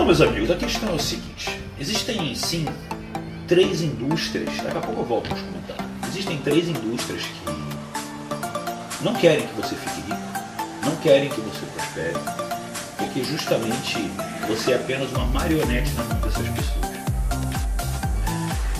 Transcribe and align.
Então, 0.00 0.06
meus 0.06 0.22
amigos, 0.22 0.50
a 0.50 0.56
questão 0.56 0.88
é 0.88 0.92
o 0.92 0.98
seguinte: 0.98 1.60
existem 1.78 2.34
sim 2.34 2.64
três 3.46 3.82
indústrias. 3.82 4.48
Daqui 4.64 4.78
a 4.78 4.80
pouco 4.80 5.02
eu 5.02 5.04
volto 5.04 5.28
nos 5.28 5.40
comentários. 5.42 5.84
Existem 6.08 6.38
três 6.38 6.68
indústrias 6.68 7.22
que 7.22 9.04
não 9.04 9.12
querem 9.12 9.46
que 9.46 9.54
você 9.54 9.74
fique 9.74 10.00
rico, 10.00 10.22
não 10.86 10.96
querem 11.02 11.28
que 11.28 11.38
você 11.42 11.66
prospere, 11.66 12.16
porque 12.96 13.22
justamente 13.22 14.10
você 14.48 14.72
é 14.72 14.76
apenas 14.76 15.12
uma 15.12 15.26
marionete 15.26 15.90
na 15.92 16.04
mão 16.04 16.18
dessas 16.20 16.48
pessoas. 16.48 16.96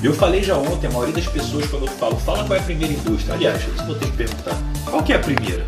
Eu 0.03 0.15
falei 0.15 0.43
já 0.43 0.57
ontem, 0.57 0.87
a 0.87 0.91
maioria 0.91 1.17
das 1.17 1.29
pessoas 1.29 1.67
quando 1.67 1.87
eu 1.87 1.93
falo, 1.93 2.17
fala 2.17 2.45
qual 2.45 2.57
é 2.57 2.61
a 2.61 2.65
primeira 2.65 2.95
indústria. 2.95 3.35
Aliás, 3.35 3.63
eu 3.63 3.85
vou 3.85 3.95
ter 3.95 4.07
que 4.07 4.17
perguntar, 4.17 4.57
qual 4.87 5.03
que 5.03 5.13
é 5.13 5.17
a 5.17 5.21
primeira? 5.21 5.67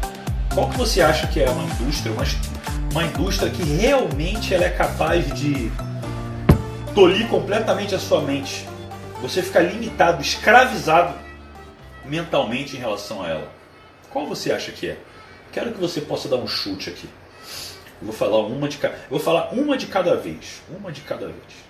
Qual 0.55 0.71
que 0.71 0.79
você 0.79 1.03
acha 1.03 1.27
que 1.27 1.41
é 1.41 1.51
uma 1.51 1.65
indústria, 1.65 2.11
uma, 2.11 2.25
uma 2.93 3.05
indústria 3.05 3.51
que 3.51 3.63
realmente 3.63 4.53
ela 4.53 4.65
é 4.65 4.71
capaz 4.71 5.27
de 5.33 5.73
tolir 6.95 7.27
completamente 7.27 7.95
a 7.95 7.99
sua 7.99 8.21
mente? 8.21 8.69
Você 9.23 9.43
fica 9.43 9.61
limitado, 9.61 10.21
escravizado 10.21 11.19
mentalmente 12.05 12.77
em 12.77 12.79
relação 12.79 13.23
a 13.23 13.29
ela. 13.31 13.49
Qual 14.11 14.27
você 14.27 14.53
acha 14.53 14.71
que 14.71 14.91
é? 14.91 14.99
Quero 15.53 15.73
que 15.73 15.81
você 15.81 16.03
possa 16.03 16.29
dar 16.29 16.37
um 16.37 16.47
chute 16.47 16.91
aqui. 16.91 17.09
Eu 17.99 18.09
vou 18.09 18.13
falar 18.13 18.41
uma 18.41 18.69
de 18.69 18.77
cada, 18.77 18.95
vou 19.09 19.19
falar 19.19 19.55
uma 19.55 19.75
de 19.79 19.87
cada 19.87 20.15
vez, 20.15 20.61
uma 20.69 20.93
de 20.93 21.01
cada 21.01 21.27
vez. 21.27 21.63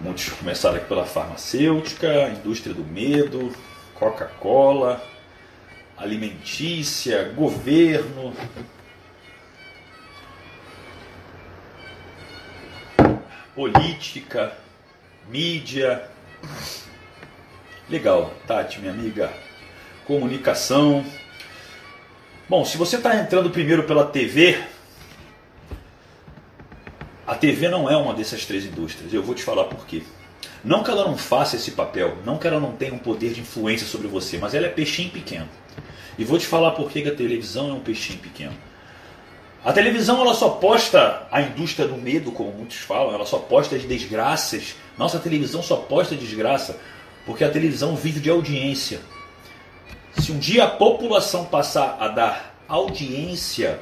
Muitos 0.00 0.30
começaram 0.30 0.76
aqui 0.76 0.86
pela 0.86 1.04
farmacêutica, 1.04 2.30
indústria 2.30 2.74
do 2.74 2.84
medo, 2.84 3.54
Coca-Cola, 3.94 5.02
alimentícia, 5.96 7.24
governo. 7.34 8.34
Política, 13.54 14.52
mídia. 15.28 16.08
Legal, 17.88 18.32
Tati, 18.46 18.80
minha 18.80 18.92
amiga. 18.92 19.32
Comunicação. 20.06 21.04
Bom, 22.48 22.64
se 22.64 22.76
você 22.76 22.96
está 22.96 23.16
entrando 23.16 23.50
primeiro 23.50 23.84
pela 23.84 24.06
TV, 24.06 24.62
a 27.26 27.34
TV 27.34 27.68
não 27.68 27.88
é 27.88 27.96
uma 27.96 28.12
dessas 28.12 28.44
três 28.44 28.64
indústrias. 28.64 29.12
Eu 29.12 29.22
vou 29.22 29.34
te 29.34 29.42
falar 29.42 29.64
por 29.64 29.86
quê. 29.86 30.02
Não 30.64 30.82
que 30.82 30.90
ela 30.90 31.04
não 31.04 31.16
faça 31.16 31.56
esse 31.56 31.72
papel, 31.72 32.16
não 32.24 32.38
que 32.38 32.46
ela 32.46 32.58
não 32.58 32.72
tenha 32.72 32.94
um 32.94 32.98
poder 32.98 33.34
de 33.34 33.40
influência 33.40 33.86
sobre 33.86 34.08
você, 34.08 34.38
mas 34.38 34.54
ela 34.54 34.66
é 34.66 34.70
peixinho 34.70 35.10
pequeno. 35.10 35.48
E 36.16 36.24
vou 36.24 36.38
te 36.38 36.46
falar 36.46 36.70
por 36.70 36.90
que 36.90 37.06
a 37.06 37.14
televisão 37.14 37.70
é 37.70 37.72
um 37.74 37.80
peixinho 37.80 38.18
pequeno. 38.18 38.54
A 39.64 39.72
televisão 39.72 40.20
ela 40.20 40.34
só 40.34 40.50
posta 40.50 41.26
a 41.30 41.42
indústria 41.42 41.88
do 41.88 41.96
medo, 41.96 42.32
como 42.32 42.52
muitos 42.52 42.78
falam, 42.78 43.14
ela 43.14 43.26
só 43.26 43.38
posta 43.38 43.76
as 43.76 43.84
desgraças. 43.84 44.74
Nossa 44.96 45.18
televisão 45.18 45.62
só 45.62 45.76
posta 45.76 46.14
desgraça 46.14 46.78
porque 47.26 47.44
a 47.44 47.50
televisão 47.50 47.96
vive 47.96 48.20
de 48.20 48.30
audiência. 48.30 49.00
Se 50.18 50.32
um 50.32 50.38
dia 50.38 50.64
a 50.64 50.70
população 50.70 51.44
passar 51.46 51.96
a 51.98 52.08
dar 52.08 52.54
audiência 52.68 53.80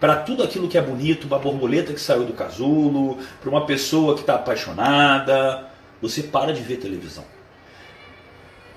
para 0.00 0.16
tudo 0.16 0.42
aquilo 0.42 0.68
que 0.68 0.78
é 0.78 0.82
bonito, 0.82 1.26
uma 1.26 1.38
borboleta 1.38 1.92
que 1.92 2.00
saiu 2.00 2.24
do 2.24 2.32
casulo, 2.32 3.18
para 3.40 3.50
uma 3.50 3.66
pessoa 3.66 4.14
que 4.14 4.20
está 4.20 4.36
apaixonada, 4.36 5.68
você 6.00 6.22
para 6.22 6.52
de 6.52 6.62
ver 6.62 6.76
televisão. 6.76 7.24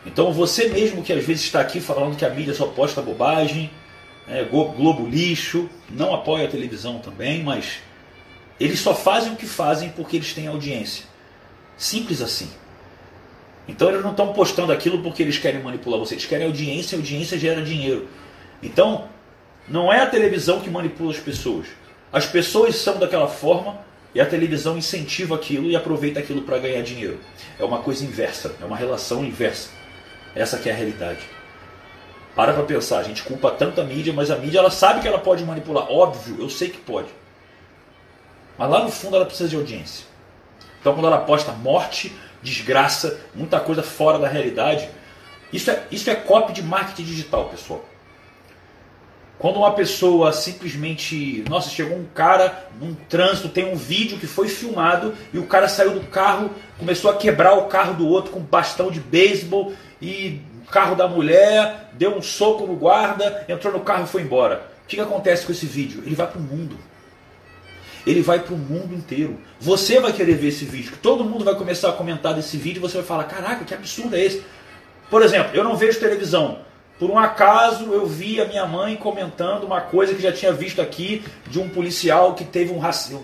Então 0.06 0.34
você 0.34 0.68
mesmo 0.68 1.04
que 1.04 1.14
às 1.14 1.24
vezes 1.24 1.44
está 1.44 1.62
aqui 1.62 1.80
falando 1.80 2.18
que 2.18 2.26
a 2.26 2.30
mídia 2.30 2.54
só 2.54 2.66
posta 2.68 3.02
bobagem, 3.02 3.70
é, 4.28 4.44
Globo 4.44 5.08
lixo, 5.08 5.70
não 5.90 6.14
apoia 6.14 6.48
a 6.48 6.50
televisão 6.50 7.00
também, 7.00 7.44
mas 7.44 7.80
eles 8.60 8.80
só 8.80 8.96
fazem 8.96 9.34
o 9.34 9.36
que 9.36 9.46
fazem 9.46 9.90
porque 9.90 10.16
eles 10.16 10.34
têm 10.34 10.48
audiência. 10.48 11.06
Simples 11.78 12.22
assim. 12.22 12.50
Então 13.68 13.90
eles 13.90 14.04
não 14.04 14.12
estão 14.12 14.34
postando 14.34 14.72
aquilo 14.72 15.04
porque 15.04 15.22
eles 15.22 15.38
querem 15.38 15.62
manipular 15.62 16.00
você, 16.00 16.16
eles 16.16 16.26
querem 16.26 16.48
audiência, 16.48 16.98
audiência 16.98 17.38
gera 17.38 17.62
dinheiro. 17.62 18.08
Então 18.62 19.08
não 19.72 19.92
é 19.92 20.02
a 20.02 20.06
televisão 20.06 20.60
que 20.60 20.70
manipula 20.70 21.12
as 21.12 21.20
pessoas. 21.20 21.68
As 22.12 22.26
pessoas 22.26 22.76
são 22.76 23.00
daquela 23.00 23.28
forma 23.28 23.80
e 24.14 24.20
a 24.20 24.26
televisão 24.26 24.78
incentiva 24.78 25.36
aquilo 25.36 25.68
e 25.68 25.78
aproveita 25.78 26.20
aquilo 26.20 26.42
para 26.42 26.60
ganhar 26.60 26.82
dinheiro. 26.84 27.22
É 27.58 27.64
uma 27.64 27.80
coisa 27.80 28.04
inversa, 28.04 28.54
é 28.62 28.66
uma 28.66 28.76
relação 28.76 29.24
inversa. 29.24 29.70
Essa 30.36 30.58
que 30.58 30.70
é 30.70 30.74
a 30.74 30.76
realidade. 30.76 31.22
Para 32.36 32.54
para 32.54 32.64
pensar, 32.64 33.00
a 33.00 33.04
gente 33.04 33.24
culpa 33.24 33.50
tanto 33.50 33.80
a 33.80 33.84
mídia, 33.86 34.12
mas 34.12 34.30
a 34.30 34.36
mídia 34.36 34.60
ela 34.60 34.70
sabe 34.70 35.00
que 35.00 35.08
ela 35.08 35.20
pode 35.20 35.46
manipular. 35.46 35.90
Óbvio, 35.90 36.36
eu 36.40 36.50
sei 36.50 36.70
que 36.70 36.78
pode. 36.78 37.08
Mas 38.58 38.70
lá 38.70 38.84
no 38.84 38.92
fundo 38.92 39.16
ela 39.16 39.26
precisa 39.26 39.48
de 39.48 39.56
audiência. 39.56 40.06
Então 40.82 40.94
quando 40.94 41.08
ela 41.08 41.20
posta 41.20 41.54
morte, 41.54 42.14
desgraça, 42.44 43.22
muita 43.34 43.58
coisa 43.62 43.82
fora 43.82 44.20
da 44.20 44.28
realidade, 44.28 44.90
isso 45.54 45.72
é, 45.72 45.84
isso 45.90 46.10
é 46.10 46.16
copy 46.16 46.52
de 46.52 46.62
marketing 46.62 47.04
digital, 47.04 47.48
pessoal. 47.48 47.86
Quando 49.42 49.58
uma 49.58 49.72
pessoa 49.72 50.32
simplesmente, 50.32 51.44
nossa, 51.50 51.68
chegou 51.68 51.98
um 51.98 52.06
cara 52.14 52.70
num 52.80 52.94
trânsito, 52.94 53.50
tem 53.50 53.66
um 53.66 53.76
vídeo 53.76 54.20
que 54.20 54.28
foi 54.28 54.48
filmado 54.48 55.16
e 55.34 55.40
o 55.40 55.48
cara 55.48 55.68
saiu 55.68 55.96
do 55.96 56.02
carro, 56.02 56.52
começou 56.78 57.10
a 57.10 57.16
quebrar 57.16 57.56
o 57.56 57.66
carro 57.66 57.96
do 57.96 58.08
outro 58.08 58.32
com 58.32 58.40
bastão 58.40 58.92
de 58.92 59.00
beisebol 59.00 59.74
e 60.00 60.40
o 60.64 60.70
carro 60.70 60.96
da 60.96 61.08
mulher, 61.08 61.90
deu 61.94 62.16
um 62.16 62.22
soco 62.22 62.68
no 62.68 62.76
guarda, 62.76 63.44
entrou 63.50 63.74
no 63.74 63.80
carro 63.80 64.04
e 64.04 64.08
foi 64.08 64.22
embora. 64.22 64.64
O 64.84 64.88
que, 64.88 64.98
que 64.98 65.02
acontece 65.02 65.44
com 65.44 65.52
esse 65.52 65.66
vídeo? 65.66 66.04
Ele 66.06 66.14
vai 66.14 66.28
para 66.28 66.38
o 66.38 66.44
mundo. 66.44 66.78
Ele 68.06 68.22
vai 68.22 68.42
para 68.42 68.54
o 68.54 68.58
mundo 68.60 68.94
inteiro. 68.94 69.40
Você 69.60 70.00
vai 70.00 70.14
querer 70.14 70.36
ver 70.36 70.50
esse 70.50 70.66
vídeo. 70.66 70.94
Todo 71.02 71.24
mundo 71.24 71.44
vai 71.44 71.56
começar 71.56 71.90
a 71.90 71.94
comentar 71.94 72.36
desse 72.36 72.58
vídeo 72.58 72.78
e 72.78 72.82
você 72.82 72.98
vai 72.98 73.08
falar: 73.08 73.24
caraca, 73.24 73.66
que 73.66 73.74
absurdo 73.74 74.16
é 74.16 74.24
esse? 74.24 74.44
Por 75.10 75.24
exemplo, 75.24 75.56
eu 75.56 75.64
não 75.64 75.76
vejo 75.76 76.00
televisão. 76.00 76.60
Por 77.02 77.10
um 77.10 77.18
acaso 77.18 77.92
eu 77.92 78.06
vi 78.06 78.40
a 78.40 78.46
minha 78.46 78.64
mãe 78.68 78.96
comentando 78.96 79.64
uma 79.64 79.82
coisa 79.82 80.14
que 80.14 80.22
já 80.22 80.32
tinha 80.32 80.54
visto 80.54 80.80
aqui 80.80 81.24
de 81.48 81.60
um 81.60 81.68
policial 81.68 82.36
que 82.36 82.44
teve 82.46 82.72
um 82.72 82.80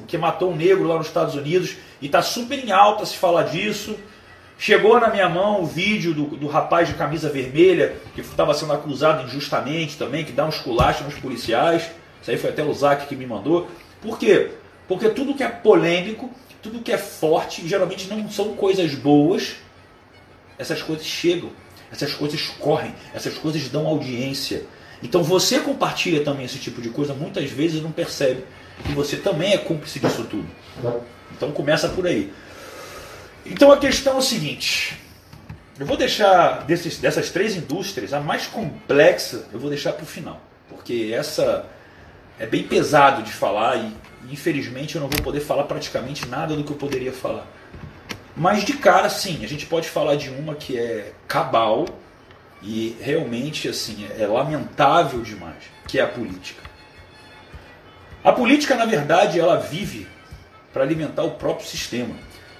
que 0.07 0.17
matou 0.17 0.51
um 0.51 0.55
negro 0.55 0.88
lá 0.88 0.97
nos 0.97 1.05
Estados 1.05 1.35
Unidos 1.35 1.75
e 2.01 2.07
está 2.07 2.23
super 2.23 2.57
em 2.57 2.71
alta 2.71 3.05
se 3.05 3.15
falar 3.15 3.43
disso. 3.43 3.95
Chegou 4.57 4.99
na 4.99 5.11
minha 5.11 5.29
mão 5.29 5.61
o 5.61 5.65
vídeo 5.67 6.11
do, 6.11 6.25
do 6.25 6.47
rapaz 6.47 6.88
de 6.88 6.95
camisa 6.95 7.29
vermelha 7.29 7.97
que 8.15 8.21
estava 8.21 8.51
sendo 8.55 8.73
acusado 8.73 9.27
injustamente 9.27 9.95
também, 9.95 10.25
que 10.25 10.31
dá 10.31 10.47
uns 10.47 10.57
culachos 10.57 11.05
nos 11.05 11.19
policiais. 11.19 11.83
Isso 12.19 12.31
aí 12.31 12.38
foi 12.39 12.49
até 12.49 12.63
o 12.63 12.73
Zac 12.73 13.05
que 13.05 13.15
me 13.15 13.27
mandou. 13.27 13.67
Por 14.01 14.17
quê? 14.17 14.53
Porque 14.88 15.07
tudo 15.09 15.35
que 15.35 15.44
é 15.44 15.49
polêmico, 15.49 16.31
tudo 16.63 16.79
que 16.79 16.91
é 16.91 16.97
forte, 16.97 17.67
geralmente 17.67 18.07
não 18.07 18.27
são 18.31 18.55
coisas 18.55 18.95
boas, 18.95 19.57
essas 20.57 20.81
coisas 20.81 21.05
chegam. 21.05 21.51
Essas 21.92 22.14
coisas 22.14 22.42
correm, 22.59 22.94
essas 23.14 23.38
coisas 23.38 23.68
dão 23.70 23.88
audiência. 23.88 24.64
Então 25.02 25.24
você 25.24 25.59
compartilha 25.59 26.24
também 26.24 26.46
esse 26.46 26.58
tipo 26.58 26.81
de 26.81 26.90
coisa, 26.90 27.14
muitas 27.14 27.50
vezes 27.50 27.81
não 27.81 27.92
percebe 27.92 28.44
que 28.86 28.92
você 28.94 29.18
também 29.18 29.53
é 29.53 29.58
cúmplice 29.58 30.00
disso 30.00 30.25
tudo. 30.30 30.48
Então 31.36 31.52
começa 31.52 31.90
por 31.90 32.06
aí. 32.06 32.31
Então 33.46 33.72
a 33.72 33.78
questão 33.78 34.16
é 34.16 34.18
o 34.18 34.22
seguinte: 34.22 34.98
eu 35.80 35.86
vou 35.86 35.98
deixar 35.98 36.66
desses, 36.66 36.98
dessas 36.98 37.30
três 37.30 37.56
indústrias, 37.56 38.14
a 38.14 38.19
mais 38.19 38.46
complexa 38.48 39.46
eu 39.54 39.59
vou 39.59 39.69
deixar 39.69 39.94
para 39.94 40.04
o 40.04 40.08
final, 40.08 40.42
porque 40.69 41.12
essa 41.14 41.66
é 42.40 42.46
bem 42.46 42.64
pesado 42.64 43.24
de 43.24 43.31
falar 43.31 43.78
e 43.78 43.94
infelizmente 44.31 44.96
eu 44.96 45.02
não 45.02 45.09
vou 45.09 45.22
poder 45.22 45.40
falar 45.40 45.64
praticamente 45.64 46.28
nada 46.28 46.56
do 46.56 46.64
que 46.64 46.72
eu 46.72 46.78
poderia 46.78 47.14
falar. 47.14 47.48
Mas 48.40 48.64
de 48.64 48.74
cara, 48.74 49.09
sim, 49.09 49.44
a 49.44 49.48
gente 49.48 49.66
pode 49.66 49.90
falar 49.90 50.16
de 50.16 50.30
uma 50.30 50.53
que 50.53 50.78
é 50.78 51.12
cabal 51.28 51.86
e 52.62 52.96
realmente 53.02 53.68
assim 53.68 54.08
é 54.16 54.28
lamentável 54.28 55.22
demais, 55.22 55.64
que 55.88 55.98
é 55.98 56.03
a 56.03 56.08
política. 56.08 56.62
A 58.24 58.31
política, 58.31 58.75
na 58.75 58.86
verdade, 58.86 59.40
ela 59.40 59.56
vive 59.56 60.07
para 60.72 60.84
alimentar 60.84 61.24
o 61.24 61.31
próprio 61.31 61.68
sistema. 61.68 62.13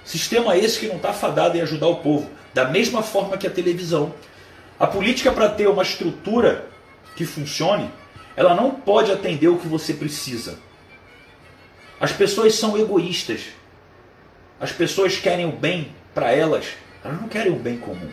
Sistema 0.04 0.56
esse 0.56 0.80
que 0.80 0.88
não 0.88 0.96
está 0.96 1.12
fadado 1.12 1.56
em 1.56 1.60
ajudar 1.60 1.86
o 1.86 1.96
povo, 1.96 2.28
da 2.52 2.64
mesma 2.64 3.00
forma 3.00 3.38
que 3.38 3.46
a 3.46 3.50
televisão. 3.50 4.12
A 4.80 4.86
política, 4.86 5.30
para 5.30 5.48
ter 5.48 5.68
uma 5.68 5.84
estrutura 5.84 6.66
que 7.14 7.24
funcione, 7.24 7.88
ela 8.34 8.52
não 8.52 8.72
pode 8.72 9.12
atender 9.12 9.46
o 9.46 9.58
que 9.58 9.68
você 9.68 9.94
precisa. 9.94 10.58
As 12.00 12.10
pessoas 12.10 12.56
são 12.56 12.76
egoístas. 12.76 13.57
As 14.60 14.72
pessoas 14.72 15.16
querem 15.16 15.46
o 15.46 15.52
bem 15.52 15.92
para 16.14 16.32
elas, 16.32 16.66
elas 17.04 17.20
não 17.20 17.28
querem 17.28 17.52
o 17.52 17.56
bem 17.56 17.78
comum. 17.78 18.10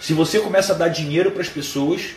Se 0.00 0.14
você 0.14 0.40
começa 0.40 0.72
a 0.72 0.76
dar 0.76 0.88
dinheiro 0.88 1.30
para 1.30 1.42
as 1.42 1.48
pessoas, 1.48 2.14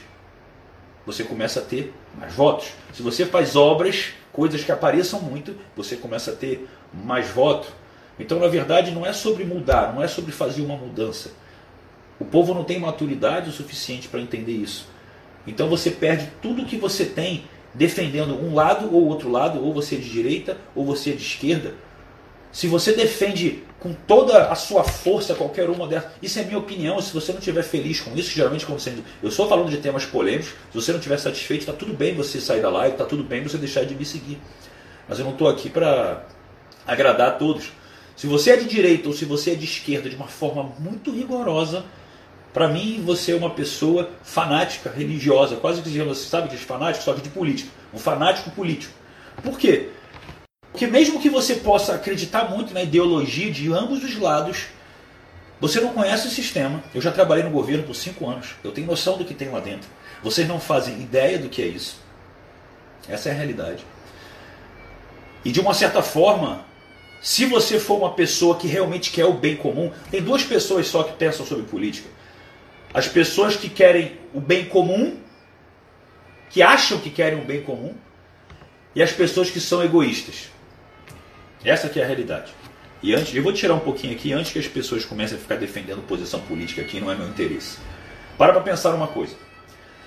você 1.06 1.24
começa 1.24 1.60
a 1.60 1.64
ter 1.64 1.94
mais 2.18 2.34
votos. 2.34 2.70
Se 2.94 3.04
você 3.04 3.26
faz 3.26 3.56
obras, 3.56 4.14
coisas 4.32 4.64
que 4.64 4.72
apareçam 4.72 5.22
muito, 5.22 5.56
você 5.76 5.96
começa 5.96 6.32
a 6.32 6.36
ter 6.36 6.68
mais 6.94 7.28
votos. 7.28 7.70
Então, 8.18 8.40
na 8.40 8.48
verdade, 8.48 8.92
não 8.92 9.06
é 9.06 9.14
sobre 9.14 9.44
mudar, 9.44 9.94
não 9.94 10.02
é 10.02 10.08
sobre 10.08 10.32
fazer 10.32 10.62
uma 10.62 10.78
mudança. 10.78 11.32
O 12.20 12.26
povo 12.26 12.54
não 12.54 12.64
tem 12.64 12.80
maturidade 12.80 13.50
o 13.50 13.54
suficiente 13.54 14.08
para 14.08 14.22
entender 14.22 14.54
isso. 14.54 14.88
Então 15.46 15.68
você 15.70 15.92
perde 15.92 16.32
tudo 16.42 16.66
que 16.66 16.78
você 16.78 17.06
tem 17.06 17.44
defendendo 17.74 18.34
um 18.34 18.56
lado 18.56 18.94
ou 18.94 19.06
outro 19.06 19.30
lado, 19.30 19.64
ou 19.64 19.74
você 19.74 19.96
é 19.96 19.98
de 19.98 20.10
direita 20.10 20.58
ou 20.74 20.86
você 20.86 21.12
é 21.12 21.14
de 21.14 21.22
esquerda. 21.22 21.76
Se 22.56 22.68
você 22.68 22.94
defende 22.94 23.64
com 23.82 23.92
toda 23.92 24.48
a 24.48 24.56
sua 24.56 24.82
força 24.82 25.36
qualquer 25.36 25.70
uma 25.70 25.86
dessas, 25.86 26.10
isso 26.22 26.40
é 26.40 26.44
minha 26.46 26.58
opinião. 26.58 27.02
Se 27.02 27.14
você 27.14 27.34
não 27.34 27.40
estiver 27.40 27.64
feliz 27.64 28.00
com 28.00 28.16
isso, 28.16 28.34
geralmente 28.34 28.66
você, 28.66 28.94
eu 29.22 29.28
estou 29.28 29.50
falando 29.50 29.70
de 29.70 29.76
temas 29.76 30.06
polêmicos, 30.06 30.54
se 30.72 30.82
você 30.82 30.94
não 30.94 31.00
estiver 31.00 31.18
satisfeito, 31.18 31.60
está 31.64 31.74
tudo 31.74 31.94
bem 31.94 32.16
você 32.16 32.40
sair 32.40 32.62
da 32.62 32.70
live, 32.70 32.94
está 32.94 33.04
tudo 33.04 33.26
bem 33.26 33.44
você 33.44 33.58
deixar 33.58 33.84
de 33.84 33.94
me 33.94 34.06
seguir. 34.06 34.40
Mas 35.06 35.20
eu 35.20 35.26
não 35.26 35.34
estou 35.34 35.50
aqui 35.50 35.70
para 35.70 36.26
agradar 36.88 37.28
a 37.28 37.32
todos. 37.32 37.74
Se 38.16 38.26
você 38.26 38.52
é 38.52 38.56
de 38.56 38.70
direita 38.70 39.10
ou 39.10 39.14
se 39.14 39.26
você 39.26 39.52
é 39.52 39.56
de 39.56 39.66
esquerda 39.66 40.10
de 40.10 40.16
uma 40.16 40.28
forma 40.28 40.64
muito 40.80 41.12
rigorosa, 41.12 41.84
para 42.54 42.70
mim 42.70 43.04
você 43.06 43.34
é 43.34 43.36
uma 43.36 43.50
pessoa 43.50 44.12
fanática, 44.24 44.90
religiosa, 44.90 45.58
quase 45.58 45.82
que 45.82 45.90
você 45.90 46.30
sabe 46.30 46.48
que 46.48 46.56
fanático, 46.56 47.04
só 47.04 47.14
que 47.14 47.20
de 47.20 47.30
política. 47.32 47.70
Um 47.94 48.00
fanático 48.00 48.50
político. 48.52 48.94
Por 49.44 49.60
quê? 49.60 49.90
Porque 50.76 50.88
mesmo 50.88 51.22
que 51.22 51.30
você 51.30 51.56
possa 51.56 51.96
acreditar 51.96 52.50
muito 52.50 52.74
na 52.74 52.84
ideologia 52.84 53.50
de 53.50 53.72
ambos 53.72 54.04
os 54.04 54.20
lados, 54.20 54.66
você 55.58 55.80
não 55.80 55.94
conhece 55.94 56.28
o 56.28 56.30
sistema. 56.30 56.84
Eu 56.94 57.00
já 57.00 57.14
trabalhei 57.14 57.46
no 57.46 57.50
governo 57.50 57.84
por 57.84 57.96
cinco 57.96 58.30
anos. 58.30 58.56
Eu 58.62 58.74
tenho 58.74 58.86
noção 58.86 59.18
do 59.18 59.24
que 59.24 59.34
tem 59.34 59.48
lá 59.48 59.62
dentro. 59.62 59.88
Vocês 60.22 60.46
não 60.46 60.60
fazem 60.60 60.96
ideia 60.96 61.40
do 61.40 61.48
que 61.48 61.62
é 61.62 61.66
isso. 61.66 62.02
Essa 63.08 63.30
é 63.30 63.32
a 63.32 63.36
realidade. 63.36 63.86
E 65.46 65.52
de 65.54 65.62
uma 65.62 65.74
certa 65.74 66.04
forma, 66.04 66.66
se 67.22 67.46
você 67.46 67.80
for 67.80 67.98
uma 67.98 68.12
pessoa 68.12 68.58
que 68.58 68.68
realmente 68.68 69.12
quer 69.12 69.24
o 69.24 69.32
bem 69.32 69.56
comum, 69.56 69.94
tem 70.12 70.22
duas 70.22 70.44
pessoas 70.44 70.88
só 70.88 71.04
que 71.04 71.14
pensam 71.14 71.46
sobre 71.46 71.64
política. 71.64 72.10
As 72.94 73.08
pessoas 73.08 73.56
que 73.56 73.70
querem 73.70 74.20
o 74.34 74.42
bem 74.42 74.66
comum, 74.66 75.16
que 76.50 76.62
acham 76.62 77.00
que 77.00 77.10
querem 77.10 77.40
o 77.40 77.46
bem 77.46 77.62
comum, 77.62 77.96
e 78.94 79.02
as 79.02 79.14
pessoas 79.14 79.50
que 79.50 79.62
são 79.62 79.82
egoístas. 79.82 80.54
Essa 81.66 81.90
que 81.90 82.00
é 82.00 82.04
a 82.04 82.06
realidade. 82.06 82.54
E 83.02 83.14
antes, 83.14 83.36
eu 83.36 83.44
vou 83.44 83.52
tirar 83.52 83.74
um 83.74 83.80
pouquinho 83.80 84.14
aqui, 84.14 84.32
antes 84.32 84.52
que 84.52 84.60
as 84.60 84.68
pessoas 84.68 85.04
comecem 85.04 85.38
a 85.38 85.42
ficar 85.42 85.56
defendendo 85.56 86.06
posição 86.08 86.40
política 86.42 86.82
aqui, 86.82 87.00
não 87.00 87.12
é 87.12 87.16
meu 87.16 87.28
interesse. 87.28 87.78
Para 88.38 88.54
para 88.54 88.62
pensar 88.62 88.94
uma 88.94 89.08
coisa. 89.08 89.36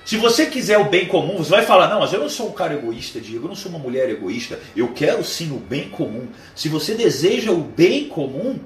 Se 0.04 0.16
você 0.16 0.46
quiser 0.46 0.78
o 0.78 0.84
bem 0.84 1.06
comum, 1.06 1.36
você 1.36 1.50
vai 1.50 1.66
falar: 1.66 1.88
não, 1.88 2.00
mas 2.00 2.12
eu 2.12 2.20
não 2.20 2.28
sou 2.28 2.48
um 2.48 2.52
cara 2.52 2.74
egoísta, 2.74 3.20
Diego, 3.20 3.44
eu 3.44 3.48
não 3.48 3.56
sou 3.56 3.70
uma 3.70 3.78
mulher 3.78 4.08
egoísta, 4.08 4.58
eu 4.74 4.88
quero 4.88 5.22
sim 5.22 5.54
o 5.54 5.58
bem 5.58 5.90
comum. 5.90 6.28
Se 6.54 6.68
você 6.68 6.94
deseja 6.94 7.50
o 7.52 7.58
bem 7.62 8.08
comum, 8.08 8.58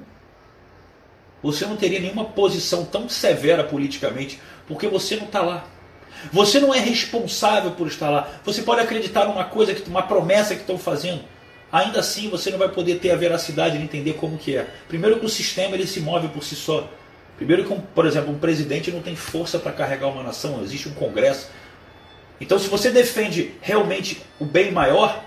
você 1.41 1.65
não 1.65 1.75
teria 1.75 1.99
nenhuma 1.99 2.25
posição 2.25 2.85
tão 2.85 3.09
severa 3.09 3.63
politicamente, 3.63 4.39
porque 4.65 4.87
você 4.87 5.17
não 5.17 5.25
está 5.25 5.41
lá. 5.41 5.67
Você 6.31 6.59
não 6.59 6.73
é 6.73 6.79
responsável 6.79 7.71
por 7.71 7.87
estar 7.87 8.09
lá. 8.09 8.29
Você 8.45 8.61
pode 8.61 8.79
acreditar 8.79 9.25
numa 9.25 9.43
coisa, 9.43 9.75
uma 9.87 10.03
promessa 10.03 10.55
que 10.55 10.61
estão 10.61 10.77
fazendo. 10.77 11.21
Ainda 11.73 12.01
assim, 12.01 12.29
você 12.29 12.51
não 12.51 12.59
vai 12.59 12.69
poder 12.69 12.99
ter 12.99 13.09
a 13.09 13.15
veracidade 13.15 13.79
de 13.79 13.83
entender 13.83 14.13
como 14.13 14.37
que 14.37 14.55
é. 14.55 14.67
Primeiro 14.87 15.19
que 15.19 15.25
o 15.25 15.29
sistema 15.29 15.75
ele 15.75 15.87
se 15.87 15.99
move 16.01 16.27
por 16.27 16.43
si 16.43 16.55
só. 16.55 16.87
Primeiro 17.35 17.65
que, 17.65 17.73
um, 17.73 17.81
por 17.81 18.05
exemplo, 18.05 18.31
um 18.31 18.37
presidente 18.37 18.91
não 18.91 19.01
tem 19.01 19.15
força 19.15 19.57
para 19.57 19.71
carregar 19.71 20.05
uma 20.09 20.21
nação, 20.21 20.61
existe 20.61 20.87
um 20.87 20.93
congresso. 20.93 21.49
Então, 22.39 22.59
se 22.59 22.67
você 22.67 22.91
defende 22.91 23.55
realmente 23.59 24.21
o 24.39 24.45
bem 24.45 24.71
maior, 24.71 25.25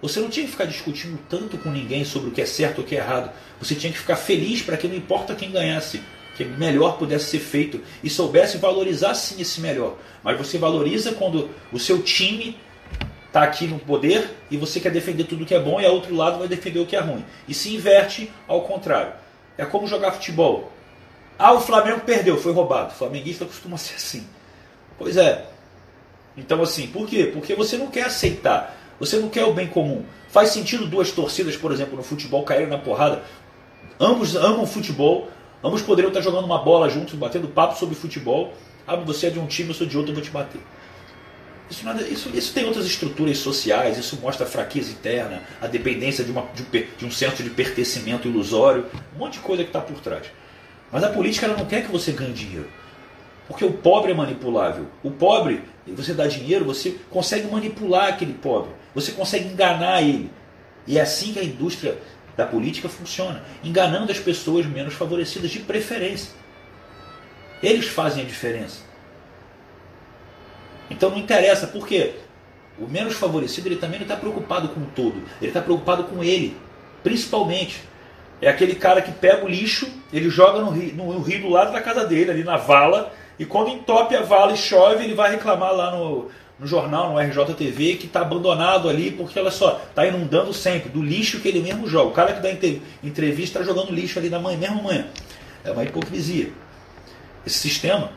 você 0.00 0.20
não 0.20 0.30
tinha 0.30 0.46
que 0.46 0.52
ficar 0.52 0.66
discutindo 0.66 1.18
tanto 1.28 1.58
com 1.58 1.70
ninguém 1.70 2.04
sobre 2.04 2.28
o 2.28 2.32
que 2.32 2.40
é 2.40 2.46
certo 2.46 2.78
ou 2.78 2.84
o 2.84 2.86
que 2.86 2.94
é 2.94 3.00
errado. 3.00 3.32
Você 3.58 3.74
tinha 3.74 3.92
que 3.92 3.98
ficar 3.98 4.14
feliz 4.14 4.62
para 4.62 4.76
que 4.76 4.86
não 4.86 4.94
importa 4.94 5.34
quem 5.34 5.50
ganhasse, 5.50 6.00
que 6.36 6.44
melhor 6.44 6.98
pudesse 6.98 7.30
ser 7.30 7.40
feito 7.40 7.80
e 8.00 8.08
soubesse 8.08 8.58
valorizar 8.58 9.14
sim 9.14 9.40
esse 9.40 9.60
melhor. 9.60 9.98
Mas 10.22 10.38
você 10.38 10.56
valoriza 10.56 11.14
quando 11.14 11.50
o 11.72 11.80
seu 11.80 12.00
time 12.00 12.56
está 13.34 13.42
aqui 13.42 13.66
no 13.66 13.80
poder 13.80 14.30
e 14.48 14.56
você 14.56 14.78
quer 14.78 14.92
defender 14.92 15.24
tudo 15.24 15.44
que 15.44 15.52
é 15.52 15.58
bom 15.58 15.80
e 15.80 15.84
a 15.84 15.90
outro 15.90 16.14
lado 16.14 16.38
vai 16.38 16.46
defender 16.46 16.78
o 16.78 16.86
que 16.86 16.94
é 16.94 17.00
ruim. 17.00 17.24
E 17.48 17.52
se 17.52 17.74
inverte 17.74 18.30
ao 18.46 18.62
contrário. 18.62 19.12
É 19.58 19.64
como 19.64 19.88
jogar 19.88 20.12
futebol. 20.12 20.70
Ah, 21.36 21.52
o 21.52 21.60
Flamengo 21.60 22.02
perdeu, 22.06 22.38
foi 22.38 22.52
roubado. 22.52 22.92
O 22.92 22.94
flamenguista 22.94 23.44
costuma 23.44 23.76
ser 23.76 23.96
assim. 23.96 24.24
Pois 24.96 25.16
é. 25.16 25.46
Então, 26.36 26.62
assim, 26.62 26.86
por 26.86 27.08
quê? 27.08 27.28
Porque 27.32 27.56
você 27.56 27.76
não 27.76 27.88
quer 27.88 28.04
aceitar. 28.04 28.76
Você 29.00 29.16
não 29.16 29.28
quer 29.28 29.44
o 29.44 29.52
bem 29.52 29.66
comum. 29.66 30.04
Faz 30.28 30.50
sentido 30.50 30.86
duas 30.86 31.10
torcidas, 31.10 31.56
por 31.56 31.72
exemplo, 31.72 31.96
no 31.96 32.04
futebol 32.04 32.44
caírem 32.44 32.68
na 32.68 32.78
porrada. 32.78 33.24
Ambos 33.98 34.36
amam 34.36 34.64
futebol. 34.64 35.28
Ambos 35.62 35.82
poderiam 35.82 36.10
estar 36.10 36.20
jogando 36.20 36.44
uma 36.44 36.58
bola 36.58 36.88
juntos, 36.88 37.14
batendo 37.14 37.48
papo 37.48 37.76
sobre 37.76 37.96
futebol. 37.96 38.52
Ah, 38.86 38.94
você 38.94 39.26
é 39.26 39.30
de 39.30 39.40
um 39.40 39.46
time, 39.46 39.70
eu 39.70 39.74
sou 39.74 39.86
de 39.88 39.96
outro, 39.96 40.12
eu 40.12 40.14
vou 40.14 40.22
te 40.22 40.30
bater. 40.30 40.60
Isso, 41.70 41.84
nada, 41.84 42.02
isso, 42.02 42.30
isso 42.34 42.52
tem 42.52 42.64
outras 42.64 42.84
estruturas 42.84 43.38
sociais, 43.38 43.96
isso 43.96 44.18
mostra 44.20 44.46
a 44.46 44.48
fraqueza 44.48 44.92
interna, 44.92 45.42
a 45.60 45.66
dependência 45.66 46.22
de, 46.22 46.30
uma, 46.30 46.46
de, 46.54 46.62
um, 46.62 46.96
de 46.98 47.06
um 47.06 47.10
senso 47.10 47.42
de 47.42 47.50
pertencimento 47.50 48.28
ilusório, 48.28 48.86
um 49.14 49.18
monte 49.18 49.34
de 49.34 49.38
coisa 49.40 49.62
que 49.62 49.70
está 49.70 49.80
por 49.80 49.98
trás. 50.00 50.26
Mas 50.92 51.02
a 51.02 51.08
política 51.08 51.46
ela 51.46 51.56
não 51.56 51.64
quer 51.64 51.84
que 51.84 51.90
você 51.90 52.12
ganhe 52.12 52.32
dinheiro. 52.32 52.68
Porque 53.48 53.64
o 53.64 53.72
pobre 53.72 54.12
é 54.12 54.14
manipulável. 54.14 54.86
O 55.02 55.10
pobre, 55.10 55.62
você 55.86 56.14
dá 56.14 56.26
dinheiro, 56.26 56.64
você 56.64 56.98
consegue 57.10 57.46
manipular 57.50 58.08
aquele 58.08 58.34
pobre. 58.34 58.70
Você 58.94 59.12
consegue 59.12 59.48
enganar 59.48 60.02
ele. 60.02 60.30
E 60.86 60.98
é 60.98 61.02
assim 61.02 61.32
que 61.32 61.38
a 61.38 61.44
indústria 61.44 61.98
da 62.36 62.46
política 62.46 62.88
funciona 62.88 63.42
enganando 63.62 64.10
as 64.10 64.18
pessoas 64.18 64.66
menos 64.66 64.94
favorecidas, 64.94 65.50
de 65.50 65.60
preferência. 65.60 66.32
Eles 67.62 67.86
fazem 67.86 68.22
a 68.22 68.26
diferença. 68.26 68.80
Então 70.90 71.10
não 71.10 71.18
interessa, 71.18 71.66
porque 71.66 72.14
o 72.78 72.86
menos 72.88 73.14
favorecido 73.14 73.68
ele 73.68 73.76
também 73.76 73.98
não 73.98 74.04
está 74.04 74.16
preocupado 74.16 74.68
com 74.68 74.80
o 74.80 74.86
todo, 74.86 75.22
ele 75.40 75.50
está 75.50 75.60
preocupado 75.60 76.04
com 76.04 76.22
ele, 76.22 76.56
principalmente. 77.02 77.82
É 78.42 78.48
aquele 78.48 78.74
cara 78.74 79.00
que 79.00 79.12
pega 79.12 79.44
o 79.44 79.48
lixo, 79.48 79.88
ele 80.12 80.28
joga 80.28 80.60
no 80.60 80.70
rio, 80.70 80.94
no 80.94 81.20
rio 81.22 81.42
do 81.42 81.48
lado 81.48 81.72
da 81.72 81.80
casa 81.80 82.04
dele, 82.04 82.30
ali 82.30 82.44
na 82.44 82.56
vala, 82.56 83.12
e 83.38 83.44
quando 83.44 83.70
entope 83.70 84.14
a 84.14 84.22
vala 84.22 84.52
e 84.52 84.56
chove, 84.56 85.04
ele 85.04 85.14
vai 85.14 85.30
reclamar 85.30 85.72
lá 85.72 85.92
no, 85.92 86.28
no 86.58 86.66
jornal, 86.66 87.12
no 87.12 87.18
RJTV, 87.18 87.96
que 87.96 88.06
está 88.06 88.20
abandonado 88.20 88.88
ali, 88.88 89.10
porque 89.10 89.38
olha 89.38 89.50
só, 89.50 89.80
está 89.88 90.06
inundando 90.06 90.52
sempre, 90.52 90.88
do 90.88 91.02
lixo 91.02 91.40
que 91.40 91.48
ele 91.48 91.60
mesmo 91.60 91.88
joga. 91.88 92.10
O 92.10 92.12
cara 92.12 92.32
que 92.32 92.40
dá 92.40 92.50
entrevista 93.02 93.60
está 93.60 93.62
jogando 93.62 93.92
lixo 93.92 94.18
ali 94.18 94.28
na 94.28 94.38
manhã, 94.38 94.58
mesmo 94.58 94.82
manhã. 94.82 95.06
É 95.64 95.70
uma 95.70 95.82
hipocrisia. 95.82 96.52
Esse 97.46 97.58
sistema 97.58 98.10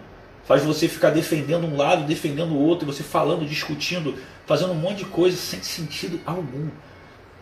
faz 0.47 0.63
você 0.63 0.87
ficar 0.87 1.09
defendendo 1.09 1.65
um 1.67 1.75
lado, 1.75 2.05
defendendo 2.05 2.51
o 2.53 2.59
outro, 2.59 2.85
você 2.85 3.03
falando, 3.03 3.45
discutindo, 3.45 4.15
fazendo 4.45 4.71
um 4.71 4.75
monte 4.75 4.99
de 4.99 5.05
coisa 5.05 5.35
sem 5.35 5.61
sentido 5.61 6.21
algum. 6.25 6.69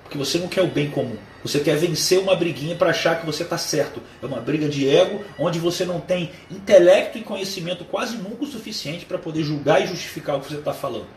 Porque 0.02 0.18
você 0.18 0.38
não 0.40 0.48
quer 0.48 0.62
o 0.62 0.68
bem 0.68 0.90
comum. 0.90 1.18
Você 1.44 1.60
quer 1.60 1.78
vencer 1.78 2.20
uma 2.20 2.36
briguinha 2.36 2.76
para 2.76 2.90
achar 2.90 3.20
que 3.20 3.26
você 3.26 3.44
está 3.44 3.58
certo. 3.58 4.02
É 4.22 4.26
uma 4.26 4.40
briga 4.40 4.68
de 4.68 4.90
ego, 4.90 5.24
onde 5.38 5.60
você 5.60 5.86
não 5.86 6.00
tem 6.00 6.32
intelecto 6.50 7.18
e 7.18 7.24
conhecimento 7.24 7.86
quase 7.86 8.18
nunca 8.18 8.44
o 8.44 8.48
suficiente 8.48 9.06
para 9.06 9.18
poder 9.18 9.44
julgar 9.44 9.84
e 9.84 9.88
justificar 9.88 10.38
o 10.38 10.42
que 10.42 10.48
você 10.48 10.58
está 10.58 10.74
falando. 10.74 11.08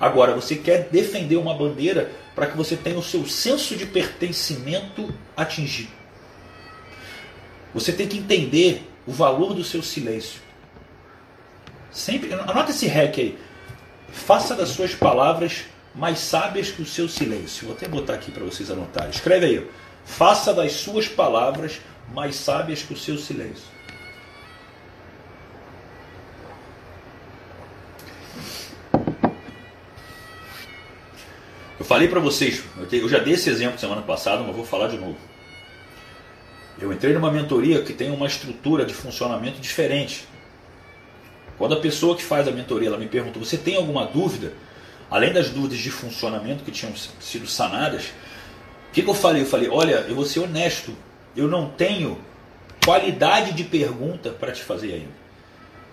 Agora, 0.00 0.34
você 0.34 0.56
quer 0.56 0.88
defender 0.88 1.36
uma 1.36 1.54
bandeira 1.54 2.10
para 2.34 2.46
que 2.46 2.56
você 2.56 2.76
tenha 2.76 2.98
o 2.98 3.02
seu 3.02 3.26
senso 3.26 3.76
de 3.76 3.86
pertencimento 3.86 5.12
atingido. 5.36 5.90
Você 7.74 7.92
tem 7.92 8.06
que 8.06 8.18
entender 8.18 8.88
o 9.06 9.12
valor 9.12 9.54
do 9.54 9.64
seu 9.64 9.82
silêncio. 9.82 10.47
Sempre, 11.90 12.32
anota 12.32 12.70
esse 12.70 12.86
hack 12.86 13.18
aí. 13.18 13.38
Faça 14.10 14.54
das 14.54 14.70
suas 14.70 14.94
palavras 14.94 15.64
mais 15.94 16.18
sábias 16.18 16.70
que 16.70 16.82
o 16.82 16.86
seu 16.86 17.08
silêncio. 17.08 17.66
Vou 17.66 17.76
até 17.76 17.88
botar 17.88 18.14
aqui 18.14 18.30
para 18.30 18.44
vocês 18.44 18.70
anotarem. 18.70 19.10
Escreve 19.10 19.46
aí. 19.46 19.70
Faça 20.04 20.54
das 20.54 20.72
suas 20.72 21.08
palavras 21.08 21.80
mais 22.12 22.36
sábias 22.36 22.82
que 22.82 22.94
o 22.94 22.96
seu 22.96 23.18
silêncio. 23.18 23.78
Eu 31.78 31.84
falei 31.84 32.08
para 32.08 32.20
vocês, 32.20 32.62
eu 32.90 33.08
já 33.08 33.18
dei 33.18 33.34
esse 33.34 33.48
exemplo 33.48 33.78
semana 33.78 34.02
passada, 34.02 34.42
mas 34.42 34.54
vou 34.54 34.64
falar 34.64 34.88
de 34.88 34.98
novo. 34.98 35.16
Eu 36.80 36.92
entrei 36.92 37.12
numa 37.12 37.30
mentoria 37.30 37.82
que 37.82 37.92
tem 37.92 38.10
uma 38.10 38.26
estrutura 38.26 38.84
de 38.84 38.94
funcionamento 38.94 39.60
diferente. 39.60 40.26
Quando 41.58 41.74
a 41.74 41.80
pessoa 41.80 42.16
que 42.16 42.22
faz 42.22 42.48
a 42.48 42.50
mentoria 42.50 42.88
ela 42.88 42.98
me 42.98 43.08
pergunta: 43.08 43.38
"Você 43.38 43.56
tem 43.56 43.76
alguma 43.76 44.06
dúvida?" 44.06 44.52
além 45.10 45.32
das 45.32 45.50
dúvidas 45.50 45.78
de 45.78 45.90
funcionamento 45.90 46.64
que 46.64 46.70
tinham 46.70 46.92
sido 47.20 47.46
sanadas, 47.46 48.06
o 48.90 48.92
que, 48.92 49.02
que 49.02 49.08
eu 49.08 49.14
falei? 49.14 49.42
Eu 49.42 49.46
falei, 49.46 49.68
olha, 49.68 50.04
eu 50.08 50.14
vou 50.14 50.24
ser 50.24 50.40
honesto, 50.40 50.94
eu 51.36 51.48
não 51.48 51.70
tenho 51.70 52.18
qualidade 52.84 53.52
de 53.52 53.64
pergunta 53.64 54.30
para 54.30 54.52
te 54.52 54.62
fazer 54.62 54.94
ainda. 54.94 55.18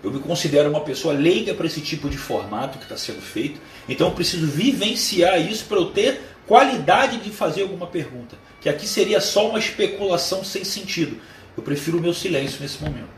Eu 0.02 0.10
me 0.10 0.20
considero 0.20 0.68
uma 0.68 0.80
pessoa 0.80 1.14
leiga 1.14 1.54
para 1.54 1.66
esse 1.66 1.80
tipo 1.80 2.08
de 2.08 2.16
formato 2.16 2.78
que 2.78 2.84
está 2.84 2.96
sendo 2.96 3.20
feito, 3.20 3.60
então 3.88 4.08
eu 4.08 4.14
preciso 4.14 4.46
vivenciar 4.46 5.40
isso 5.40 5.64
para 5.64 5.78
eu 5.78 5.86
ter 5.86 6.20
qualidade 6.46 7.18
de 7.18 7.30
fazer 7.30 7.62
alguma 7.62 7.86
pergunta. 7.86 8.36
Que 8.60 8.68
aqui 8.68 8.86
seria 8.86 9.20
só 9.20 9.48
uma 9.48 9.58
especulação 9.58 10.44
sem 10.44 10.64
sentido. 10.64 11.18
Eu 11.56 11.62
prefiro 11.62 11.98
o 11.98 12.00
meu 12.00 12.14
silêncio 12.14 12.60
nesse 12.60 12.82
momento. 12.82 13.08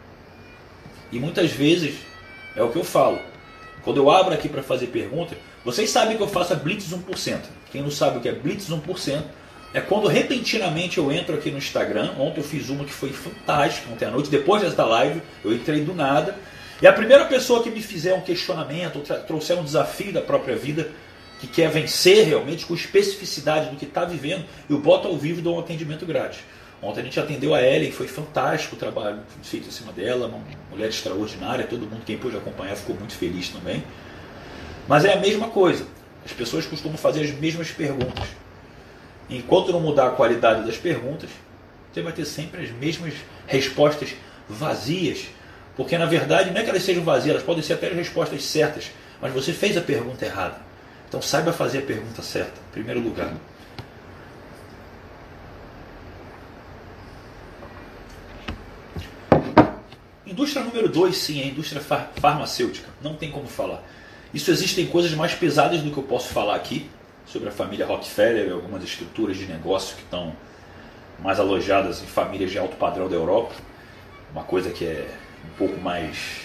E 1.11 1.19
muitas 1.19 1.50
vezes 1.50 1.95
é 2.59 2.62
o 2.62 2.71
que 2.71 2.77
eu 2.77 2.85
falo. 2.85 3.19
Quando 3.83 3.99
eu 3.99 4.11
abro 4.11 4.35
aqui 4.35 4.49
para 4.49 4.62
fazer 4.62 4.88
pergunta, 4.88 5.37
Vocês 5.65 5.91
sabem 5.91 6.17
que 6.17 6.23
eu 6.23 6.29
faço 6.29 6.53
a 6.53 6.57
Blitz 6.57 6.87
1%. 6.87 7.41
Quem 7.71 7.83
não 7.83 7.91
sabe 7.91 8.19
o 8.19 8.21
que 8.21 8.29
é 8.29 8.33
Blitz 8.33 8.71
1%, 8.71 9.23
é 9.75 9.81
quando 9.81 10.07
repentinamente 10.07 10.99
eu 10.99 11.12
entro 11.12 11.35
aqui 11.35 11.50
no 11.50 11.59
Instagram. 11.59 12.12
Ontem 12.19 12.41
eu 12.41 12.45
fiz 12.45 12.71
uma 12.71 12.85
que 12.85 12.93
foi 12.93 13.11
fantástica, 13.11 13.93
ontem 13.93 14.07
à 14.07 14.11
noite, 14.11 14.31
depois 14.31 14.62
desta 14.62 14.85
live, 14.85 15.21
eu 15.45 15.53
entrei 15.53 15.83
do 15.83 15.95
nada. 15.95 16.38
E 16.81 16.87
a 16.87 16.93
primeira 16.93 17.27
pessoa 17.27 17.62
que 17.62 17.71
me 17.71 17.83
fizer 17.83 18.15
um 18.15 18.21
questionamento, 18.21 19.00
trouxer 19.27 19.59
um 19.59 19.65
desafio 19.65 20.12
da 20.12 20.23
própria 20.23 20.57
vida, 20.57 20.91
que 21.41 21.47
quer 21.47 21.69
vencer 21.69 22.27
realmente 22.27 22.65
com 22.65 22.75
especificidade 22.75 23.69
do 23.69 23.77
que 23.77 23.85
está 23.85 24.05
vivendo, 24.05 24.45
eu 24.71 24.79
boto 24.79 25.07
ao 25.07 25.17
vivo 25.17 25.41
e 25.41 25.43
dou 25.43 25.57
um 25.57 25.61
atendimento 25.61 26.07
grátis. 26.07 26.41
Ontem 26.80 27.00
a 27.00 27.04
gente 27.04 27.18
atendeu 27.18 27.54
a 27.54 27.62
Ellen, 27.62 27.90
foi 27.90 28.06
fantástico 28.06 28.76
o 28.76 28.78
trabalho 28.78 29.20
feito 29.42 29.66
em 29.66 29.70
cima 29.70 29.92
dela, 29.92 30.28
uma 30.28 30.40
mulher 30.70 30.88
extraordinária, 30.88 31.66
todo 31.66 31.80
mundo, 31.80 32.02
quem 32.06 32.16
pôde 32.16 32.37
acompanhar, 32.37 32.76
ficou 32.76 32.94
muito 32.94 33.14
feliz 33.14 33.49
também. 33.49 33.82
Mas 34.87 35.04
é 35.04 35.12
a 35.12 35.16
mesma 35.16 35.49
coisa, 35.49 35.85
as 36.25 36.32
pessoas 36.32 36.66
costumam 36.66 36.97
fazer 36.97 37.23
as 37.23 37.30
mesmas 37.32 37.70
perguntas. 37.70 38.28
Enquanto 39.28 39.73
não 39.73 39.80
mudar 39.80 40.06
a 40.06 40.11
qualidade 40.11 40.64
das 40.64 40.76
perguntas, 40.76 41.28
você 41.92 42.00
vai 42.00 42.12
ter 42.12 42.25
sempre 42.25 42.62
as 42.62 42.70
mesmas 42.70 43.14
respostas 43.47 44.14
vazias. 44.49 45.26
Porque 45.76 45.99
na 45.99 46.06
verdade 46.06 46.50
não 46.50 46.61
é 46.61 46.64
que 46.64 46.70
elas 46.70 46.82
sejam 46.82 47.04
vazias, 47.04 47.30
elas 47.30 47.42
podem 47.42 47.62
ser 47.62 47.75
até 47.75 47.88
as 47.88 47.94
respostas 47.94 48.44
certas, 48.44 48.90
mas 49.20 49.32
você 49.32 49.52
fez 49.52 49.76
a 49.76 49.80
pergunta 49.80 50.25
errada. 50.25 50.56
Então 51.08 51.20
saiba 51.20 51.52
fazer 51.52 51.78
a 51.78 51.82
pergunta 51.82 52.23
certa, 52.23 52.61
em 52.68 52.73
primeiro 52.73 53.00
lugar. 53.00 53.32
Indústria 60.28 60.62
número 60.62 60.90
2, 60.90 61.16
sim, 61.16 61.40
é 61.40 61.44
a 61.44 61.47
indústria 61.47 61.80
far 61.80 62.12
farmacêutica. 62.16 62.90
Não 63.00 63.14
tem 63.14 63.30
como 63.30 63.49
falar. 63.49 63.82
Isso 64.35 64.50
existem 64.50 64.87
coisas 64.87 65.12
mais 65.12 65.32
pesadas 65.32 65.80
do 65.80 65.90
que 65.90 65.97
eu 65.97 66.02
posso 66.02 66.28
falar 66.28 66.54
aqui 66.54 66.90
sobre 67.26 67.49
a 67.49 67.52
família 67.52 67.87
Rockefeller 67.87 68.52
algumas 68.52 68.85
estruturas 68.85 69.38
de 69.38 69.47
negócio 69.47 69.97
que 69.97 70.02
estão 70.02 70.37
mais 71.18 71.40
alojadas 71.40 72.02
em 72.02 72.06
famílias 72.06 72.50
de 72.50 72.58
alto 72.58 72.76
padrão 72.76 73.08
da 73.08 73.16
Europa. 73.16 73.54
Uma 74.30 74.44
coisa 74.44 74.70
que 74.70 74.85
é 74.85 75.08
um 75.47 75.56
pouco 75.56 75.80
mais. 75.80 76.42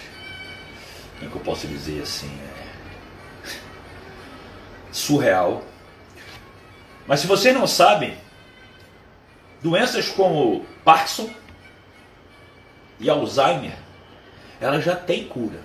Como 1.16 1.30
é 1.30 1.32
que 1.32 1.38
eu 1.38 1.42
posso 1.42 1.68
dizer 1.68 2.02
assim? 2.02 2.32
É... 2.40 3.50
surreal. 4.94 5.62
Mas 7.06 7.20
se 7.20 7.28
vocês 7.28 7.54
não 7.54 7.68
sabem, 7.68 8.16
doenças 9.62 10.08
como 10.08 10.66
Parkinson 10.86 11.30
e 13.00 13.10
Alzheimer, 13.10 13.78
elas 14.60 14.84
já 14.84 14.96
têm 14.96 15.26
cura. 15.26 15.60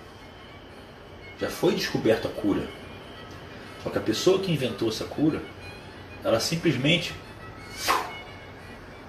Já 1.40 1.49
foi 1.49 1.75
descoberta 1.75 2.28
a 2.28 2.30
cura. 2.30 2.66
Só 3.82 3.90
que 3.90 3.99
a 3.99 4.02
pessoa 4.02 4.40
que 4.40 4.50
inventou 4.50 4.88
essa 4.88 5.04
cura, 5.04 5.40
ela 6.25 6.40
simplesmente 6.40 7.14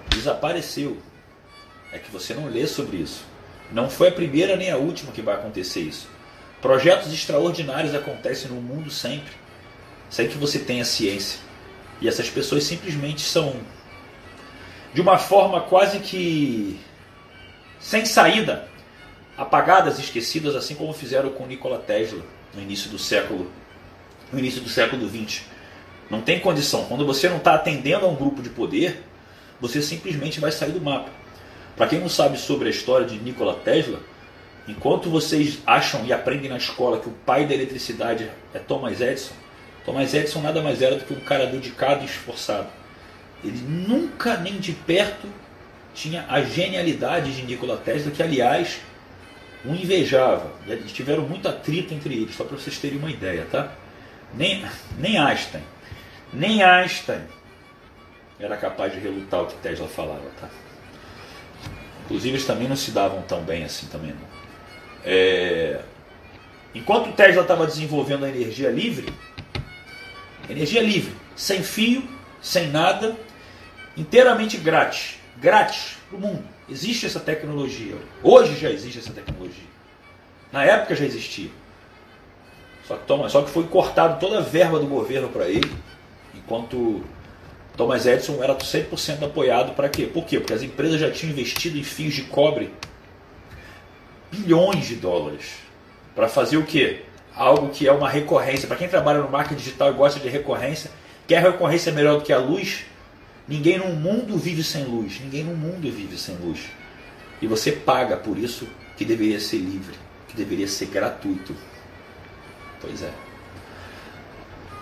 desapareceu. 0.08 0.98
É 1.92 1.98
que 1.98 2.10
você 2.10 2.34
não 2.34 2.46
lê 2.46 2.66
sobre 2.66 2.98
isso. 2.98 3.24
Não 3.72 3.90
foi 3.90 4.08
a 4.08 4.12
primeira 4.12 4.56
nem 4.56 4.70
a 4.70 4.76
última 4.76 5.12
que 5.12 5.22
vai 5.22 5.34
acontecer 5.34 5.80
isso. 5.80 6.08
Projetos 6.60 7.12
extraordinários 7.12 7.94
acontecem 7.94 8.50
no 8.50 8.60
mundo 8.60 8.90
sempre, 8.90 9.32
sem 10.08 10.28
que 10.28 10.36
você 10.36 10.58
tenha 10.58 10.84
ciência. 10.84 11.40
E 12.00 12.08
essas 12.08 12.28
pessoas 12.28 12.64
simplesmente 12.64 13.22
são, 13.22 13.56
de 14.92 15.00
uma 15.00 15.18
forma 15.18 15.62
quase 15.62 16.00
que 16.00 16.78
sem 17.80 18.04
saída, 18.04 18.68
apagadas, 19.36 19.98
esquecidas, 19.98 20.54
assim 20.54 20.74
como 20.74 20.92
fizeram 20.92 21.30
com 21.30 21.46
Nikola 21.46 21.78
Tesla 21.78 22.22
no 22.54 22.62
início 22.62 22.90
do 22.90 22.98
século 22.98 23.50
no 24.32 24.38
início 24.38 24.60
do 24.60 24.68
século 24.68 25.08
XX. 25.08 25.42
Não 26.08 26.20
tem 26.20 26.38
condição. 26.38 26.84
Quando 26.84 27.04
você 27.04 27.28
não 27.28 27.38
está 27.38 27.54
atendendo 27.54 28.06
a 28.06 28.08
um 28.08 28.14
grupo 28.14 28.42
de 28.42 28.48
poder, 28.48 29.02
você 29.60 29.82
simplesmente 29.82 30.38
vai 30.38 30.52
sair 30.52 30.70
do 30.70 30.80
mapa. 30.80 31.10
Para 31.76 31.88
quem 31.88 31.98
não 31.98 32.08
sabe 32.08 32.38
sobre 32.38 32.68
a 32.68 32.70
história 32.70 33.06
de 33.06 33.16
Nikola 33.16 33.54
Tesla, 33.54 34.00
enquanto 34.68 35.10
vocês 35.10 35.58
acham 35.66 36.04
e 36.04 36.12
aprendem 36.12 36.50
na 36.50 36.56
escola 36.56 37.00
que 37.00 37.08
o 37.08 37.14
pai 37.26 37.46
da 37.46 37.54
eletricidade 37.54 38.30
é 38.54 38.58
Thomas 38.58 39.00
Edison, 39.00 39.32
Thomas 39.84 40.12
Edison 40.12 40.40
nada 40.40 40.62
mais 40.62 40.82
era 40.82 40.96
do 40.96 41.04
que 41.04 41.14
um 41.14 41.20
cara 41.20 41.46
dedicado 41.46 42.02
e 42.02 42.06
esforçado. 42.06 42.68
Ele 43.42 43.60
nunca 43.62 44.36
nem 44.36 44.58
de 44.58 44.72
perto 44.72 45.26
tinha 45.94 46.24
a 46.28 46.42
genialidade 46.42 47.34
de 47.34 47.42
Nikola 47.42 47.76
Tesla, 47.76 48.10
que 48.10 48.22
aliás 48.22 48.80
um 49.64 49.74
invejava. 49.74 50.52
Eles 50.66 50.92
tiveram 50.92 51.22
muito 51.24 51.48
atrito 51.48 51.92
entre 51.92 52.14
eles, 52.14 52.34
só 52.34 52.44
para 52.44 52.56
vocês 52.56 52.78
terem 52.78 52.98
uma 52.98 53.10
ideia, 53.10 53.46
tá? 53.50 53.72
Nem, 54.34 54.64
nem 54.98 55.18
Einstein, 55.18 55.62
nem 56.32 56.62
Einstein 56.62 57.22
era 58.38 58.56
capaz 58.56 58.92
de 58.92 58.98
relutar 58.98 59.42
o 59.42 59.46
que 59.46 59.54
Tesla 59.56 59.86
falava, 59.86 60.24
tá? 60.40 60.48
Inclusive 62.04 62.36
eles 62.36 62.46
também 62.46 62.66
não 62.66 62.76
se 62.76 62.90
davam 62.90 63.22
tão 63.22 63.42
bem 63.42 63.64
assim 63.64 63.86
também 63.88 64.12
não. 64.12 64.28
É... 65.04 65.80
Enquanto 66.74 67.12
Tesla 67.14 67.42
estava 67.42 67.66
desenvolvendo 67.66 68.24
a 68.24 68.28
energia 68.28 68.70
livre, 68.70 69.12
energia 70.48 70.82
livre, 70.82 71.12
sem 71.36 71.62
fio, 71.62 72.02
sem 72.40 72.68
nada, 72.68 73.16
inteiramente 73.96 74.56
grátis, 74.56 75.19
grátis 75.40 75.96
para 76.08 76.18
o 76.18 76.20
mundo. 76.20 76.44
Existe 76.68 77.06
essa 77.06 77.18
tecnologia. 77.18 77.96
Hoje 78.22 78.56
já 78.60 78.70
existe 78.70 78.98
essa 78.98 79.12
tecnologia. 79.12 79.64
Na 80.52 80.64
época 80.64 80.94
já 80.94 81.04
existia. 81.04 81.50
Só 82.86 82.96
que, 82.96 83.06
Thomas, 83.06 83.32
só 83.32 83.42
que 83.42 83.50
foi 83.50 83.64
cortado 83.64 84.18
toda 84.20 84.38
a 84.38 84.42
verba 84.42 84.78
do 84.78 84.86
governo 84.86 85.28
para 85.28 85.48
ele, 85.48 85.72
enquanto 86.34 87.02
Thomas 87.76 88.04
Edison 88.04 88.42
era 88.42 88.54
100% 88.54 89.24
apoiado 89.24 89.74
para 89.74 89.88
quê? 89.88 90.06
Por 90.06 90.24
quê? 90.24 90.38
Porque 90.38 90.52
as 90.52 90.62
empresas 90.62 91.00
já 91.00 91.10
tinham 91.10 91.32
investido 91.32 91.78
em 91.78 91.84
fios 91.84 92.14
de 92.14 92.22
cobre 92.22 92.72
bilhões 94.30 94.86
de 94.86 94.96
dólares 94.96 95.54
para 96.14 96.28
fazer 96.28 96.56
o 96.56 96.64
quê? 96.64 97.02
Algo 97.34 97.68
que 97.68 97.86
é 97.86 97.92
uma 97.92 98.08
recorrência. 98.08 98.66
Para 98.66 98.76
quem 98.76 98.88
trabalha 98.88 99.20
no 99.20 99.30
marketing 99.30 99.56
digital 99.56 99.90
e 99.90 99.94
gosta 99.94 100.20
de 100.20 100.28
recorrência, 100.28 100.90
quer 101.26 101.42
recorrência 101.42 101.92
melhor 101.92 102.18
do 102.18 102.24
que 102.24 102.32
a 102.32 102.38
luz? 102.38 102.84
Ninguém 103.50 103.78
no 103.78 103.88
mundo 103.88 104.38
vive 104.38 104.62
sem 104.62 104.84
luz. 104.84 105.20
Ninguém 105.20 105.42
no 105.42 105.56
mundo 105.56 105.90
vive 105.90 106.16
sem 106.16 106.36
luz. 106.36 106.70
E 107.42 107.48
você 107.48 107.72
paga 107.72 108.16
por 108.16 108.38
isso 108.38 108.68
que 108.96 109.04
deveria 109.04 109.40
ser 109.40 109.58
livre, 109.58 109.96
que 110.28 110.36
deveria 110.36 110.68
ser 110.68 110.86
gratuito. 110.86 111.56
Pois 112.80 113.02
é. 113.02 113.10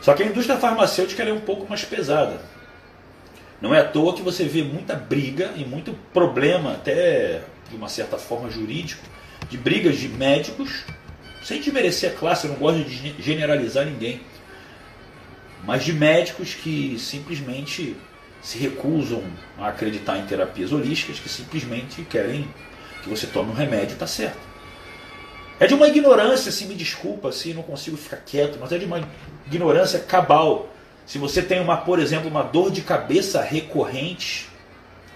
Só 0.03 0.13
que 0.13 0.23
a 0.23 0.27
indústria 0.27 0.59
farmacêutica 0.59 1.23
é 1.23 1.33
um 1.33 1.41
pouco 1.41 1.67
mais 1.67 1.83
pesada. 1.83 2.43
Não 3.59 3.75
é 3.75 3.81
à 3.81 3.85
toa 3.85 4.15
que 4.15 4.23
você 4.23 4.45
vê 4.45 4.63
muita 4.63 4.95
briga 4.95 5.53
e 5.57 5.65
muito 5.65 5.95
problema, 6.13 6.75
até 6.75 7.41
de 7.71 7.75
uma 7.75 7.89
certa 7.89 8.19
forma 8.19 8.51
jurídico, 8.51 9.03
de 9.49 9.57
brigas 9.57 9.97
de 9.97 10.09
médicos, 10.09 10.85
sem 11.43 11.61
desmerecer 11.61 12.13
a 12.13 12.15
classe, 12.15 12.47
eu 12.47 12.53
não 12.53 12.59
gosto 12.59 12.85
de 12.85 13.15
generalizar 13.21 13.87
ninguém, 13.87 14.21
mas 15.65 15.85
de 15.85 15.93
médicos 15.93 16.55
que 16.55 16.99
simplesmente 16.99 17.97
se 18.49 18.57
recusam 18.57 19.23
a 19.59 19.69
acreditar 19.69 20.17
em 20.17 20.25
terapias 20.25 20.73
holísticas 20.73 21.21
que 21.21 21.29
simplesmente 21.29 22.01
querem 22.05 22.49
que 23.03 23.09
você 23.11 23.27
tome 23.27 23.51
um 23.51 23.55
remédio 23.55 23.91
e 23.91 23.93
está 23.93 24.07
certo. 24.07 24.39
É 25.61 25.67
de 25.67 25.75
uma 25.75 25.87
ignorância, 25.87 26.51
se 26.51 26.65
me 26.65 26.75
desculpa, 26.75 27.31
se 27.31 27.53
não 27.53 27.63
consigo 27.63 27.99
ficar 27.99 28.17
quieto, 28.17 28.57
mas 28.59 28.73
é 28.73 28.79
de 28.79 28.87
uma 28.87 29.07
ignorância 29.47 29.99
cabal. 29.99 30.67
Se 31.05 31.19
você 31.19 31.43
tem 31.43 31.61
uma, 31.61 31.77
por 31.77 31.99
exemplo, 31.99 32.31
uma 32.31 32.43
dor 32.43 32.71
de 32.71 32.81
cabeça 32.81 33.43
recorrente, 33.43 34.49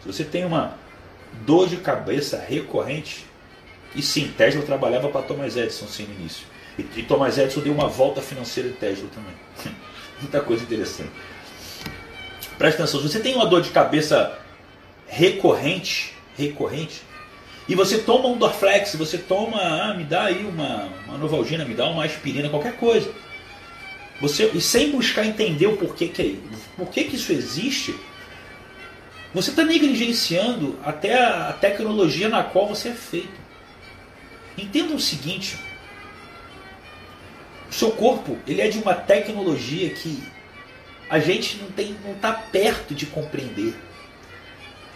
se 0.02 0.06
você 0.06 0.24
tem 0.24 0.44
uma 0.44 0.76
dor 1.46 1.70
de 1.70 1.78
cabeça 1.78 2.36
recorrente, 2.36 3.24
e 3.94 4.02
sim, 4.02 4.28
Tesla 4.36 4.60
trabalhava 4.60 5.08
para 5.08 5.22
Thomas 5.22 5.56
Edison 5.56 5.86
sim, 5.86 6.04
no 6.04 6.12
início. 6.20 6.46
E, 6.78 6.82
e 6.96 7.02
Thomas 7.02 7.38
Edison 7.38 7.62
deu 7.62 7.72
uma 7.72 7.88
volta 7.88 8.20
financeira 8.20 8.68
em 8.68 8.72
Tesla 8.72 9.08
também. 9.08 9.74
Muita 10.20 10.42
coisa 10.42 10.62
interessante. 10.62 11.10
Presta 12.58 12.82
atenção, 12.82 13.00
se 13.00 13.08
você 13.08 13.20
tem 13.20 13.34
uma 13.34 13.46
dor 13.46 13.62
de 13.62 13.70
cabeça 13.70 14.38
recorrente, 15.06 16.14
recorrente, 16.36 17.02
e 17.68 17.74
você 17.74 17.98
toma 17.98 18.28
um 18.28 18.38
Dorflex, 18.38 18.94
você 18.96 19.18
toma, 19.18 19.58
ah, 19.60 19.94
me 19.94 20.04
dá 20.04 20.24
aí 20.24 20.44
uma, 20.44 20.88
uma 21.06 21.18
Novalgina, 21.18 21.64
me 21.64 21.74
dá 21.74 21.88
uma 21.88 22.04
aspirina, 22.04 22.48
qualquer 22.48 22.76
coisa. 22.76 23.12
Você, 24.20 24.50
e 24.54 24.60
sem 24.60 24.90
buscar 24.90 25.24
entender 25.24 25.66
o 25.66 25.76
porquê 25.76 26.08
que, 26.08 26.22
é, 26.22 26.58
por 26.76 26.88
que 26.88 27.00
isso 27.00 27.32
existe, 27.32 27.94
você 29.34 29.50
está 29.50 29.64
negligenciando 29.64 30.78
até 30.84 31.18
a, 31.18 31.48
a 31.48 31.52
tecnologia 31.52 32.28
na 32.28 32.42
qual 32.42 32.68
você 32.68 32.88
é 32.88 32.94
feito. 32.94 33.40
Entenda 34.56 34.94
o 34.94 35.00
seguinte, 35.00 35.58
o 37.70 37.74
seu 37.74 37.90
corpo 37.92 38.38
ele 38.46 38.60
é 38.60 38.68
de 38.68 38.78
uma 38.78 38.94
tecnologia 38.94 39.88
que 39.90 40.22
a 41.12 41.18
gente 41.18 41.58
não 41.58 41.70
tem 41.70 41.94
não 42.02 42.12
está 42.12 42.32
perto 42.32 42.94
de 42.94 43.04
compreender. 43.04 43.74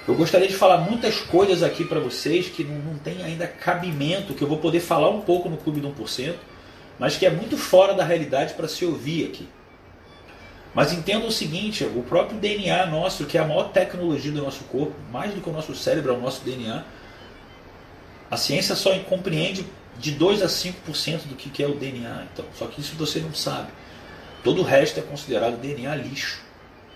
Eu 0.08 0.14
gostaria 0.14 0.49
de 0.49 0.54
falar 0.54 0.78
muitas 0.78 1.20
coisas 1.20 1.62
aqui 1.62 1.85
para 1.85 2.00
vocês 2.00 2.49
que 2.49 2.64
não, 2.64 2.78
não 2.78 2.96
tem 2.96 3.23
ainda 3.23 3.46
cabimento, 3.46 4.32
que 4.32 4.40
eu 4.40 4.49
vou 4.49 4.56
poder 4.56 4.80
falar 4.80 5.11
um 5.11 5.20
pouco 5.20 5.50
no 5.50 5.58
Clube 5.58 5.78
do 5.78 5.90
1%, 5.90 6.35
mas 6.99 7.18
que 7.18 7.26
é 7.26 7.30
muito 7.30 7.58
fora 7.58 7.92
da 7.92 8.02
realidade 8.02 8.54
para 8.54 8.66
se 8.66 8.82
ouvir 8.87 9.26
aqui. 9.26 9.46
Mas 10.75 10.90
entenda 10.90 11.26
o 11.26 11.30
seguinte: 11.30 11.85
o 11.85 12.02
próprio 12.02 12.38
DNA 12.38 12.87
nosso, 12.87 13.26
que 13.26 13.37
é 13.37 13.42
a 13.42 13.46
maior 13.46 13.64
tecnologia 13.64 14.32
do 14.32 14.40
nosso 14.40 14.64
corpo, 14.64 14.94
mais 15.12 15.35
do 15.35 15.42
que 15.42 15.50
o 15.50 15.52
nosso 15.52 15.75
cérebro, 15.75 16.14
é 16.14 16.16
o 16.16 16.20
nosso 16.23 16.42
DNA. 16.42 16.82
A 18.30 18.38
ciência 18.38 18.75
só 18.75 18.99
compreende 19.00 19.66
de 19.99 20.12
2 20.12 20.40
a 20.40 20.46
5% 20.46 21.26
do 21.26 21.35
que 21.35 21.62
é 21.62 21.66
o 21.66 21.75
DNA. 21.75 22.26
Então, 22.32 22.46
só 22.54 22.66
que 22.68 22.80
isso 22.80 22.96
você 22.96 23.20
não 23.20 23.35
sabe. 23.35 23.68
Todo 24.47 24.61
o 24.61 24.65
resto 24.65 25.00
é 25.00 25.03
considerado 25.03 25.61
DNA 25.61 25.93
lixo, 25.97 26.41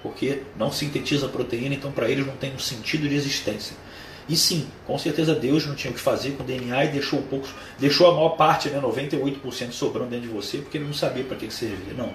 porque 0.04 0.44
não 0.56 0.70
sintetiza 0.70 1.26
proteína, 1.26 1.74
então 1.74 1.90
para 1.90 2.08
eles 2.08 2.24
não 2.24 2.36
tem 2.36 2.54
um 2.54 2.60
sentido 2.60 3.08
de 3.08 3.16
existência. 3.16 3.74
E 4.28 4.36
sim, 4.36 4.68
com 4.86 4.96
certeza 4.96 5.34
Deus 5.34 5.66
não 5.66 5.74
tinha 5.74 5.90
o 5.90 5.94
que 5.94 6.00
fazer 6.00 6.30
com 6.36 6.44
o 6.44 6.46
DNA 6.46 6.84
e 6.84 6.88
deixou 6.90 7.20
poucos, 7.22 7.50
deixou 7.76 8.08
a 8.08 8.14
maior 8.14 8.36
parte, 8.36 8.68
né, 8.68 8.80
98% 8.80 9.72
sobrando 9.72 10.10
dentro 10.10 10.28
de 10.28 10.32
você, 10.32 10.58
porque 10.58 10.78
ele 10.78 10.84
não 10.84 10.94
sabia 10.94 11.24
para 11.24 11.36
que, 11.36 11.48
que 11.48 11.52
servia. 11.52 11.92
Não. 11.92 12.12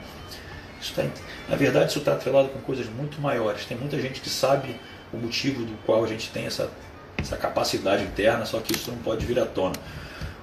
Isso 0.82 0.94
tá, 0.94 1.04
na 1.50 1.58
verdade, 1.58 1.90
isso 1.90 2.00
está 2.00 2.14
atrelado 2.14 2.48
com 2.48 2.62
coisas 2.62 2.88
muito 2.88 3.20
maiores. 3.20 3.66
Tem 3.66 3.78
muita 3.78 4.00
gente 4.00 4.22
que 4.22 4.30
sabe 4.30 4.74
o 5.12 5.18
motivo 5.18 5.66
do 5.66 5.74
qual 5.86 6.02
a 6.06 6.08
gente 6.08 6.30
tem 6.30 6.46
essa, 6.46 6.72
essa 7.18 7.36
capacidade 7.36 8.06
interna, 8.06 8.46
só 8.46 8.62
que 8.62 8.72
isso 8.72 8.90
não 8.90 9.00
pode 9.00 9.26
vir 9.26 9.38
à 9.38 9.46
tona. 9.46 9.76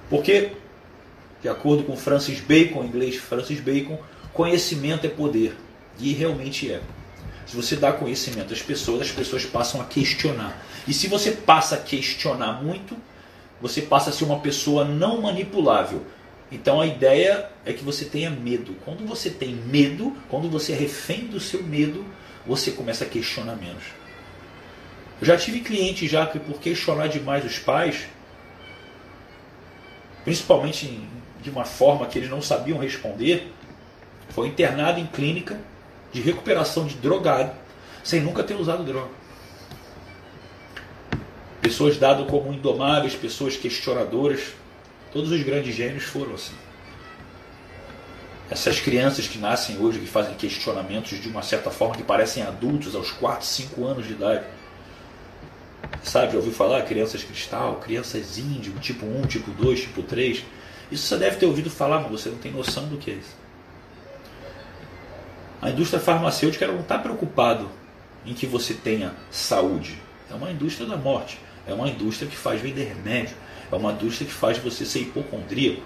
Porque, 0.07 0.51
de 1.41 1.49
acordo 1.49 1.83
com 1.83 1.97
Francis 1.97 2.39
Bacon, 2.39 2.83
em 2.83 2.87
inglês 2.89 3.15
Francis 3.15 3.59
Bacon, 3.59 3.97
conhecimento 4.33 5.05
é 5.05 5.09
poder. 5.09 5.55
E 5.99 6.11
realmente 6.13 6.71
é. 6.71 6.81
Se 7.45 7.55
você 7.55 7.75
dá 7.75 7.91
conhecimento 7.91 8.53
às 8.53 8.61
pessoas, 8.61 9.01
as 9.01 9.11
pessoas 9.11 9.45
passam 9.45 9.79
a 9.79 9.85
questionar. 9.85 10.65
E 10.87 10.93
se 10.93 11.07
você 11.07 11.31
passa 11.31 11.75
a 11.75 11.77
questionar 11.77 12.63
muito, 12.63 12.97
você 13.61 13.81
passa 13.81 14.09
a 14.09 14.13
ser 14.13 14.25
uma 14.25 14.39
pessoa 14.39 14.83
não 14.83 15.21
manipulável. 15.21 16.05
Então 16.51 16.81
a 16.81 16.85
ideia 16.85 17.49
é 17.65 17.73
que 17.73 17.83
você 17.83 18.05
tenha 18.05 18.29
medo. 18.29 18.75
Quando 18.85 19.05
você 19.07 19.29
tem 19.29 19.55
medo, 19.55 20.15
quando 20.29 20.49
você 20.49 20.73
é 20.73 20.75
refém 20.75 21.27
do 21.27 21.39
seu 21.39 21.63
medo, 21.63 22.05
você 22.45 22.71
começa 22.71 23.05
a 23.05 23.07
questionar 23.07 23.55
menos. 23.55 23.83
Eu 25.19 25.27
já 25.27 25.37
tive 25.37 25.61
clientes 25.61 26.09
já 26.11 26.25
que 26.25 26.39
por 26.39 26.59
questionar 26.59 27.07
demais 27.07 27.45
os 27.45 27.57
pais, 27.57 28.07
principalmente 30.23 30.99
de 31.41 31.49
uma 31.49 31.65
forma 31.65 32.05
que 32.05 32.19
eles 32.19 32.29
não 32.29 32.41
sabiam 32.41 32.77
responder, 32.77 33.51
foi 34.29 34.47
internado 34.47 34.99
em 34.99 35.05
clínica 35.05 35.59
de 36.11 36.21
recuperação 36.21 36.85
de 36.85 36.95
drogado, 36.95 37.51
sem 38.03 38.21
nunca 38.21 38.43
ter 38.43 38.55
usado 38.55 38.83
droga. 38.83 39.09
Pessoas 41.61 41.97
dadas 41.97 42.29
como 42.29 42.51
indomáveis, 42.53 43.15
pessoas 43.15 43.55
questionadoras, 43.55 44.53
todos 45.11 45.31
os 45.31 45.41
grandes 45.43 45.73
gênios 45.73 46.03
foram 46.03 46.35
assim. 46.35 46.55
Essas 48.49 48.79
crianças 48.79 49.27
que 49.27 49.37
nascem 49.37 49.77
hoje, 49.79 49.99
que 49.99 50.05
fazem 50.05 50.35
questionamentos 50.35 51.19
de 51.19 51.29
uma 51.29 51.41
certa 51.41 51.71
forma, 51.71 51.95
que 51.95 52.03
parecem 52.03 52.43
adultos 52.43 52.95
aos 52.95 53.11
4, 53.11 53.45
5 53.45 53.85
anos 53.85 54.05
de 54.05 54.13
idade. 54.13 54.45
Sabe, 56.03 56.33
já 56.33 56.37
ouviu 56.37 56.51
falar? 56.53 56.81
Crianças 56.83 57.23
cristal, 57.23 57.77
crianças 57.77 58.37
índio, 58.37 58.73
tipo 58.79 59.05
1, 59.05 59.27
tipo 59.27 59.51
2, 59.51 59.81
tipo 59.81 60.03
3. 60.03 60.43
Isso 60.91 61.07
você 61.07 61.17
deve 61.17 61.37
ter 61.37 61.45
ouvido 61.45 61.69
falar, 61.69 62.01
mas 62.01 62.11
você 62.11 62.29
não 62.29 62.37
tem 62.37 62.51
noção 62.51 62.87
do 62.87 62.97
que 62.97 63.11
é 63.11 63.13
isso. 63.15 63.42
A 65.63 65.69
indústria 65.69 65.97
farmacêutica 65.97 66.67
não 66.67 66.81
está 66.81 66.99
preocupado 66.99 67.69
em 68.25 68.33
que 68.33 68.45
você 68.45 68.73
tenha 68.73 69.13
saúde. 69.31 69.97
É 70.29 70.33
uma 70.33 70.51
indústria 70.51 70.85
da 70.85 70.97
morte. 70.97 71.39
É 71.65 71.73
uma 71.73 71.87
indústria 71.87 72.29
que 72.29 72.35
faz 72.35 72.59
vender 72.59 72.83
remédio. 72.83 73.37
É 73.71 73.75
uma 73.77 73.93
indústria 73.93 74.27
que 74.27 74.33
faz 74.33 74.57
você 74.57 74.85
ser 74.85 74.99
hipocondríaco. 74.99 75.81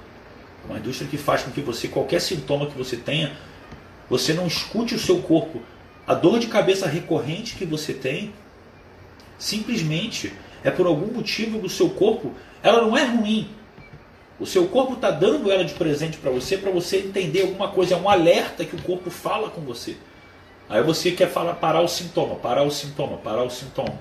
É 0.64 0.72
uma 0.72 0.80
indústria 0.80 1.08
que 1.08 1.16
faz 1.16 1.44
com 1.44 1.52
que 1.52 1.62
você, 1.62 1.88
qualquer 1.88 2.20
sintoma 2.22 2.66
que 2.66 2.76
você 2.76 2.98
tenha, 2.98 3.38
você 4.10 4.34
não 4.34 4.48
escute 4.48 4.96
o 4.96 5.00
seu 5.00 5.22
corpo. 5.22 5.62
A 6.08 6.16
dor 6.16 6.40
de 6.40 6.48
cabeça 6.48 6.88
recorrente 6.88 7.56
que 7.56 7.64
você 7.64 7.94
tem, 7.94 8.34
simplesmente 9.38 10.34
é 10.64 10.72
por 10.72 10.88
algum 10.88 11.14
motivo 11.14 11.60
do 11.60 11.70
seu 11.70 11.92
corpo. 11.92 12.34
Ela 12.64 12.82
não 12.82 12.98
é 12.98 13.06
ruim, 13.06 13.48
o 14.40 14.46
seu 14.46 14.68
corpo 14.68 14.94
está 14.94 15.10
dando 15.10 15.52
ela 15.52 15.66
de 15.66 15.74
presente 15.74 16.18
para 16.18 16.30
você, 16.30 16.58
para 16.58 16.72
você 16.72 16.98
entender 16.98 17.42
alguma 17.42 17.70
coisa. 17.70 17.96
É 17.96 17.98
um 17.98 18.10
alerta 18.10 18.64
que 18.64 18.76
o 18.76 18.82
corpo 18.82 19.10
fala 19.10 19.50
com 19.50 19.62
você. 19.62 19.98
Aí 20.70 20.84
você 20.84 21.12
quer 21.12 21.30
falar, 21.30 21.56
parar 21.56 21.82
o 21.82 21.88
sintoma, 21.88 22.36
parar 22.36 22.64
o 22.64 22.72
sintoma, 22.72 23.18
parar 23.18 23.44
o 23.44 23.50
sintoma. 23.50 23.98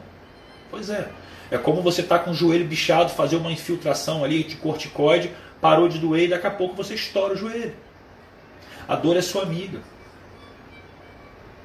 Pois 0.70 0.90
é. 0.90 1.08
É 1.50 1.56
como 1.56 1.80
você 1.80 2.00
está 2.00 2.18
com 2.18 2.32
o 2.32 2.34
joelho 2.34 2.66
bichado, 2.66 3.10
fazer 3.10 3.36
uma 3.36 3.52
infiltração 3.52 4.24
ali 4.24 4.42
de 4.42 4.56
corticoide, 4.56 5.30
parou 5.60 5.88
de 5.88 5.98
doer 5.98 6.24
e 6.24 6.28
daqui 6.28 6.46
a 6.46 6.50
pouco 6.50 6.74
você 6.74 6.94
estoura 6.94 7.34
o 7.34 7.36
joelho. 7.36 7.74
A 8.88 8.96
dor 8.96 9.16
é 9.16 9.22
sua 9.22 9.42
amiga. 9.42 9.80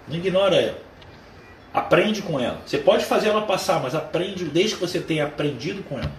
Não 0.07 0.15
ignora 0.15 0.55
ela. 0.55 0.79
Aprende 1.73 2.21
com 2.21 2.39
ela. 2.39 2.62
Você 2.65 2.77
pode 2.77 3.05
fazer 3.05 3.29
ela 3.29 3.41
passar, 3.41 3.81
mas 3.81 3.95
aprende 3.95 4.45
desde 4.45 4.75
que 4.75 4.81
você 4.81 4.99
tenha 4.99 5.25
aprendido 5.25 5.84
com 5.84 5.97
ela. 5.97 6.12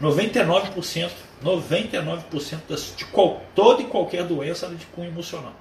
99%, 0.00 1.10
99% 1.42 2.60
das, 2.68 2.94
de 2.96 3.04
qual, 3.06 3.42
toda 3.54 3.82
e 3.82 3.86
qualquer 3.86 4.24
doença 4.24 4.66
é 4.66 4.70
de 4.70 4.86
cunho 4.86 5.08
emocional. 5.08 5.54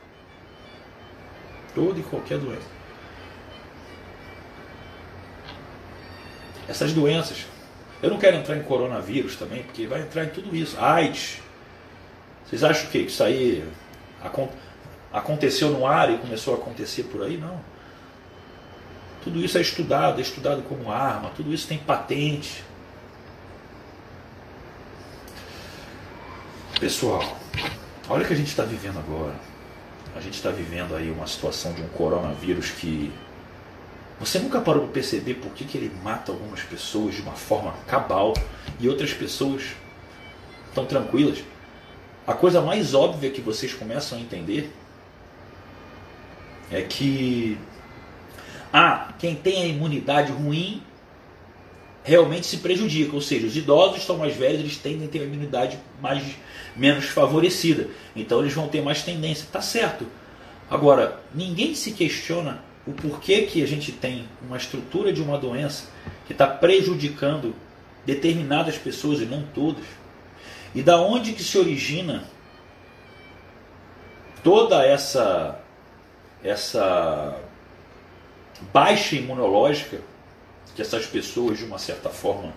Toda 1.73 1.99
e 1.99 2.03
qualquer 2.03 2.37
doença. 2.37 2.67
Essas 6.67 6.93
doenças, 6.93 7.45
eu 8.01 8.09
não 8.09 8.17
quero 8.17 8.37
entrar 8.37 8.55
em 8.55 8.63
coronavírus 8.63 9.35
também, 9.35 9.63
porque 9.63 9.87
vai 9.87 10.01
entrar 10.01 10.25
em 10.25 10.29
tudo 10.29 10.55
isso. 10.55 10.77
AIDS. 10.79 11.39
Vocês 12.45 12.63
acham 12.63 12.89
que 12.89 12.97
isso 12.99 13.23
aí 13.23 13.63
aconteceu 15.11 15.69
no 15.69 15.85
ar 15.85 16.11
e 16.11 16.17
começou 16.17 16.55
a 16.55 16.57
acontecer 16.57 17.03
por 17.03 17.23
aí? 17.23 17.37
Não. 17.37 17.59
Tudo 19.23 19.43
isso 19.43 19.57
é 19.57 19.61
estudado, 19.61 20.19
é 20.19 20.21
estudado 20.21 20.61
como 20.63 20.91
arma, 20.91 21.31
tudo 21.35 21.53
isso 21.53 21.67
tem 21.67 21.77
patente. 21.77 22.63
Pessoal, 26.79 27.37
olha 28.07 28.23
o 28.23 28.25
que 28.25 28.31
a 28.31 28.37
gente 28.37 28.47
está 28.47 28.63
vivendo 28.63 28.99
agora. 28.99 29.35
A 30.15 30.21
gente 30.21 30.35
está 30.35 30.49
vivendo 30.49 30.95
aí 30.95 31.11
uma 31.11 31.27
situação 31.27 31.73
de 31.73 31.81
um 31.81 31.89
coronavírus 31.89 32.71
que 32.71 33.11
você 34.17 34.39
nunca 34.39 34.61
parou 34.61 34.83
para 34.83 34.93
perceber 34.93 35.33
por 35.35 35.51
que, 35.51 35.65
que 35.65 35.77
ele 35.77 35.91
mata 36.01 36.31
algumas 36.31 36.61
pessoas 36.61 37.15
de 37.15 37.21
uma 37.21 37.33
forma 37.33 37.73
cabal 37.85 38.33
e 38.79 38.87
outras 38.87 39.11
pessoas 39.13 39.75
estão 40.69 40.85
tranquilas. 40.85 41.43
A 42.25 42.33
coisa 42.33 42.61
mais 42.61 42.93
óbvia 42.93 43.29
que 43.29 43.41
vocês 43.41 43.73
começam 43.73 44.17
a 44.17 44.21
entender 44.21 44.73
é 46.71 46.81
que 46.81 47.57
ah, 48.71 49.13
quem 49.19 49.35
tem 49.35 49.63
a 49.63 49.65
imunidade 49.65 50.31
ruim 50.31 50.81
realmente 52.09 52.47
se 52.47 52.57
prejudica. 52.57 53.15
Ou 53.15 53.21
seja, 53.21 53.45
os 53.45 53.55
idosos 53.55 53.99
estão 53.99 54.17
mais 54.17 54.35
velhos, 54.35 54.61
eles 54.61 54.77
tendem 54.77 55.07
a 55.07 55.09
ter 55.09 55.19
uma 55.19 55.27
imunidade 55.27 55.79
mais, 56.01 56.23
menos 56.75 57.05
favorecida. 57.05 57.87
Então 58.15 58.39
eles 58.41 58.53
vão 58.53 58.67
ter 58.67 58.81
mais 58.81 59.03
tendência. 59.03 59.47
Tá 59.51 59.61
certo. 59.61 60.05
Agora, 60.69 61.21
ninguém 61.33 61.75
se 61.75 61.91
questiona 61.91 62.63
o 62.85 62.91
porquê 62.91 63.43
que 63.43 63.61
a 63.61 63.67
gente 63.67 63.91
tem 63.91 64.27
uma 64.41 64.57
estrutura 64.57 65.13
de 65.13 65.21
uma 65.21 65.37
doença 65.37 65.85
que 66.25 66.33
está 66.33 66.47
prejudicando 66.47 67.55
determinadas 68.05 68.77
pessoas 68.77 69.21
e 69.21 69.25
não 69.25 69.43
todas. 69.53 69.85
E 70.73 70.81
da 70.81 70.99
onde 70.99 71.33
que 71.33 71.43
se 71.43 71.57
origina 71.57 72.23
toda 74.43 74.83
essa 74.85 75.59
essa 76.41 77.37
baixa 78.71 79.15
imunológica 79.15 80.01
que 80.79 80.81
essas 80.81 81.05
pessoas, 81.05 81.57
de 81.57 81.65
uma 81.65 81.77
certa 81.77 82.09
forma, 82.09 82.53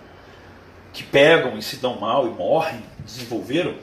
que 0.92 1.02
pegam 1.02 1.58
e 1.58 1.62
se 1.62 1.76
dão 1.76 1.98
mal 1.98 2.26
e 2.28 2.30
morrem, 2.30 2.80
desenvolveram? 3.04 3.74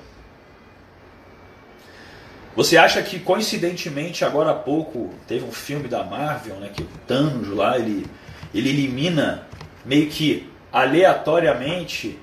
Você 2.56 2.78
acha 2.78 3.02
que 3.04 3.19
coincidentemente 3.19 4.23
agora 4.23 4.52
há 4.52 4.56
pouco 4.56 5.13
teve 5.28 5.43
um 5.43 5.52
filme 5.52 5.89
da 5.89 6.04
Marvel, 6.04 6.56
né, 6.56 6.71
que 6.73 6.82
o 6.82 6.88
Thanos 7.06 7.49
lá 7.49 7.78
ele, 7.78 8.08
ele 8.54 8.69
elimina 8.69 9.45
meio 9.86 10.10
que 10.10 10.49
aleatoriamente 10.71 12.17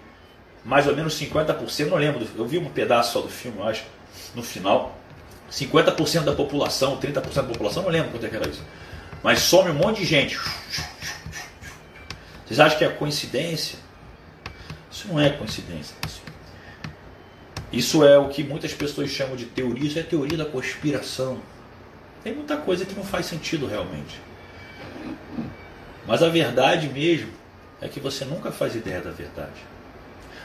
mais 0.64 0.86
ou 0.86 0.96
menos 0.96 1.20
50%, 1.20 1.86
não 1.86 1.96
lembro, 1.96 2.26
eu 2.34 2.46
vi 2.46 2.58
um 2.58 2.64
pedaço 2.64 3.12
só 3.12 3.20
do 3.20 3.28
filme, 3.28 3.58
eu 3.58 3.68
acho, 3.68 3.84
no 4.34 4.42
final. 4.42 4.98
50% 5.52 6.24
da 6.24 6.32
população, 6.32 6.96
30% 6.96 7.34
da 7.34 7.42
população, 7.44 7.84
não 7.84 7.90
lembro 7.90 8.10
quanto 8.10 8.26
é 8.26 8.28
que 8.28 8.36
era 8.36 8.48
isso. 8.48 8.62
Mas 9.22 9.40
some 9.40 9.70
um 9.70 9.74
monte 9.74 10.00
de 10.00 10.06
gente. 10.06 10.36
Vocês 12.46 12.60
acham 12.60 12.78
que 12.78 12.84
é 12.84 12.88
coincidência? 12.88 13.78
Isso 14.90 15.08
não 15.08 15.20
é 15.20 15.30
coincidência. 15.30 15.96
Isso 17.72 18.04
é 18.04 18.16
o 18.16 18.28
que 18.28 18.44
muitas 18.44 18.72
pessoas 18.72 19.10
chamam 19.10 19.34
de 19.34 19.46
teoria, 19.46 19.88
isso 19.88 19.98
é 19.98 20.02
teoria 20.02 20.38
da 20.38 20.44
conspiração. 20.44 21.40
Tem 22.22 22.32
muita 22.32 22.56
coisa 22.56 22.86
que 22.86 22.94
não 22.94 23.04
faz 23.04 23.26
sentido 23.26 23.66
realmente. 23.66 24.20
Mas 26.06 26.22
a 26.22 26.28
verdade 26.28 26.88
mesmo 26.88 27.32
é 27.80 27.88
que 27.88 27.98
você 27.98 28.24
nunca 28.24 28.52
faz 28.52 28.76
ideia 28.76 29.00
da 29.00 29.10
verdade. 29.10 29.60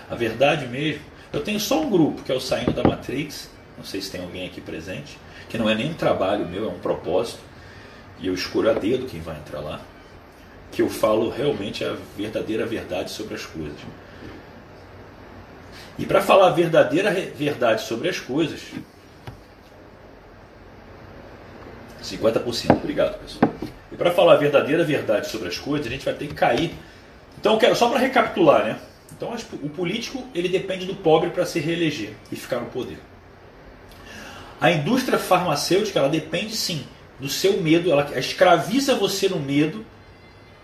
A 0.10 0.16
verdade 0.16 0.68
mesmo. 0.68 1.04
Eu 1.32 1.42
tenho 1.42 1.60
só 1.60 1.82
um 1.82 1.90
grupo, 1.90 2.24
que 2.24 2.32
é 2.32 2.36
o 2.36 2.42
Saindo 2.42 2.74
da 2.74 2.84
Matrix, 2.84 3.50
não 3.78 3.86
sei 3.86 4.02
se 4.02 4.12
tem 4.12 4.22
alguém 4.22 4.48
aqui 4.48 4.60
presente, 4.60 5.18
que 5.48 5.58
não 5.58 5.70
é 5.70 5.76
nem 5.76 5.92
um 5.92 5.94
trabalho 5.94 6.46
meu, 6.46 6.66
é 6.66 6.68
um 6.68 6.80
propósito, 6.80 7.40
e 8.20 8.28
eu 8.28 8.34
escolho 8.34 8.70
a 8.70 8.74
dedo 8.74 9.06
quem 9.06 9.22
vai 9.22 9.38
entrar 9.38 9.62
lá, 9.62 9.80
que 10.72 10.82
eu 10.82 10.90
falo 10.90 11.30
realmente 11.30 11.84
a 11.84 11.96
verdadeira 12.16 12.66
verdade 12.66 13.12
sobre 13.12 13.36
as 13.36 13.46
coisas. 13.46 13.78
E 16.00 16.06
para 16.06 16.22
falar 16.22 16.48
a 16.48 16.52
verdadeira 16.52 17.12
verdade 17.12 17.82
sobre 17.82 18.10
as 18.10 18.20
coisas, 18.20 18.62
50%, 22.02 22.72
obrigado 22.72 23.20
pessoal. 23.20 23.54
E 23.92 23.96
para 23.96 24.12
falar 24.12 24.34
a 24.34 24.38
verdadeira 24.38 24.84
verdade 24.84 25.28
sobre 25.28 25.50
as 25.50 25.58
coisas, 25.58 25.88
a 25.88 25.90
gente 25.90 26.06
vai 26.06 26.14
ter 26.14 26.28
que 26.28 26.34
cair. 26.34 26.74
Então, 27.40 27.58
quero 27.58 27.76
só 27.76 27.90
para 27.90 28.00
recapitular, 28.00 28.66
né? 28.66 28.80
Então, 29.12 29.36
o 29.62 29.70
político 29.70 30.24
ele 30.34 30.50
depende 30.50 30.86
do 30.86 30.96
pobre 30.96 31.30
para 31.30 31.46
se 31.46 31.60
reeleger 31.60 32.14
e 32.32 32.36
ficar 32.36 32.60
no 32.60 32.68
poder. 32.68 32.98
A 34.60 34.72
indústria 34.72 35.20
farmacêutica 35.20 36.00
ela 36.00 36.10
depende 36.10 36.56
sim 36.56 36.86
do 37.20 37.30
seu 37.30 37.62
medo, 37.62 37.92
ela 37.92 38.18
escraviza 38.18 38.96
você 38.96 39.28
no 39.28 39.40
medo. 39.40 39.86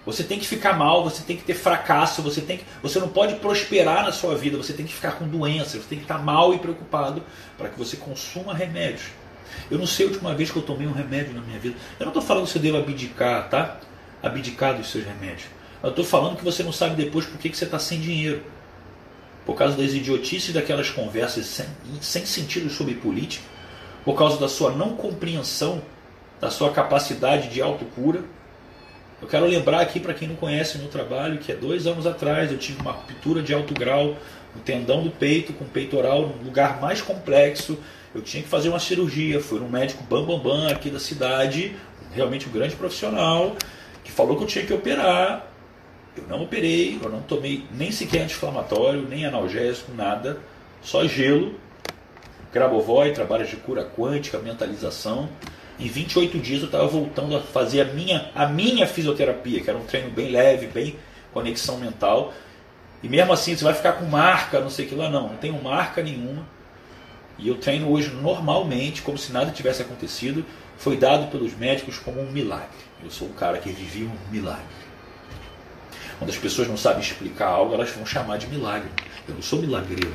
Você 0.08 0.24
tem 0.24 0.40
que 0.40 0.48
ficar 0.48 0.72
mal, 0.72 1.04
você 1.04 1.22
tem 1.22 1.36
que 1.36 1.44
ter 1.44 1.54
fracasso, 1.54 2.22
você 2.22 2.40
tem 2.40 2.60
que, 2.60 2.64
você 2.82 2.98
não 2.98 3.10
pode 3.10 3.36
prosperar 3.36 4.06
na 4.06 4.14
sua 4.14 4.36
vida, 4.36 4.56
você 4.56 4.72
tem 4.72 4.86
que 4.86 4.94
ficar 4.94 5.12
com 5.12 5.28
doença, 5.28 5.72
você 5.78 5.86
tem 5.90 5.98
que 5.98 6.06
estar 6.06 6.18
mal 6.18 6.54
e 6.54 6.60
preocupado 6.60 7.22
para 7.58 7.68
que 7.68 7.78
você 7.78 7.98
consuma 7.98 8.54
remédios. 8.54 9.08
Eu 9.70 9.78
não 9.78 9.86
sei 9.86 10.06
a 10.06 10.10
última 10.10 10.34
vez 10.34 10.50
que 10.50 10.56
eu 10.56 10.62
tomei 10.62 10.88
um 10.88 10.94
remédio 10.94 11.34
na 11.34 11.42
minha 11.42 11.60
vida. 11.60 11.76
Eu 12.00 12.06
não 12.06 12.12
estou 12.12 12.24
falando 12.24 12.46
que 12.46 12.52
você 12.52 12.60
deva 12.60 12.78
abdicar, 12.78 13.50
tá? 13.50 13.82
Abdicar 14.24 14.78
dos 14.78 14.90
seus 14.90 15.04
remédios. 15.04 15.50
Eu 15.84 15.90
estou 15.90 16.06
falando 16.06 16.38
que 16.38 16.44
você 16.46 16.64
não 16.64 16.72
sabe 16.72 16.96
depois 16.96 17.26
por 17.26 17.38
que, 17.38 17.50
que 17.50 17.58
você 17.58 17.66
está 17.66 17.78
sem 17.78 18.00
dinheiro. 18.00 18.42
Por 19.46 19.58
causa 19.58 19.76
das 19.76 19.92
idiotices 19.92 20.54
daquelas 20.54 20.90
conversas 20.90 21.48
sem, 21.48 21.66
sem 22.00 22.26
sentido 22.26 22.70
sobre 22.70 22.94
política, 22.94 23.44
por 24.06 24.18
causa 24.18 24.40
da 24.40 24.48
sua 24.48 24.72
não 24.72 24.96
compreensão 24.96 25.82
da 26.40 26.50
sua 26.50 26.72
capacidade 26.72 27.50
de 27.50 27.62
autocura. 27.62 28.24
Eu 29.22 29.28
quero 29.28 29.46
lembrar 29.46 29.82
aqui 29.82 30.00
para 30.00 30.14
quem 30.14 30.28
não 30.28 30.36
conhece 30.36 30.78
meu 30.78 30.90
trabalho 30.90 31.40
que 31.40 31.52
há 31.52 31.56
dois 31.56 31.88
anos 31.88 32.06
atrás 32.06 32.52
eu 32.52 32.58
tive 32.58 32.82
uma 32.82 32.92
ruptura 32.92 33.42
de 33.42 33.54
alto 33.54 33.74
grau 33.74 34.16
no 34.56 34.62
tendão 34.62 35.04
do 35.04 35.10
peito, 35.10 35.54
com 35.54 35.66
peitoral, 35.66 36.28
no 36.28 36.44
lugar 36.44 36.80
mais 36.80 37.02
complexo. 37.02 37.80
Eu 38.14 38.22
tinha 38.22 38.44
que 38.44 38.50
fazer 38.50 38.70
uma 38.70 38.80
cirurgia. 38.80 39.40
Foi 39.40 39.60
um 39.60 39.70
médico 39.70 40.04
bambambam 40.04 40.40
bam, 40.40 40.60
bam, 40.66 40.72
aqui 40.72 40.90
da 40.90 41.00
cidade, 41.00 41.76
realmente 42.14 42.48
um 42.48 42.52
grande 42.52 42.76
profissional, 42.76 43.56
que 44.04 44.12
falou 44.12 44.38
que 44.38 44.44
eu 44.44 44.48
tinha 44.48 44.66
que 44.66 44.74
operar. 44.74 45.48
Eu 46.16 46.24
não 46.28 46.44
operei, 46.44 47.00
eu 47.02 47.10
não 47.10 47.22
tomei 47.22 47.66
nem 47.72 47.92
sequer 47.92 48.24
anti-inflamatório, 48.24 49.08
nem 49.08 49.26
analgésico, 49.26 49.92
nada, 49.94 50.40
só 50.82 51.06
gelo, 51.06 51.54
Grabovoi, 52.52 53.12
trabalhos 53.12 53.50
de 53.50 53.58
cura 53.58 53.84
quântica, 53.84 54.40
mentalização. 54.40 55.30
Em 55.80 55.88
28 55.88 56.40
dias 56.40 56.62
eu 56.62 56.66
estava 56.66 56.88
voltando 56.88 57.36
a 57.36 57.42
fazer 57.42 57.82
a 57.82 57.86
minha, 57.86 58.32
a 58.34 58.48
minha 58.48 58.88
fisioterapia, 58.88 59.62
que 59.62 59.70
era 59.70 59.78
um 59.78 59.86
treino 59.86 60.10
bem 60.10 60.32
leve, 60.32 60.68
bem 60.68 60.96
conexão 61.32 61.78
mental. 61.78 62.34
E 63.04 63.08
mesmo 63.08 63.32
assim 63.32 63.56
você 63.56 63.64
vai 63.64 63.76
ficar 63.76 63.94
com 63.94 64.06
marca, 64.06 64.60
não 64.60 64.72
sei 64.72 64.86
o 64.86 64.90
que 64.90 64.96
lá, 64.96 65.10
não, 65.10 65.30
não 65.30 65.38
tenho 65.38 65.62
marca 65.62 66.02
nenhuma. 66.02 66.44
E 67.38 67.48
eu 67.48 67.56
treino 67.56 67.92
hoje 67.92 68.10
normalmente, 68.10 69.04
como 69.04 69.18
se 69.18 69.32
nada 69.32 69.52
tivesse 69.52 69.84
acontecido. 69.84 70.44
Foi 70.78 70.98
dado 70.98 71.30
pelos 71.32 71.56
médicos 71.56 72.00
como 72.00 72.22
um 72.22 72.32
milagre. 72.32 72.68
Eu 73.04 73.12
sou 73.12 73.28
o 73.28 73.34
cara 73.34 73.60
que 73.60 73.70
vivia 73.70 74.08
um 74.08 74.32
milagre. 74.32 74.66
Quando 76.18 76.32
as 76.32 76.38
pessoas 76.38 76.68
não 76.68 76.78
sabem 76.78 77.02
explicar 77.02 77.48
algo, 77.48 77.76
elas 77.76 77.92
vão 77.92 78.06
chamar 78.06 78.38
de 78.38 78.48
milagre. 78.48 78.90
Eu 79.28 79.36
não 79.36 79.42
sou 79.42 79.60
milagreiro. 79.60 80.14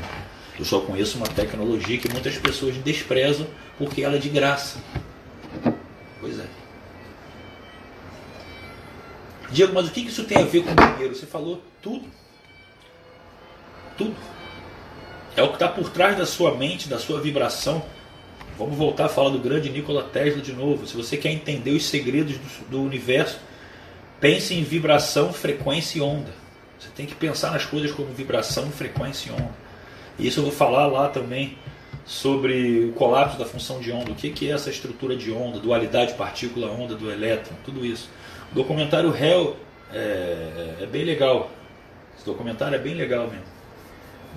Eu 0.59 0.65
só 0.65 0.81
conheço 0.81 1.17
uma 1.17 1.27
tecnologia 1.27 1.99
que 1.99 2.11
muitas 2.11 2.37
pessoas 2.37 2.77
desprezam 2.79 3.47
porque 3.79 4.03
ela 4.03 4.17
é 4.17 4.19
de 4.19 4.29
graça. 4.29 4.79
Pois 6.23 6.39
é. 6.39 6.47
Diego, 9.51 9.75
mas 9.75 9.89
o 9.89 9.91
que 9.91 10.01
isso 10.01 10.23
tem 10.23 10.39
a 10.39 10.45
ver 10.47 10.63
com 10.63 10.73
dinheiro? 10.73 11.15
Você 11.15 11.27
falou 11.27 11.61
tudo. 11.83 12.07
Tudo. 13.99 14.15
É 15.37 15.43
o 15.43 15.49
que 15.49 15.55
está 15.55 15.67
por 15.67 15.91
trás 15.91 16.17
da 16.17 16.25
sua 16.25 16.55
mente, 16.55 16.89
da 16.89 17.01
sua 17.01 17.21
vibração. 17.21 17.85
Vamos 18.57 18.79
voltar 18.79 19.07
a 19.07 19.09
falar 19.09 19.31
do 19.31 19.39
grande 19.41 19.69
Nikola 19.69 20.05
Tesla 20.05 20.41
de 20.41 20.53
novo. 20.53 20.87
Se 20.87 20.97
você 20.97 21.17
quer 21.17 21.33
entender 21.33 21.73
os 21.73 21.87
segredos 21.87 22.37
do, 22.37 22.71
do 22.71 22.83
universo, 22.83 23.41
pense 24.21 24.55
em 24.55 24.63
vibração, 24.63 25.33
frequência 25.33 25.99
e 25.99 26.03
onda. 26.03 26.31
Você 26.79 26.89
tem 26.95 27.05
que 27.05 27.17
pensar 27.17 27.51
nas 27.51 27.67
coisas 27.67 27.91
como 27.91 28.13
vibração, 28.13 28.71
frequência 28.71 29.31
e 29.31 29.33
onda. 29.33 29.55
E 30.21 30.29
isso 30.29 30.39
eu 30.39 30.45
vou 30.45 30.53
falar 30.53 30.87
lá 30.87 31.09
também 31.09 31.59
sobre 32.05 32.87
o 32.87 32.93
colapso 32.93 33.39
da 33.39 33.45
função 33.45 33.81
de 33.81 33.93
onda, 33.93 34.11
o 34.11 34.15
que 34.15 34.49
é 34.49 34.53
essa 34.53 34.71
estrutura 34.71 35.17
de 35.17 35.31
onda, 35.31 35.59
dualidade 35.59 36.15
partícula-onda 36.15 36.95
do 36.95 37.11
elétron, 37.11 37.55
tudo 37.65 37.85
isso. 37.85 38.09
O 38.51 38.55
documentário 38.55 39.15
Hell 39.17 39.57
é, 39.93 40.77
é, 40.81 40.87
bem 40.87 41.05
legal. 41.05 41.51
Esse 42.17 42.25
documentário 42.25 42.75
é 42.75 42.79
bem 42.79 42.95
legal 42.95 43.29
mesmo. 43.29 43.45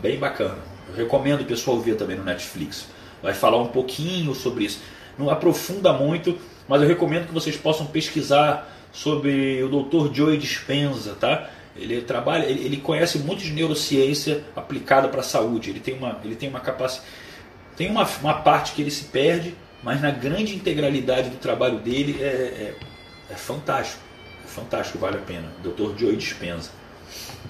Bem 0.01 0.17
bacana. 0.17 0.57
Eu 0.89 0.95
recomendo 0.95 1.41
o 1.41 1.45
pessoal 1.45 1.79
ver 1.79 1.95
também 1.95 2.15
no 2.15 2.23
Netflix. 2.23 2.87
Vai 3.21 3.33
falar 3.33 3.61
um 3.61 3.67
pouquinho 3.67 4.35
sobre 4.35 4.65
isso. 4.65 4.81
Não 5.17 5.29
aprofunda 5.29 5.91
muito, 5.93 6.37
mas 6.67 6.81
eu 6.81 6.87
recomendo 6.87 7.27
que 7.27 7.33
vocês 7.33 7.57
possam 7.57 7.87
pesquisar 7.87 8.71
sobre 8.91 9.63
o 9.63 9.83
Dr. 9.83 10.13
Joey 10.13 10.37
Dispenza, 10.37 11.15
tá? 11.15 11.49
Ele 11.75 12.01
trabalha, 12.01 12.45
ele, 12.45 12.63
ele 12.63 12.77
conhece 12.77 13.17
muito 13.19 13.43
de 13.43 13.51
neurociência 13.51 14.43
aplicada 14.55 15.09
para 15.09 15.19
a 15.19 15.23
saúde. 15.23 15.69
Ele 15.69 15.79
tem 15.79 15.95
uma, 15.95 16.19
ele 16.23 16.35
tem 16.35 16.47
uma 16.47 16.61
capacidade, 16.61 17.07
tem 17.75 17.89
uma, 17.89 18.07
uma 18.21 18.33
parte 18.33 18.73
que 18.73 18.81
ele 18.81 18.91
se 18.91 19.05
perde, 19.05 19.55
mas 19.83 20.01
na 20.01 20.11
grande 20.11 20.55
integralidade 20.55 21.29
do 21.29 21.37
trabalho 21.37 21.79
dele 21.79 22.17
é, 22.21 22.25
é, 22.25 22.75
é 23.29 23.35
fantástico. 23.35 24.01
É 24.43 24.47
fantástico, 24.47 24.97
vale 24.97 25.17
a 25.17 25.21
pena. 25.21 25.51
Dr. 25.61 25.97
Joey 25.97 26.15
Dispenza. 26.15 26.71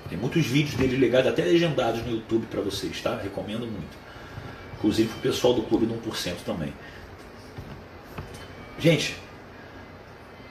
Tem 0.09 0.17
muitos 0.17 0.45
vídeos 0.45 0.75
dele 0.75 0.97
legados, 0.97 1.31
até 1.31 1.43
legendados 1.43 2.03
no 2.05 2.11
YouTube 2.11 2.45
para 2.47 2.61
vocês, 2.61 3.01
tá? 3.01 3.15
Recomendo 3.15 3.65
muito. 3.65 3.97
Inclusive 4.77 5.09
o 5.09 5.21
pessoal 5.21 5.53
do 5.53 5.63
Clube 5.63 5.85
do 5.85 5.95
1% 5.95 6.35
também. 6.45 6.73
Gente, 8.77 9.15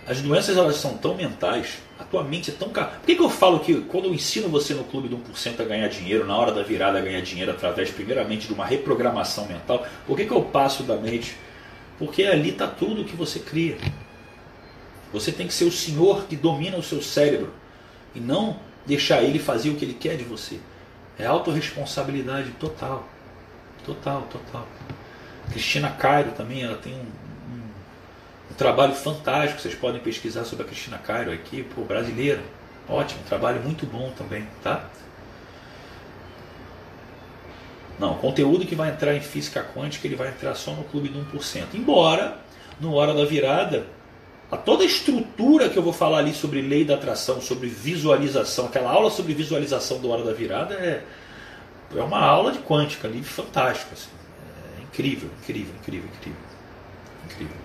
as 0.07 0.21
doenças 0.21 0.57
elas 0.57 0.77
são 0.77 0.97
tão 0.99 1.15
mentais, 1.15 1.79
a 1.99 2.05
tua 2.05 2.23
mente 2.23 2.51
é 2.51 2.55
tão. 2.55 2.69
Por 2.69 3.07
que, 3.07 3.15
que 3.15 3.23
eu 3.23 3.31
falo 3.31 3.61
que 3.61 3.81
quando 3.83 4.07
eu 4.07 4.15
ensino 4.15 4.49
você 4.49 4.75
no 4.75 4.85
Clube 4.85 5.09
do 5.09 5.17
1% 5.17 5.61
a 5.61 5.65
ganhar 5.65 5.89
dinheiro, 5.89 6.27
na 6.27 6.37
hora 6.37 6.53
da 6.53 6.63
virada 6.63 6.99
a 6.99 7.01
ganhar 7.01 7.23
dinheiro 7.23 7.51
através, 7.51 7.91
primeiramente, 7.91 8.47
de 8.47 8.53
uma 8.53 8.67
reprogramação 8.67 9.47
mental, 9.47 9.87
por 10.07 10.17
que, 10.17 10.27
que 10.27 10.33
eu 10.33 10.43
passo 10.43 10.83
da 10.83 10.97
mente? 10.97 11.37
Porque 11.99 12.25
ali 12.25 12.51
está 12.51 12.67
tudo 12.67 13.05
que 13.05 13.17
você 13.17 13.39
cria. 13.39 13.79
Você 15.13 15.33
tem 15.33 15.47
que 15.47 15.55
ser 15.55 15.65
o 15.65 15.73
senhor 15.73 16.27
que 16.27 16.37
domina 16.37 16.77
o 16.77 16.83
seu 16.83 17.01
cérebro 17.01 17.53
e 18.15 18.21
não 18.21 18.59
deixar 18.85 19.23
ele 19.23 19.39
fazer 19.39 19.71
o 19.71 19.77
que 19.77 19.85
ele 19.85 19.95
quer 19.95 20.17
de 20.17 20.25
você. 20.25 20.59
É 21.19 21.25
autorresponsabilidade 21.25 22.51
total. 22.59 23.09
Total, 23.87 24.23
total. 24.23 24.67
Cristina 25.51 25.91
Cairo 25.91 26.33
também, 26.33 26.63
ela 26.63 26.77
tem 26.77 26.93
um, 26.93 27.07
um, 28.55 28.57
trabalho 28.57 28.95
fantástico. 28.95 29.61
Vocês 29.61 29.75
podem 29.75 30.01
pesquisar 30.01 30.45
sobre 30.45 30.65
a 30.65 30.69
Cristina 30.69 30.99
Cairo 30.99 31.33
aqui, 31.33 31.63
pô, 31.63 31.83
brasileira. 31.83 32.43
Ótimo, 32.89 33.21
trabalho 33.29 33.61
muito 33.63 33.87
bom 33.87 34.13
também, 34.17 34.47
tá? 34.63 34.89
Não, 37.99 38.15
conteúdo 38.15 38.67
que 38.67 38.75
vai 38.75 38.91
entrar 38.91 39.15
em 39.15 39.21
física 39.21 39.65
quântica, 39.75 40.07
ele 40.07 40.17
vai 40.17 40.29
entrar 40.29 40.55
só 40.55 40.73
no 40.73 40.85
clube 40.85 41.09
do 41.09 41.21
1%. 41.21 41.75
Embora, 41.75 42.37
no 42.81 42.95
hora 42.95 43.15
da 43.15 43.25
virada, 43.25 43.87
a 44.51 44.57
toda 44.57 44.83
a 44.83 44.87
estrutura 44.87 45.69
que 45.69 45.77
eu 45.77 45.83
vou 45.83 45.93
falar 45.93 46.19
ali 46.19 46.35
sobre 46.35 46.61
lei 46.61 46.85
da 46.85 46.95
atração, 46.95 47.41
sobre 47.41 47.69
visualização, 47.69 48.67
aquela 48.67 48.91
aula 48.91 49.11
sobre 49.11 49.35
visualização 49.35 49.99
do 49.99 50.11
Hora 50.11 50.23
da 50.23 50.33
Virada 50.33 50.75
é, 50.75 51.03
é 51.97 52.03
uma 52.03 52.21
aula 52.21 52.53
de 52.53 52.59
quântica 52.59 53.09
ali, 53.09 53.23
fantástica. 53.23 53.95
Assim. 53.95 54.11
É 54.79 54.83
incrível, 54.83 55.31
incrível, 55.43 55.75
incrível, 55.81 56.09
incrível. 56.17 56.41
Incrível. 57.25 57.64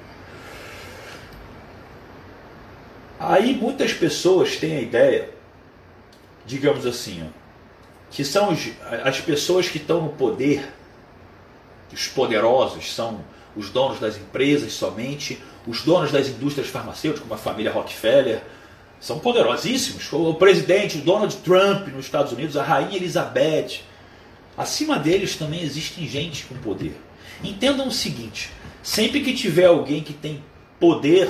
Aí 3.20 3.54
muitas 3.54 3.92
pessoas 3.92 4.56
têm 4.56 4.78
a 4.78 4.82
ideia, 4.82 5.30
digamos 6.46 6.86
assim, 6.86 7.22
ó, 7.28 7.40
que 8.10 8.24
são 8.24 8.54
os, 8.54 8.70
as 9.04 9.20
pessoas 9.20 9.68
que 9.68 9.78
estão 9.78 10.02
no 10.02 10.10
poder, 10.10 10.72
os 11.92 12.08
poderosos, 12.08 12.94
são 12.94 13.20
os 13.58 13.70
donos 13.70 14.00
das 14.00 14.16
empresas 14.16 14.72
somente, 14.72 15.38
os 15.68 15.84
donos 15.84 16.12
das 16.12 16.30
indústrias 16.30 16.70
farmacêuticas, 16.70 17.22
como 17.22 17.34
a 17.34 17.38
família 17.38 17.72
Rockefeller, 17.72 18.42
são 19.02 19.20
poderosíssimos. 19.20 20.12
O 20.14 20.34
presidente 20.36 20.98
Donald 21.00 21.36
Trump 21.38 21.88
nos 21.90 22.06
Estados 22.06 22.32
Unidos, 22.32 22.56
a 22.56 22.64
rainha 22.64 22.96
Elizabeth. 22.96 23.82
Acima 24.58 24.98
deles 24.98 25.36
também 25.36 25.62
existe 25.62 26.06
gente 26.08 26.46
com 26.46 26.56
poder. 26.56 26.96
Entendam 27.44 27.88
o 27.88 27.92
seguinte: 27.92 28.52
sempre 28.82 29.22
que 29.22 29.34
tiver 29.34 29.66
alguém 29.66 30.02
que 30.02 30.14
tem 30.14 30.44
poder 30.80 31.30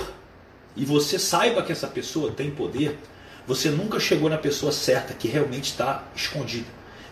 e 0.75 0.85
você 0.85 1.19
saiba 1.19 1.63
que 1.63 1.71
essa 1.71 1.87
pessoa 1.87 2.31
tem 2.31 2.51
poder, 2.51 2.97
você 3.45 3.69
nunca 3.69 3.99
chegou 3.99 4.29
na 4.29 4.37
pessoa 4.37 4.71
certa 4.71 5.13
que 5.13 5.27
realmente 5.27 5.71
está 5.71 6.03
escondida. 6.15 6.67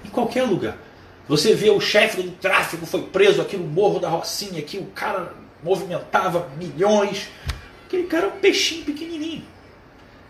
Em 0.05 0.09
qualquer 0.09 0.43
lugar. 0.43 0.77
Você 1.27 1.53
vê 1.53 1.69
o 1.69 1.81
chefe 1.81 2.21
do 2.21 2.31
tráfico 2.31 2.85
foi 2.85 3.03
preso 3.03 3.41
aqui 3.41 3.57
no 3.57 3.65
Morro 3.65 3.99
da 3.99 4.07
Rocinha, 4.07 4.61
que 4.61 4.77
o 4.77 4.85
cara 4.85 5.33
movimentava 5.61 6.49
milhões. 6.57 7.27
Aquele 7.85 8.03
cara 8.03 8.27
é 8.27 8.29
um 8.29 8.39
peixinho 8.39 8.85
pequenininho. 8.85 9.43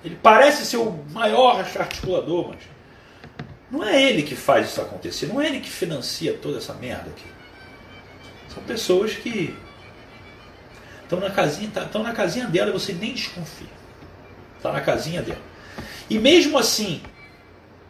Ele 0.03 0.17
parece 0.21 0.65
ser 0.65 0.77
o 0.77 1.03
maior 1.11 1.59
articulador, 1.59 2.49
mas 2.49 2.59
não 3.69 3.83
é 3.83 4.01
ele 4.01 4.23
que 4.23 4.35
faz 4.35 4.69
isso 4.69 4.81
acontecer, 4.81 5.27
não 5.27 5.41
é 5.41 5.47
ele 5.47 5.59
que 5.59 5.69
financia 5.69 6.33
toda 6.33 6.57
essa 6.57 6.73
merda 6.73 7.09
aqui. 7.09 7.25
São 8.53 8.63
pessoas 8.63 9.13
que 9.13 9.53
estão 11.07 11.19
na 11.21 11.29
casinha, 11.29 11.67
estão 11.67 11.87
tá, 11.87 12.03
na 12.03 12.11
casinha 12.11 12.45
dela 12.47 12.69
e 12.69 12.73
você 12.73 12.91
nem 12.91 13.13
desconfia. 13.13 13.67
Está 14.57 14.73
na 14.73 14.81
casinha 14.81 15.21
dela. 15.21 15.41
E 16.09 16.19
mesmo 16.19 16.57
assim, 16.57 17.01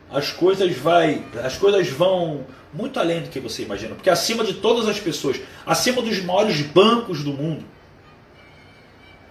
as 0.10 0.32
coisas 0.32 0.76
vai, 0.78 1.26
as 1.44 1.58
coisas 1.58 1.90
vão 1.90 2.46
muito 2.72 3.00
além 3.00 3.22
do 3.22 3.30
que 3.30 3.40
você 3.40 3.64
imagina, 3.64 3.96
porque 3.96 4.10
acima 4.10 4.44
de 4.44 4.56
todas 4.56 4.88
as 4.88 5.00
pessoas, 5.00 5.42
acima 5.66 6.02
dos 6.02 6.22
maiores 6.22 6.62
bancos 6.62 7.24
do 7.24 7.34
mundo, 7.34 7.66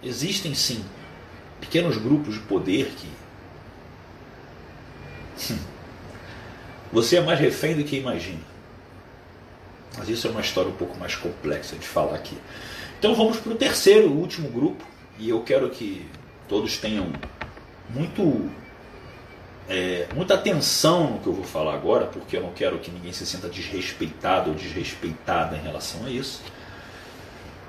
existem 0.03 0.53
sim 0.53 0.83
pequenos 1.61 1.97
grupos 1.97 2.35
de 2.35 2.39
poder 2.41 2.91
que 2.97 3.07
você 6.91 7.17
é 7.17 7.21
mais 7.21 7.39
refém 7.39 7.75
do 7.75 7.83
que 7.83 7.95
imagina. 7.95 8.41
Mas 9.97 10.09
isso 10.09 10.27
é 10.27 10.31
uma 10.31 10.41
história 10.41 10.69
um 10.69 10.75
pouco 10.75 10.97
mais 10.97 11.15
complexa 11.15 11.75
de 11.75 11.87
falar 11.87 12.15
aqui. 12.15 12.37
Então 12.99 13.13
vamos 13.13 13.37
para 13.37 13.53
o 13.53 13.55
terceiro, 13.55 14.09
último 14.09 14.49
grupo, 14.49 14.83
e 15.19 15.29
eu 15.29 15.41
quero 15.41 15.69
que 15.69 16.05
todos 16.47 16.77
tenham 16.77 17.11
muito 17.89 18.49
é, 19.69 20.07
muita 20.15 20.33
atenção 20.33 21.11
no 21.11 21.19
que 21.19 21.27
eu 21.27 21.33
vou 21.33 21.43
falar 21.43 21.73
agora, 21.73 22.05
porque 22.05 22.37
eu 22.37 22.41
não 22.41 22.51
quero 22.53 22.79
que 22.79 22.89
ninguém 22.89 23.11
se 23.11 23.25
sinta 23.25 23.49
desrespeitado 23.49 24.49
ou 24.49 24.55
desrespeitada 24.55 25.57
em 25.57 25.61
relação 25.61 26.05
a 26.05 26.09
isso. 26.09 26.41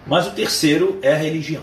Mas 0.07 0.27
o 0.27 0.31
terceiro 0.31 0.99
é 1.03 1.13
a 1.13 1.17
religião. 1.17 1.63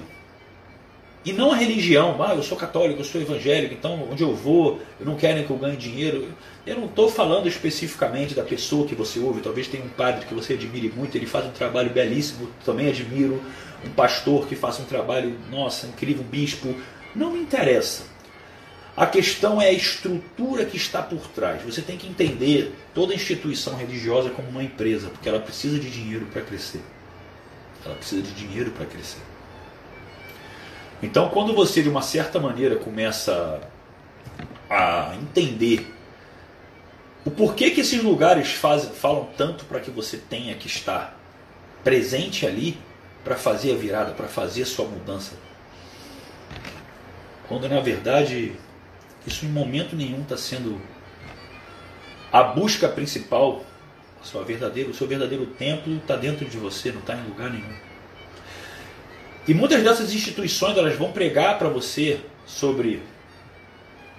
E 1.23 1.33
não 1.33 1.51
a 1.51 1.55
religião, 1.55 2.21
ah, 2.21 2.35
eu 2.35 2.43
sou 2.43 2.55
católico, 2.55 2.99
eu 2.99 3.05
sou 3.05 3.19
evangélico, 3.19 3.73
então 3.73 4.07
onde 4.11 4.21
eu 4.21 4.35
vou, 4.35 4.79
eu 4.99 5.05
não 5.05 5.15
quero 5.15 5.43
que 5.43 5.49
eu 5.49 5.57
ganhe 5.57 5.75
dinheiro. 5.75 6.31
Eu 6.65 6.77
não 6.79 6.85
estou 6.85 7.09
falando 7.09 7.47
especificamente 7.47 8.33
da 8.33 8.43
pessoa 8.43 8.87
que 8.87 8.95
você 8.95 9.19
ouve, 9.19 9.41
talvez 9.41 9.67
tenha 9.67 9.83
um 9.83 9.89
padre 9.89 10.25
que 10.25 10.33
você 10.33 10.53
admire 10.53 10.89
muito, 10.89 11.15
ele 11.15 11.27
faz 11.27 11.45
um 11.45 11.51
trabalho 11.51 11.91
belíssimo, 11.91 12.49
também 12.65 12.87
admiro, 12.87 13.39
um 13.85 13.89
pastor 13.91 14.47
que 14.47 14.55
faça 14.55 14.81
um 14.81 14.85
trabalho, 14.85 15.37
nossa, 15.51 15.85
incrível, 15.85 16.23
um 16.23 16.27
bispo. 16.27 16.73
Não 17.15 17.31
me 17.31 17.39
interessa. 17.39 18.03
A 18.97 19.05
questão 19.05 19.61
é 19.61 19.67
a 19.67 19.73
estrutura 19.73 20.65
que 20.65 20.77
está 20.77 21.03
por 21.03 21.27
trás. 21.27 21.61
Você 21.63 21.81
tem 21.81 21.97
que 21.97 22.07
entender 22.07 22.73
toda 22.93 23.13
instituição 23.13 23.75
religiosa 23.75 24.29
como 24.31 24.47
uma 24.49 24.63
empresa, 24.63 25.09
porque 25.09 25.29
ela 25.29 25.39
precisa 25.39 25.77
de 25.77 25.91
dinheiro 25.91 26.25
para 26.31 26.41
crescer. 26.41 26.81
Ela 27.85 27.95
precisa 27.95 28.21
de 28.21 28.31
dinheiro 28.31 28.71
para 28.71 28.85
crescer. 28.85 29.21
Então, 31.03 31.29
quando 31.29 31.53
você, 31.53 31.83
de 31.83 31.89
uma 31.89 32.01
certa 32.01 32.39
maneira, 32.39 32.77
começa 32.77 33.61
a 34.69 35.13
entender 35.21 35.94
o 37.25 37.31
porquê 37.31 37.71
que 37.71 37.81
esses 37.81 38.03
lugares 38.03 38.51
fazem, 38.51 38.91
falam 38.91 39.27
tanto 39.35 39.65
para 39.65 39.79
que 39.79 39.89
você 39.89 40.17
tenha 40.17 40.53
que 40.55 40.67
estar 40.67 41.19
presente 41.83 42.45
ali 42.45 42.77
para 43.23 43.35
fazer 43.35 43.73
a 43.73 43.75
virada, 43.75 44.11
para 44.11 44.27
fazer 44.27 44.61
a 44.61 44.65
sua 44.67 44.85
mudança. 44.85 45.33
Quando 47.47 47.67
na 47.67 47.79
verdade 47.79 48.53
isso 49.25 49.45
em 49.45 49.49
momento 49.49 49.95
nenhum 49.95 50.21
está 50.21 50.37
sendo 50.37 50.79
a 52.31 52.43
busca 52.43 52.87
principal, 52.87 53.65
a 54.21 54.23
sua 54.23 54.43
verdadeira, 54.43 54.89
o 54.89 54.93
seu 54.93 55.07
verdadeiro 55.07 55.47
templo 55.47 55.95
está 55.97 56.15
dentro 56.15 56.45
de 56.45 56.57
você, 56.57 56.91
não 56.91 56.99
está 56.99 57.15
em 57.15 57.23
lugar 57.23 57.49
nenhum. 57.49 57.75
E 59.47 59.53
muitas 59.53 59.83
dessas 59.83 60.13
instituições 60.13 60.77
elas 60.77 60.95
vão 60.95 61.11
pregar 61.11 61.57
para 61.57 61.69
você 61.69 62.19
sobre 62.45 63.01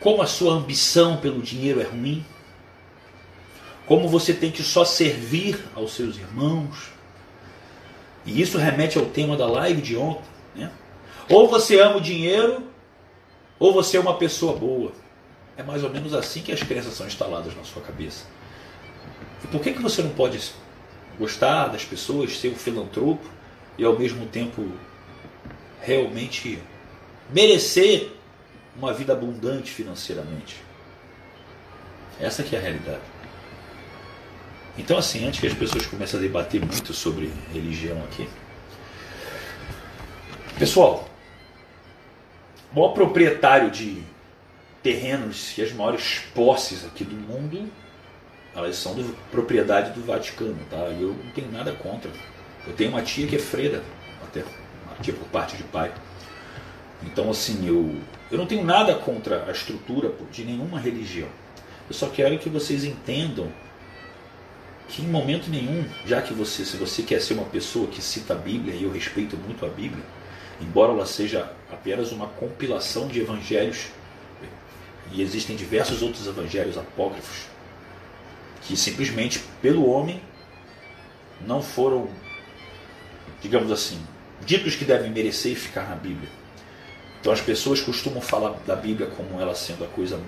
como 0.01 0.23
a 0.23 0.27
sua 0.27 0.55
ambição 0.55 1.19
pelo 1.19 1.41
dinheiro 1.41 1.81
é 1.81 1.85
ruim, 1.85 2.25
como 3.87 4.09
você 4.09 4.35
tem 4.35 4.51
que 4.51 4.63
só 4.63 4.85
servir 4.85 5.59
aos 5.75 5.95
seus 5.95 6.17
irmãos. 6.17 6.93
E 8.25 8.41
isso 8.41 8.59
remete 8.59 8.99
ao 8.99 9.07
tema 9.07 9.37
da 9.37 9.47
live 9.47 9.81
de 9.81 9.97
ontem. 9.97 10.29
Né? 10.55 10.71
Ou 11.29 11.49
você 11.49 11.81
ama 11.81 11.97
o 11.97 12.01
dinheiro, 12.01 12.65
ou 13.59 13.73
você 13.73 13.97
é 13.97 14.01
uma 14.01 14.19
pessoa 14.19 14.57
boa. 14.57 14.93
É 15.57 15.63
mais 15.63 15.83
ou 15.83 15.91
menos 15.91 16.13
assim 16.13 16.43
que 16.43 16.53
as 16.53 16.63
crenças 16.63 16.95
são 16.95 17.07
instaladas 17.07 17.57
na 17.57 17.65
sua 17.65 17.83
cabeça. 17.83 18.27
E 19.45 19.47
por 19.47 19.61
que, 19.61 19.73
que 19.73 19.83
você 19.83 20.03
não 20.03 20.11
pode 20.11 20.39
gostar 21.19 21.69
das 21.69 21.85
pessoas, 21.85 22.39
ser 22.39 22.49
um 22.49 22.57
filantropo 22.57 23.25
e 23.79 23.85
ao 23.85 23.99
mesmo 23.99 24.27
tempo 24.27 24.71
realmente 25.81 26.59
merecer 27.31 28.11
uma 28.77 28.93
vida 28.93 29.13
abundante 29.13 29.71
financeiramente. 29.71 30.57
Essa 32.21 32.43
que 32.43 32.55
é 32.55 32.59
a 32.59 32.63
realidade. 32.63 33.01
Então 34.79 34.99
assim, 34.99 35.27
antes 35.27 35.41
que 35.41 35.47
as 35.47 35.55
pessoas 35.55 35.87
comecem 35.87 36.19
a 36.19 36.23
debater 36.23 36.61
muito 36.61 36.93
sobre 36.93 37.33
religião 37.53 38.03
aqui. 38.05 38.29
Pessoal, 40.59 41.09
o 42.73 42.75
maior 42.75 42.93
proprietário 42.93 43.71
de 43.71 44.03
terrenos 44.83 45.57
e 45.59 45.63
as 45.63 45.73
maiores 45.73 46.21
posses 46.35 46.85
aqui 46.85 47.05
do 47.05 47.17
mundo, 47.17 47.71
elas 48.55 48.77
são 48.77 48.95
de 48.95 49.03
propriedade 49.31 49.93
do 49.93 50.05
Vaticano, 50.05 50.59
tá? 50.71 50.89
E 50.91 51.03
eu 51.03 51.09
não 51.09 51.31
tenho 51.33 51.51
nada 51.51 51.73
contra. 51.73 52.11
Eu 52.67 52.73
tenho 52.73 52.91
uma 52.91 53.03
tia 53.03 53.27
que 53.27 53.37
é 53.37 53.39
freira, 53.39 53.83
até 54.23 54.43
tia 55.03 55.13
por 55.13 55.27
parte 55.29 55.57
de 55.57 55.63
pai. 55.65 55.93
Então, 57.03 57.31
assim, 57.31 57.67
eu, 57.67 57.95
eu 58.31 58.39
não 58.39 58.47
tenho 58.47 58.65
nada 58.65 58.95
contra 58.95 59.45
a 59.47 59.53
estrutura 59.53 60.13
de 60.33 60.45
nenhuma 60.45 60.81
religião. 60.81 61.29
Eu 61.89 61.95
só 61.95 62.09
quero 62.09 62.39
que 62.39 62.49
vocês 62.49 62.85
entendam 62.85 63.53
que 64.89 65.03
em 65.03 65.07
momento 65.07 65.51
nenhum, 65.51 65.85
já 66.07 66.23
que 66.23 66.33
você, 66.33 66.65
se 66.65 66.77
você 66.77 67.03
quer 67.03 67.21
ser 67.21 67.35
uma 67.35 67.45
pessoa 67.45 67.89
que 67.89 68.01
cita 68.01 68.35
a 68.35 68.37
Bíblia, 68.37 68.75
e 68.75 68.85
eu 68.85 68.91
respeito 68.91 69.37
muito 69.37 69.65
a 69.67 69.69
Bíblia, 69.69 70.05
embora 70.61 70.93
ela 70.93 71.07
seja 71.07 71.53
apenas 71.71 72.13
uma 72.13 72.29
compilação 72.29 73.09
de 73.09 73.21
evangelhos, 73.21 73.89
e 75.13 75.23
existem 75.23 75.57
diversos 75.57 76.03
outros 76.03 76.27
evangelhos 76.27 76.79
apócrifos, 76.79 77.47
que 78.63 78.77
simplesmente 78.77 79.41
pelo 79.61 79.89
homem 79.89 80.21
não 81.47 81.63
foram, 81.63 82.09
digamos 83.41 83.71
assim, 83.71 84.01
ditos 84.45 84.75
que 84.75 84.85
devem 84.85 85.11
merecer 85.11 85.53
e 85.53 85.57
ficar 85.57 85.89
na 85.89 85.97
Bíblia. 85.97 86.29
Então 87.21 87.33
as 87.33 87.41
pessoas 87.41 87.81
costumam 87.81 88.21
falar 88.21 88.53
da 88.67 88.77
Bíblia 88.77 89.09
como 89.09 89.41
ela 89.41 89.55
sendo 89.55 89.85
a 89.85 89.89
coisa 89.89 90.21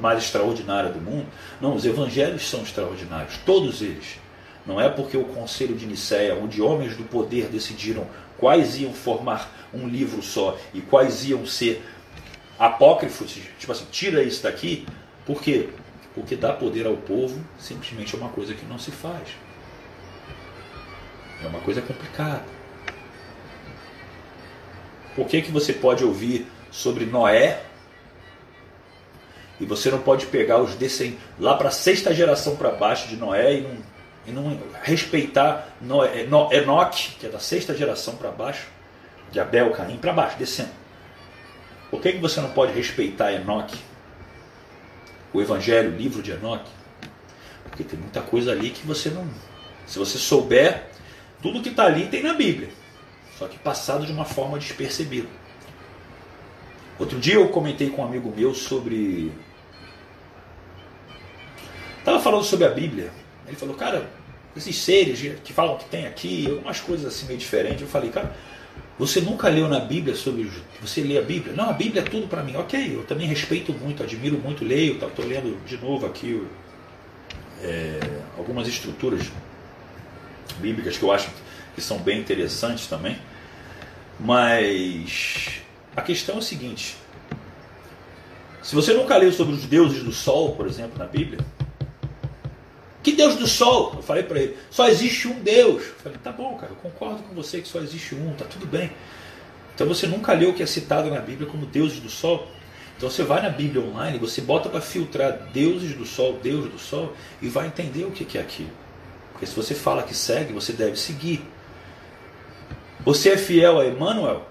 mais 0.00 0.24
extraordinária 0.24 0.90
do 0.90 1.00
mundo. 1.00 1.26
Não, 1.60 1.74
os 1.74 1.84
evangelhos 1.84 2.48
são 2.48 2.62
extraordinários, 2.62 3.38
todos 3.44 3.82
eles. 3.82 4.18
Não 4.66 4.80
é 4.80 4.88
porque 4.88 5.16
o 5.16 5.24
conselho 5.24 5.74
de 5.74 5.86
Nicéia, 5.86 6.34
onde 6.34 6.60
homens 6.60 6.96
do 6.96 7.04
poder 7.04 7.46
decidiram 7.46 8.06
quais 8.36 8.78
iam 8.78 8.92
formar 8.92 9.50
um 9.72 9.88
livro 9.88 10.22
só 10.22 10.58
e 10.74 10.80
quais 10.80 11.28
iam 11.28 11.46
ser 11.46 11.82
apócrifos, 12.58 13.38
tipo 13.58 13.72
assim, 13.72 13.86
tira 13.90 14.22
isso 14.22 14.42
daqui, 14.42 14.86
por 15.24 15.40
quê? 15.40 15.68
Porque 16.14 16.36
dar 16.36 16.54
poder 16.54 16.86
ao 16.86 16.96
povo 16.96 17.40
simplesmente 17.58 18.14
é 18.14 18.18
uma 18.18 18.28
coisa 18.28 18.54
que 18.54 18.66
não 18.66 18.78
se 18.78 18.90
faz. 18.90 19.28
É 21.42 21.46
uma 21.46 21.60
coisa 21.60 21.80
complicada. 21.80 22.44
Por 25.14 25.26
que, 25.26 25.40
que 25.40 25.50
você 25.50 25.72
pode 25.72 26.04
ouvir 26.04 26.46
sobre 26.70 27.06
Noé 27.06 27.62
e 29.60 29.66
você 29.66 29.90
não 29.90 30.00
pode 30.00 30.26
pegar 30.26 30.58
os 30.60 30.74
descendentes 30.74 31.20
lá 31.38 31.54
para 31.54 31.68
a 31.68 31.72
sexta 31.72 32.14
geração 32.14 32.56
para 32.56 32.70
baixo 32.70 33.08
de 33.08 33.16
Noé 33.16 33.58
e 33.58 33.60
não, 33.60 33.76
e 34.26 34.32
não 34.32 34.60
respeitar 34.82 35.68
Noé, 35.80 36.22
Enoque, 36.22 37.16
que 37.18 37.26
é 37.26 37.28
da 37.28 37.38
sexta 37.38 37.76
geração 37.76 38.16
para 38.16 38.30
baixo, 38.30 38.66
de 39.30 39.38
Abel, 39.38 39.70
Caim, 39.72 39.96
para 39.98 40.12
baixo, 40.12 40.38
descendo. 40.38 40.70
Por 41.90 42.00
que, 42.00 42.12
que 42.12 42.18
você 42.18 42.40
não 42.40 42.50
pode 42.50 42.72
respeitar 42.72 43.32
Enoque? 43.32 43.78
O 45.32 45.40
Evangelho, 45.40 45.92
o 45.92 45.96
livro 45.96 46.22
de 46.22 46.32
Enoque? 46.32 46.70
Porque 47.64 47.84
tem 47.84 47.98
muita 47.98 48.20
coisa 48.20 48.50
ali 48.52 48.70
que 48.70 48.86
você 48.86 49.10
não. 49.10 49.28
Se 49.86 49.98
você 49.98 50.18
souber, 50.18 50.86
tudo 51.42 51.60
que 51.60 51.68
está 51.68 51.84
ali 51.84 52.06
tem 52.06 52.22
na 52.22 52.34
Bíblia 52.34 52.80
só 53.40 53.48
que 53.48 53.58
passado 53.58 54.04
de 54.04 54.12
uma 54.12 54.26
forma 54.26 54.58
despercebida. 54.58 55.26
Outro 56.98 57.18
dia 57.18 57.36
eu 57.36 57.48
comentei 57.48 57.88
com 57.88 58.02
um 58.02 58.04
amigo 58.04 58.30
meu 58.36 58.54
sobre. 58.54 59.32
Estava 62.00 62.18
falando 62.18 62.44
sobre 62.44 62.66
a 62.66 62.70
Bíblia. 62.70 63.10
Ele 63.46 63.56
falou, 63.56 63.76
cara, 63.76 64.08
esses 64.56 64.76
seres 64.76 65.20
que 65.44 65.52
falam 65.52 65.76
que 65.76 65.84
tem 65.84 66.06
aqui, 66.06 66.46
algumas 66.48 66.80
coisas 66.80 67.06
assim 67.06 67.26
meio 67.26 67.38
diferentes. 67.38 67.82
Eu 67.82 67.88
falei, 67.88 68.10
cara, 68.10 68.34
você 68.98 69.20
nunca 69.20 69.48
leu 69.48 69.68
na 69.68 69.80
Bíblia 69.80 70.14
sobre. 70.14 70.50
Você 70.80 71.02
lê 71.02 71.18
a 71.18 71.22
Bíblia? 71.22 71.54
Não, 71.54 71.70
a 71.70 71.72
Bíblia 71.72 72.02
é 72.02 72.04
tudo 72.04 72.26
para 72.26 72.42
mim. 72.42 72.56
Ok, 72.56 72.96
eu 72.96 73.04
também 73.04 73.26
respeito 73.26 73.72
muito, 73.72 74.02
admiro 74.02 74.38
muito, 74.38 74.64
leio. 74.64 74.94
Estou 74.94 75.24
lendo 75.24 75.62
de 75.64 75.76
novo 75.76 76.06
aqui 76.06 76.42
é, 77.62 78.00
algumas 78.36 78.66
estruturas 78.66 79.30
bíblicas 80.58 80.96
que 80.98 81.02
eu 81.02 81.12
acho 81.12 81.30
que 81.74 81.80
são 81.80 81.98
bem 81.98 82.20
interessantes 82.20 82.86
também. 82.86 83.16
Mas 84.18 85.62
a 85.96 86.02
questão 86.02 86.36
é 86.36 86.38
o 86.38 86.42
seguinte: 86.42 86.96
se 88.62 88.74
você 88.74 88.92
nunca 88.92 89.16
leu 89.16 89.32
sobre 89.32 89.54
os 89.54 89.64
deuses 89.64 90.02
do 90.02 90.12
sol, 90.12 90.54
por 90.54 90.66
exemplo, 90.66 90.98
na 90.98 91.06
Bíblia, 91.06 91.40
que 93.02 93.12
Deus 93.12 93.36
do 93.36 93.46
sol? 93.46 93.94
Eu 93.96 94.02
falei 94.02 94.22
para 94.22 94.38
ele, 94.38 94.56
só 94.70 94.88
existe 94.88 95.28
um 95.28 95.40
Deus. 95.40 95.82
Eu 95.82 95.94
falei, 96.02 96.18
tá 96.22 96.32
bom, 96.32 96.54
cara, 96.56 96.72
eu 96.72 96.76
concordo 96.76 97.22
com 97.22 97.34
você 97.34 97.60
que 97.60 97.68
só 97.68 97.80
existe 97.80 98.14
um, 98.14 98.34
tá 98.34 98.44
tudo 98.44 98.66
bem. 98.66 98.92
Então 99.74 99.86
você 99.86 100.06
nunca 100.06 100.32
leu 100.32 100.50
o 100.50 100.54
que 100.54 100.62
é 100.62 100.66
citado 100.66 101.10
na 101.10 101.20
Bíblia 101.20 101.48
como 101.48 101.64
deuses 101.66 102.00
do 102.00 102.10
sol? 102.10 102.46
Então 102.96 103.08
você 103.08 103.22
vai 103.22 103.40
na 103.40 103.48
Bíblia 103.48 103.82
online, 103.82 104.18
você 104.18 104.42
bota 104.42 104.68
para 104.68 104.82
filtrar 104.82 105.32
deuses 105.54 105.94
do 105.94 106.04
sol, 106.04 106.38
Deus 106.42 106.70
do 106.70 106.78
sol, 106.78 107.14
e 107.40 107.48
vai 107.48 107.66
entender 107.66 108.04
o 108.04 108.10
que 108.10 108.36
é 108.36 108.40
aquilo. 108.42 108.68
Porque 109.32 109.46
se 109.46 109.56
você 109.56 109.74
fala 109.74 110.02
que 110.02 110.14
segue, 110.14 110.52
você 110.52 110.74
deve 110.74 110.96
seguir. 110.98 111.42
Você 113.06 113.30
é 113.30 113.38
fiel 113.38 113.80
a 113.80 113.86
Emmanuel? 113.86 114.46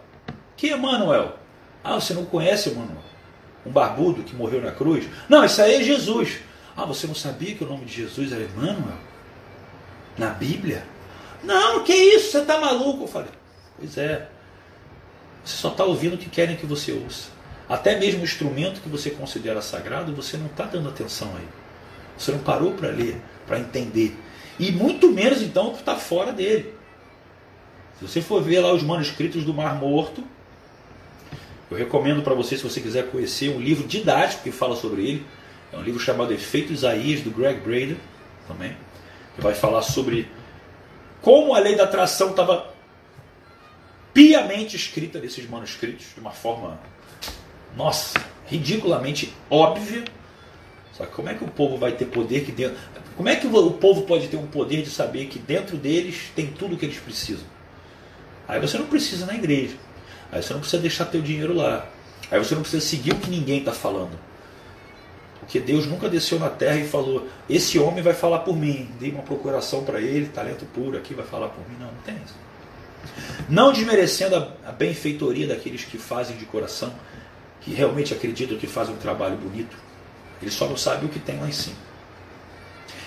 Que 0.58 0.72
Emmanuel? 0.72 1.38
Ah, 1.84 2.00
você 2.02 2.16
não 2.16 2.26
conhece 2.26 2.70
Emmanuel? 2.70 3.04
Um 3.64 3.70
barbudo 3.70 4.24
que 4.24 4.36
morreu 4.36 4.62
na 4.62 4.72
cruz? 4.72 5.06
Não, 5.30 5.46
isso 5.46 5.62
aí 5.62 5.76
é 5.76 5.84
Jesus. 5.84 6.40
Ah, 6.80 6.86
você 6.86 7.06
não 7.08 7.16
sabia 7.16 7.54
que 7.56 7.64
o 7.64 7.68
nome 7.68 7.84
de 7.84 7.94
Jesus 7.94 8.32
era 8.32 8.42
Emmanuel? 8.42 8.98
Na 10.18 10.30
Bíblia? 10.30 10.86
Não, 11.44 11.84
que 11.84 11.94
isso? 11.94 12.32
Você 12.32 12.38
está 12.40 12.58
maluco? 12.58 13.04
Eu 13.04 13.08
falei, 13.08 13.32
pois 13.78 13.98
é. 13.98 14.30
Você 15.44 15.58
só 15.58 15.72
está 15.72 15.84
ouvindo 15.84 16.14
o 16.14 16.18
que 16.18 16.30
querem 16.30 16.56
que 16.56 16.66
você 16.66 16.94
ouça. 16.94 17.32
Até 17.68 18.00
mesmo 18.00 18.22
o 18.22 18.24
instrumento 18.24 18.80
que 18.80 18.88
você 18.88 19.10
considera 19.10 19.62
sagrado, 19.62 20.16
você 20.16 20.38
não 20.38 20.46
está 20.46 20.64
dando 20.64 20.88
atenção 20.88 21.30
aí. 21.36 21.48
Você 22.18 22.32
não 22.32 22.40
parou 22.40 22.72
para 22.72 22.88
ler, 22.88 23.22
para 23.46 23.60
entender. 23.60 24.18
E 24.58 24.72
muito 24.72 25.12
menos 25.12 25.42
então 25.42 25.68
o 25.68 25.74
que 25.74 25.82
está 25.82 25.98
fora 25.98 26.32
dele. 26.32 26.74
Se 28.00 28.08
você 28.08 28.22
for 28.22 28.42
ver 28.42 28.62
lá 28.62 28.72
os 28.72 28.84
manuscritos 28.84 29.44
do 29.44 29.54
Mar 29.54 29.76
Morto, 29.76 30.24
eu 31.70 31.78
recomendo 31.78 32.22
para 32.22 32.34
você, 32.34 32.56
se 32.56 32.64
você 32.64 32.80
quiser 32.80 33.12
conhecer, 33.12 33.50
um 33.50 33.60
livro 33.60 33.86
didático 33.86 34.44
que 34.44 34.52
fala 34.52 34.78
sobre 34.78 35.02
ele. 35.06 35.26
É 35.72 35.78
um 35.78 35.82
livro 35.82 36.00
chamado 36.00 36.34
Efeito 36.34 36.74
Isaías, 36.74 37.22
do 37.22 37.30
Greg 37.30 37.60
Braden, 37.62 37.98
também. 38.48 38.76
Que 39.36 39.42
vai 39.42 39.54
falar 39.54 39.82
sobre 39.82 40.28
como 41.22 41.54
a 41.54 41.60
lei 41.60 41.76
da 41.76 41.84
atração 41.84 42.32
estava 42.32 42.74
piamente 44.14 44.76
escrita 44.76 45.20
nesses 45.20 45.48
manuscritos, 45.48 46.08
de 46.14 46.20
uma 46.20 46.32
forma, 46.32 46.80
nossa, 47.76 48.20
ridiculamente 48.48 49.34
óbvia. 49.50 50.04
Só 50.94 51.06
que 51.06 51.12
como 51.12 51.30
é 51.30 51.34
que 51.34 51.44
o 51.44 51.48
povo 51.48 51.78
vai 51.78 51.92
ter 51.92 52.06
poder 52.06 52.44
que 52.44 52.52
dentro. 52.52 52.78
Como 53.16 53.30
é 53.30 53.36
que 53.36 53.48
o 53.48 53.72
povo 53.72 54.04
pode 54.04 54.28
ter 54.28 54.38
um 54.38 54.48
poder 54.48 54.82
de 54.82 54.90
saber 54.90 55.26
que 55.28 55.40
dentro 55.40 55.78
deles 55.78 56.32
tem 56.36 56.48
tudo 56.48 56.76
o 56.76 56.78
que 56.78 56.86
eles 56.86 56.98
precisam? 56.98 57.46
Aí 58.48 58.60
você 58.60 58.78
não 58.78 58.88
precisa 58.88 59.26
na 59.26 59.36
igreja. 59.36 59.76
Aí 60.32 60.42
você 60.42 60.54
não 60.54 60.60
precisa 60.60 60.82
deixar 60.82 61.06
teu 61.06 61.22
dinheiro 61.22 61.54
lá. 61.54 61.88
Aí 62.32 62.40
você 62.40 62.56
não 62.56 62.62
precisa 62.62 62.86
seguir 62.86 63.12
o 63.12 63.16
que 63.16 63.30
ninguém 63.30 63.60
está 63.60 63.72
falando. 63.72 64.18
Porque 65.50 65.60
Deus 65.60 65.88
nunca 65.88 66.08
desceu 66.08 66.38
na 66.38 66.48
terra 66.48 66.76
e 66.76 66.88
falou: 66.88 67.28
esse 67.50 67.80
homem 67.80 68.04
vai 68.04 68.14
falar 68.14 68.40
por 68.40 68.56
mim. 68.56 68.88
Dei 69.00 69.10
uma 69.10 69.24
procuração 69.24 69.84
para 69.84 70.00
ele, 70.00 70.28
talento 70.28 70.64
puro 70.66 70.96
aqui, 70.96 71.16
vai 71.16 71.26
falar 71.26 71.48
por 71.48 71.68
mim. 71.68 71.76
Não, 71.80 71.88
não 71.88 72.02
tem 72.06 72.16
isso. 72.24 72.36
Não 73.50 73.74
desmerecendo 73.74 74.36
a, 74.36 74.54
a 74.64 74.72
benfeitoria 74.72 75.48
daqueles 75.48 75.84
que 75.84 75.98
fazem 75.98 76.38
de 76.38 76.46
coração, 76.46 76.94
que 77.62 77.74
realmente 77.74 78.14
acreditam 78.14 78.60
que 78.60 78.68
fazem 78.68 78.94
um 78.94 79.00
trabalho 79.00 79.38
bonito. 79.38 79.76
Eles 80.40 80.54
só 80.54 80.68
não 80.68 80.78
sabem 80.78 81.10
o 81.10 81.12
que 81.12 81.18
tem 81.18 81.40
lá 81.40 81.48
em 81.48 81.52
cima. 81.52 81.78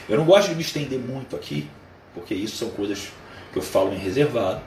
Eu 0.09 0.19
não 0.19 0.25
gosto 0.25 0.49
de 0.49 0.57
me 0.57 0.63
estender 0.63 0.99
muito 0.99 1.37
aqui, 1.37 1.71
porque 2.13 2.35
isso 2.35 2.57
são 2.57 2.71
coisas 2.71 3.13
que 3.53 3.59
eu 3.61 3.63
falo 3.63 3.95
em 3.95 3.99
reservado. 3.99 4.61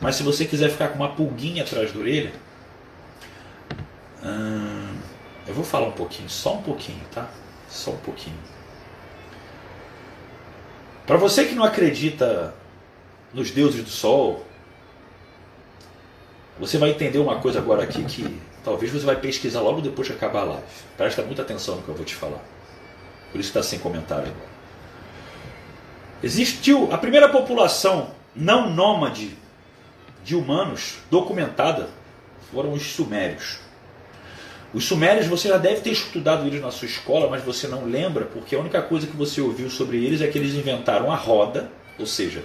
Mas 0.00 0.16
se 0.16 0.22
você 0.22 0.46
quiser 0.46 0.70
ficar 0.70 0.88
com 0.88 0.96
uma 0.96 1.14
pulguinha 1.14 1.64
atrás 1.64 1.92
da 1.92 2.00
orelha, 2.00 2.32
hum, 4.24 4.93
eu 5.46 5.54
vou 5.54 5.64
falar 5.64 5.86
um 5.86 5.92
pouquinho, 5.92 6.28
só 6.28 6.54
um 6.54 6.62
pouquinho, 6.62 7.00
tá? 7.12 7.28
Só 7.68 7.90
um 7.90 7.98
pouquinho. 7.98 8.38
Para 11.06 11.16
você 11.16 11.44
que 11.44 11.54
não 11.54 11.64
acredita 11.64 12.54
nos 13.32 13.50
deuses 13.50 13.84
do 13.84 13.90
sol, 13.90 14.46
você 16.58 16.78
vai 16.78 16.90
entender 16.90 17.18
uma 17.18 17.40
coisa 17.40 17.58
agora 17.58 17.82
aqui 17.82 18.02
que 18.04 18.40
talvez 18.64 18.90
você 18.90 19.04
vai 19.04 19.16
pesquisar 19.16 19.60
logo 19.60 19.80
depois 19.80 20.06
de 20.08 20.14
acabar 20.14 20.40
a 20.40 20.44
live. 20.44 20.64
Presta 20.96 21.22
muita 21.22 21.42
atenção 21.42 21.76
no 21.76 21.82
que 21.82 21.88
eu 21.88 21.94
vou 21.94 22.04
te 22.04 22.14
falar. 22.14 22.42
Por 23.30 23.40
isso 23.40 23.50
está 23.50 23.62
sem 23.62 23.78
comentário 23.78 24.28
agora. 24.28 24.54
Existiu 26.22 26.90
a 26.90 26.96
primeira 26.96 27.28
população 27.28 28.12
não 28.34 28.70
nômade 28.70 29.36
de 30.24 30.34
humanos 30.34 30.98
documentada 31.10 31.90
foram 32.50 32.72
os 32.72 32.82
sumérios. 32.82 33.58
Os 34.74 34.86
sumérios 34.86 35.28
você 35.28 35.46
já 35.48 35.56
deve 35.56 35.82
ter 35.82 35.90
estudado 35.90 36.44
eles 36.48 36.60
na 36.60 36.72
sua 36.72 36.86
escola, 36.86 37.30
mas 37.30 37.44
você 37.44 37.68
não 37.68 37.84
lembra, 37.84 38.24
porque 38.24 38.56
a 38.56 38.58
única 38.58 38.82
coisa 38.82 39.06
que 39.06 39.16
você 39.16 39.40
ouviu 39.40 39.70
sobre 39.70 40.04
eles 40.04 40.20
é 40.20 40.26
que 40.26 40.36
eles 40.36 40.52
inventaram 40.52 41.12
a 41.12 41.14
roda, 41.14 41.70
ou 41.96 42.04
seja, 42.04 42.42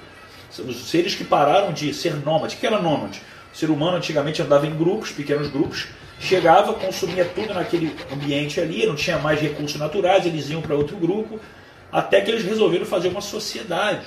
são 0.51 0.67
os 0.67 0.87
seres 0.87 1.15
que 1.15 1.23
pararam 1.23 1.73
de 1.73 1.91
ser 1.91 2.13
nômades. 2.17 2.55
O 2.55 2.59
que 2.59 2.67
era 2.67 2.79
nômade? 2.79 3.19
O 3.51 3.57
ser 3.57 3.71
humano 3.71 3.97
antigamente 3.97 4.43
andava 4.43 4.67
em 4.67 4.77
grupos, 4.77 5.11
pequenos 5.11 5.49
grupos, 5.49 5.87
chegava, 6.19 6.71
consumia 6.73 7.25
tudo 7.25 7.51
naquele 7.51 7.95
ambiente 8.13 8.61
ali, 8.61 8.85
não 8.85 8.95
tinha 8.95 9.17
mais 9.17 9.41
recursos 9.41 9.79
naturais, 9.79 10.23
eles 10.23 10.51
iam 10.51 10.61
para 10.61 10.75
outro 10.75 10.97
grupo, 10.97 11.39
até 11.91 12.21
que 12.21 12.29
eles 12.29 12.43
resolveram 12.43 12.85
fazer 12.85 13.07
uma 13.07 13.21
sociedade. 13.21 14.05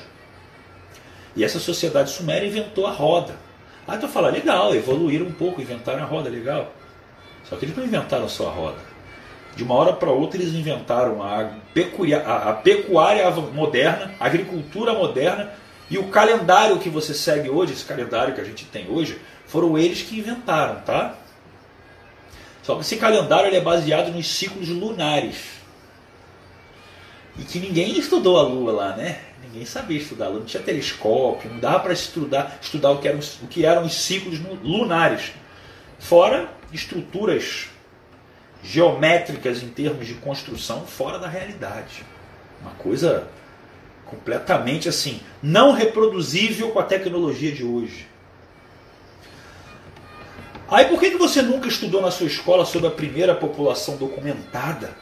E 1.34 1.42
essa 1.42 1.58
sociedade 1.58 2.10
suméria 2.10 2.46
inventou 2.46 2.86
a 2.86 2.92
roda. 2.92 3.34
Aí 3.88 3.98
tu 3.98 4.06
fala, 4.06 4.30
legal, 4.30 4.72
evoluíram 4.76 5.26
um 5.26 5.32
pouco, 5.32 5.60
inventaram 5.60 6.04
a 6.04 6.06
roda, 6.06 6.30
legal. 6.30 6.72
Só 7.52 7.58
que 7.58 7.66
eles 7.66 7.76
não 7.76 7.84
inventaram 7.84 8.26
só 8.30 8.48
a 8.48 8.50
roda. 8.50 8.78
De 9.54 9.62
uma 9.62 9.74
hora 9.74 9.92
para 9.92 10.10
outra 10.10 10.40
eles 10.40 10.54
inventaram 10.54 11.22
a, 11.22 11.50
pecuária, 11.74 12.26
a 12.26 12.54
pecuária 12.54 13.30
moderna, 13.30 14.14
a 14.18 14.24
agricultura 14.24 14.94
moderna 14.94 15.52
e 15.90 15.98
o 15.98 16.04
calendário 16.04 16.78
que 16.78 16.88
você 16.88 17.12
segue 17.12 17.50
hoje, 17.50 17.74
esse 17.74 17.84
calendário 17.84 18.34
que 18.34 18.40
a 18.40 18.44
gente 18.44 18.64
tem 18.64 18.88
hoje, 18.90 19.20
foram 19.46 19.76
eles 19.76 20.00
que 20.00 20.18
inventaram, 20.18 20.80
tá? 20.80 21.14
Só 22.62 22.74
que 22.76 22.80
esse 22.80 22.96
calendário 22.96 23.48
ele 23.48 23.56
é 23.56 23.60
baseado 23.60 24.10
nos 24.10 24.26
ciclos 24.26 24.70
lunares. 24.70 25.36
E 27.38 27.42
que 27.42 27.58
ninguém 27.58 27.98
estudou 27.98 28.38
a 28.38 28.42
Lua 28.42 28.72
lá, 28.72 28.96
né? 28.96 29.20
Ninguém 29.44 29.66
sabia 29.66 29.98
estudar, 29.98 30.30
não 30.30 30.46
tinha 30.46 30.62
telescópio, 30.62 31.50
não 31.50 31.58
dava 31.58 31.80
para 31.80 31.92
estudar, 31.92 32.58
estudar 32.62 32.92
o, 32.92 32.98
que 32.98 33.08
eram, 33.08 33.20
o 33.42 33.46
que 33.46 33.66
eram 33.66 33.84
os 33.84 33.92
ciclos 33.92 34.40
lunares. 34.62 35.32
Fora 35.98 36.48
estruturas 36.72 37.68
geométricas 38.62 39.62
em 39.62 39.68
termos 39.68 40.06
de 40.06 40.14
construção 40.14 40.86
fora 40.86 41.18
da 41.18 41.28
realidade. 41.28 42.04
Uma 42.60 42.72
coisa 42.72 43.28
completamente 44.06 44.88
assim, 44.88 45.20
não 45.42 45.72
reproduzível 45.72 46.70
com 46.70 46.78
a 46.78 46.84
tecnologia 46.84 47.50
de 47.50 47.64
hoje. 47.64 48.06
Aí 50.70 50.86
por 50.86 51.00
que, 51.00 51.10
que 51.10 51.18
você 51.18 51.42
nunca 51.42 51.68
estudou 51.68 52.00
na 52.00 52.10
sua 52.10 52.26
escola 52.26 52.64
sobre 52.64 52.88
a 52.88 52.90
primeira 52.90 53.34
população 53.34 53.96
documentada 53.96 54.96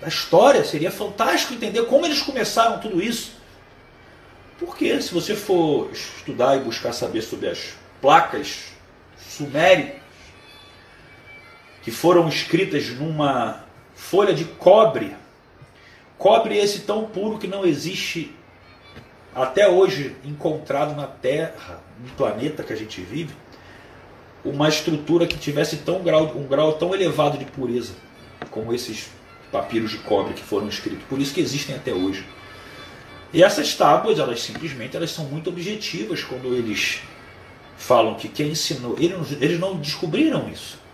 da 0.00 0.08
história? 0.08 0.64
Seria 0.64 0.90
fantástico 0.90 1.54
entender 1.54 1.84
como 1.86 2.04
eles 2.04 2.20
começaram 2.20 2.80
tudo 2.80 3.02
isso. 3.02 3.36
Porque 4.58 5.00
se 5.00 5.12
você 5.12 5.34
for 5.34 5.90
estudar 5.92 6.56
e 6.56 6.60
buscar 6.60 6.92
saber 6.92 7.22
sobre 7.22 7.48
as 7.48 7.74
placas 8.00 8.64
suméricas, 9.18 10.05
que 11.86 11.92
foram 11.92 12.28
escritas 12.28 12.88
numa 12.88 13.64
folha 13.94 14.34
de 14.34 14.44
cobre, 14.44 15.14
cobre 16.18 16.58
esse 16.58 16.80
tão 16.80 17.04
puro 17.04 17.38
que 17.38 17.46
não 17.46 17.64
existe 17.64 18.34
até 19.32 19.68
hoje 19.68 20.16
encontrado 20.24 20.96
na 20.96 21.06
Terra, 21.06 21.80
no 22.04 22.10
planeta 22.16 22.64
que 22.64 22.72
a 22.72 22.76
gente 22.76 23.00
vive, 23.00 23.32
uma 24.44 24.68
estrutura 24.68 25.28
que 25.28 25.38
tivesse 25.38 25.76
tão 25.76 26.02
grau, 26.02 26.36
um 26.36 26.48
grau 26.48 26.72
tão 26.72 26.92
elevado 26.92 27.38
de 27.38 27.44
pureza 27.44 27.94
como 28.50 28.74
esses 28.74 29.08
papiros 29.52 29.92
de 29.92 29.98
cobre 29.98 30.34
que 30.34 30.42
foram 30.42 30.66
escritos. 30.66 31.04
Por 31.08 31.20
isso 31.20 31.32
que 31.32 31.40
existem 31.40 31.76
até 31.76 31.94
hoje. 31.94 32.26
E 33.32 33.44
essas 33.44 33.76
tábuas, 33.76 34.18
elas 34.18 34.42
simplesmente 34.42 34.96
elas 34.96 35.12
são 35.12 35.26
muito 35.26 35.50
objetivas 35.50 36.24
quando 36.24 36.52
eles 36.52 36.98
falam 37.76 38.16
que 38.16 38.26
quem 38.26 38.48
ensinou. 38.48 38.96
Eles, 38.98 39.40
eles 39.40 39.60
não 39.60 39.76
descobriram 39.76 40.48
isso. 40.48 40.84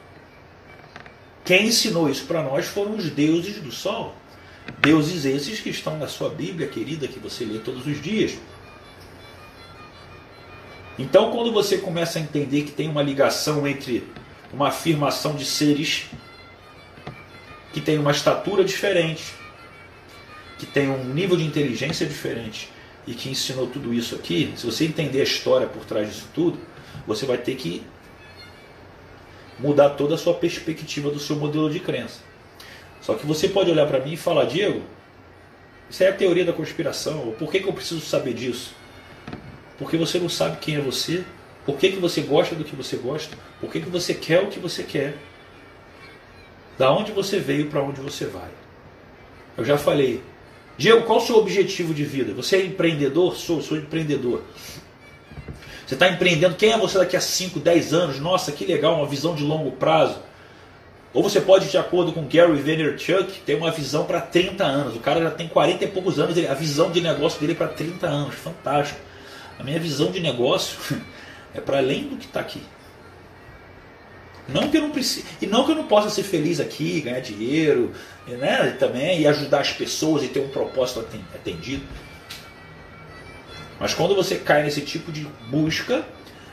Quem 1.44 1.66
ensinou 1.66 2.08
isso 2.08 2.24
para 2.26 2.42
nós 2.42 2.66
foram 2.66 2.94
os 2.96 3.10
deuses 3.10 3.56
do 3.60 3.72
sol. 3.72 4.14
Deuses 4.80 5.24
esses 5.24 5.60
que 5.60 5.70
estão 5.70 5.98
na 5.98 6.06
sua 6.06 6.28
Bíblia 6.28 6.68
querida, 6.68 7.08
que 7.08 7.18
você 7.18 7.44
lê 7.44 7.58
todos 7.58 7.86
os 7.86 8.00
dias. 8.00 8.38
Então, 10.98 11.32
quando 11.32 11.52
você 11.52 11.78
começa 11.78 12.18
a 12.18 12.22
entender 12.22 12.62
que 12.62 12.70
tem 12.70 12.88
uma 12.88 13.02
ligação 13.02 13.66
entre 13.66 14.06
uma 14.52 14.68
afirmação 14.68 15.34
de 15.34 15.44
seres 15.44 16.06
que 17.72 17.80
têm 17.80 17.98
uma 17.98 18.10
estatura 18.12 18.62
diferente, 18.62 19.34
que 20.58 20.66
tem 20.66 20.88
um 20.90 21.04
nível 21.04 21.36
de 21.36 21.44
inteligência 21.44 22.06
diferente 22.06 22.70
e 23.06 23.14
que 23.14 23.28
ensinou 23.28 23.66
tudo 23.66 23.92
isso 23.92 24.14
aqui, 24.14 24.52
se 24.56 24.64
você 24.64 24.84
entender 24.84 25.20
a 25.20 25.24
história 25.24 25.66
por 25.66 25.84
trás 25.84 26.08
disso 26.08 26.28
tudo, 26.32 26.58
você 27.06 27.26
vai 27.26 27.38
ter 27.38 27.56
que 27.56 27.82
mudar 29.62 29.90
toda 29.90 30.16
a 30.16 30.18
sua 30.18 30.34
perspectiva 30.34 31.10
do 31.10 31.20
seu 31.20 31.36
modelo 31.36 31.70
de 31.70 31.78
crença. 31.78 32.20
Só 33.00 33.14
que 33.14 33.24
você 33.24 33.48
pode 33.48 33.70
olhar 33.70 33.86
para 33.86 34.00
mim 34.00 34.12
e 34.12 34.16
falar, 34.16 34.44
Diego, 34.44 34.82
isso 35.88 36.02
é 36.02 36.08
a 36.08 36.12
teoria 36.12 36.44
da 36.44 36.52
conspiração, 36.52 37.34
por 37.38 37.50
que, 37.50 37.60
que 37.60 37.68
eu 37.68 37.72
preciso 37.72 38.00
saber 38.00 38.34
disso? 38.34 38.74
Porque 39.78 39.96
você 39.96 40.18
não 40.18 40.28
sabe 40.28 40.58
quem 40.58 40.76
é 40.76 40.80
você, 40.80 41.24
por 41.64 41.76
que, 41.76 41.92
que 41.92 41.98
você 41.98 42.20
gosta 42.20 42.54
do 42.54 42.64
que 42.64 42.74
você 42.74 42.96
gosta, 42.96 43.36
por 43.60 43.70
que, 43.70 43.80
que 43.80 43.88
você 43.88 44.14
quer 44.14 44.42
o 44.42 44.48
que 44.48 44.58
você 44.58 44.82
quer, 44.82 45.16
da 46.78 46.92
onde 46.92 47.12
você 47.12 47.38
veio 47.38 47.68
para 47.68 47.82
onde 47.82 48.00
você 48.00 48.26
vai. 48.26 48.50
Eu 49.56 49.64
já 49.64 49.76
falei, 49.76 50.22
Diego, 50.76 51.02
qual 51.02 51.18
o 51.18 51.20
seu 51.20 51.36
objetivo 51.36 51.92
de 51.92 52.04
vida? 52.04 52.32
Você 52.34 52.56
é 52.56 52.64
empreendedor? 52.64 53.36
Sou, 53.36 53.60
sou 53.60 53.76
empreendedor. 53.76 54.42
Você 55.92 55.96
está 55.96 56.08
empreendendo, 56.08 56.54
quem 56.54 56.72
é 56.72 56.78
você 56.78 56.96
daqui 56.96 57.18
a 57.18 57.20
5, 57.20 57.60
10 57.60 57.92
anos? 57.92 58.18
Nossa, 58.18 58.50
que 58.50 58.64
legal, 58.64 58.96
uma 58.96 59.06
visão 59.06 59.34
de 59.34 59.44
longo 59.44 59.72
prazo. 59.72 60.16
Ou 61.12 61.22
você 61.22 61.38
pode, 61.38 61.68
de 61.68 61.76
acordo 61.76 62.14
com 62.14 62.26
Gary 62.26 62.62
Vaynerchuk, 62.62 63.40
ter 63.44 63.56
uma 63.56 63.70
visão 63.70 64.06
para 64.06 64.18
30 64.18 64.64
anos. 64.64 64.96
O 64.96 65.00
cara 65.00 65.20
já 65.20 65.30
tem 65.30 65.46
40 65.48 65.84
e 65.84 65.88
poucos 65.88 66.18
anos, 66.18 66.34
a 66.38 66.54
visão 66.54 66.90
de 66.90 67.02
negócio 67.02 67.38
dele 67.38 67.52
é 67.52 67.56
para 67.56 67.68
30 67.68 68.06
anos. 68.06 68.34
Fantástico. 68.36 68.98
A 69.58 69.62
minha 69.62 69.78
visão 69.78 70.10
de 70.10 70.18
negócio 70.18 70.78
é 71.52 71.60
para 71.60 71.76
além 71.76 72.04
do 72.04 72.16
que 72.16 72.24
está 72.24 72.40
aqui. 72.40 72.62
Não 74.48 74.70
que 74.70 74.78
eu 74.78 74.80
não 74.80 74.92
precise, 74.92 75.26
e 75.42 75.46
não 75.46 75.66
que 75.66 75.72
eu 75.72 75.76
não 75.76 75.84
possa 75.84 76.08
ser 76.08 76.22
feliz 76.22 76.58
aqui, 76.58 77.02
ganhar 77.02 77.20
dinheiro, 77.20 77.92
né, 78.26 78.74
também 78.78 79.20
e 79.20 79.26
ajudar 79.26 79.60
as 79.60 79.72
pessoas 79.72 80.22
e 80.22 80.28
ter 80.28 80.40
um 80.40 80.48
propósito 80.48 81.06
atendido. 81.34 81.84
Mas 83.82 83.94
quando 83.94 84.14
você 84.14 84.36
cai 84.36 84.62
nesse 84.62 84.80
tipo 84.82 85.10
de 85.10 85.26
busca, 85.50 86.04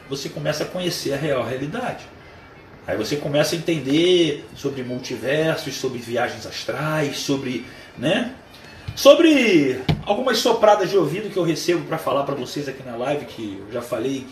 você 0.10 0.28
começa 0.30 0.64
a 0.64 0.66
conhecer 0.66 1.14
a 1.14 1.16
real 1.16 1.46
realidade. 1.46 2.04
Aí 2.88 2.98
você 2.98 3.18
começa 3.18 3.54
a 3.54 3.58
entender 3.60 4.44
sobre 4.56 4.82
multiversos, 4.82 5.76
sobre 5.76 6.00
viagens 6.00 6.48
astrais, 6.48 7.20
sobre, 7.20 7.68
né? 7.96 8.34
Sobre 8.96 9.80
algumas 10.08 10.40
sopradas 10.40 10.90
de 10.90 10.98
ouvido 10.98 11.30
que 11.30 11.38
eu 11.38 11.44
recebo 11.44 11.86
para 11.86 12.00
falar 12.00 12.24
para 12.24 12.34
vocês 12.34 12.68
aqui 12.68 12.82
na 12.82 12.96
live, 12.96 13.26
que 13.26 13.62
eu 13.68 13.72
já 13.72 13.82
falei. 13.84 14.26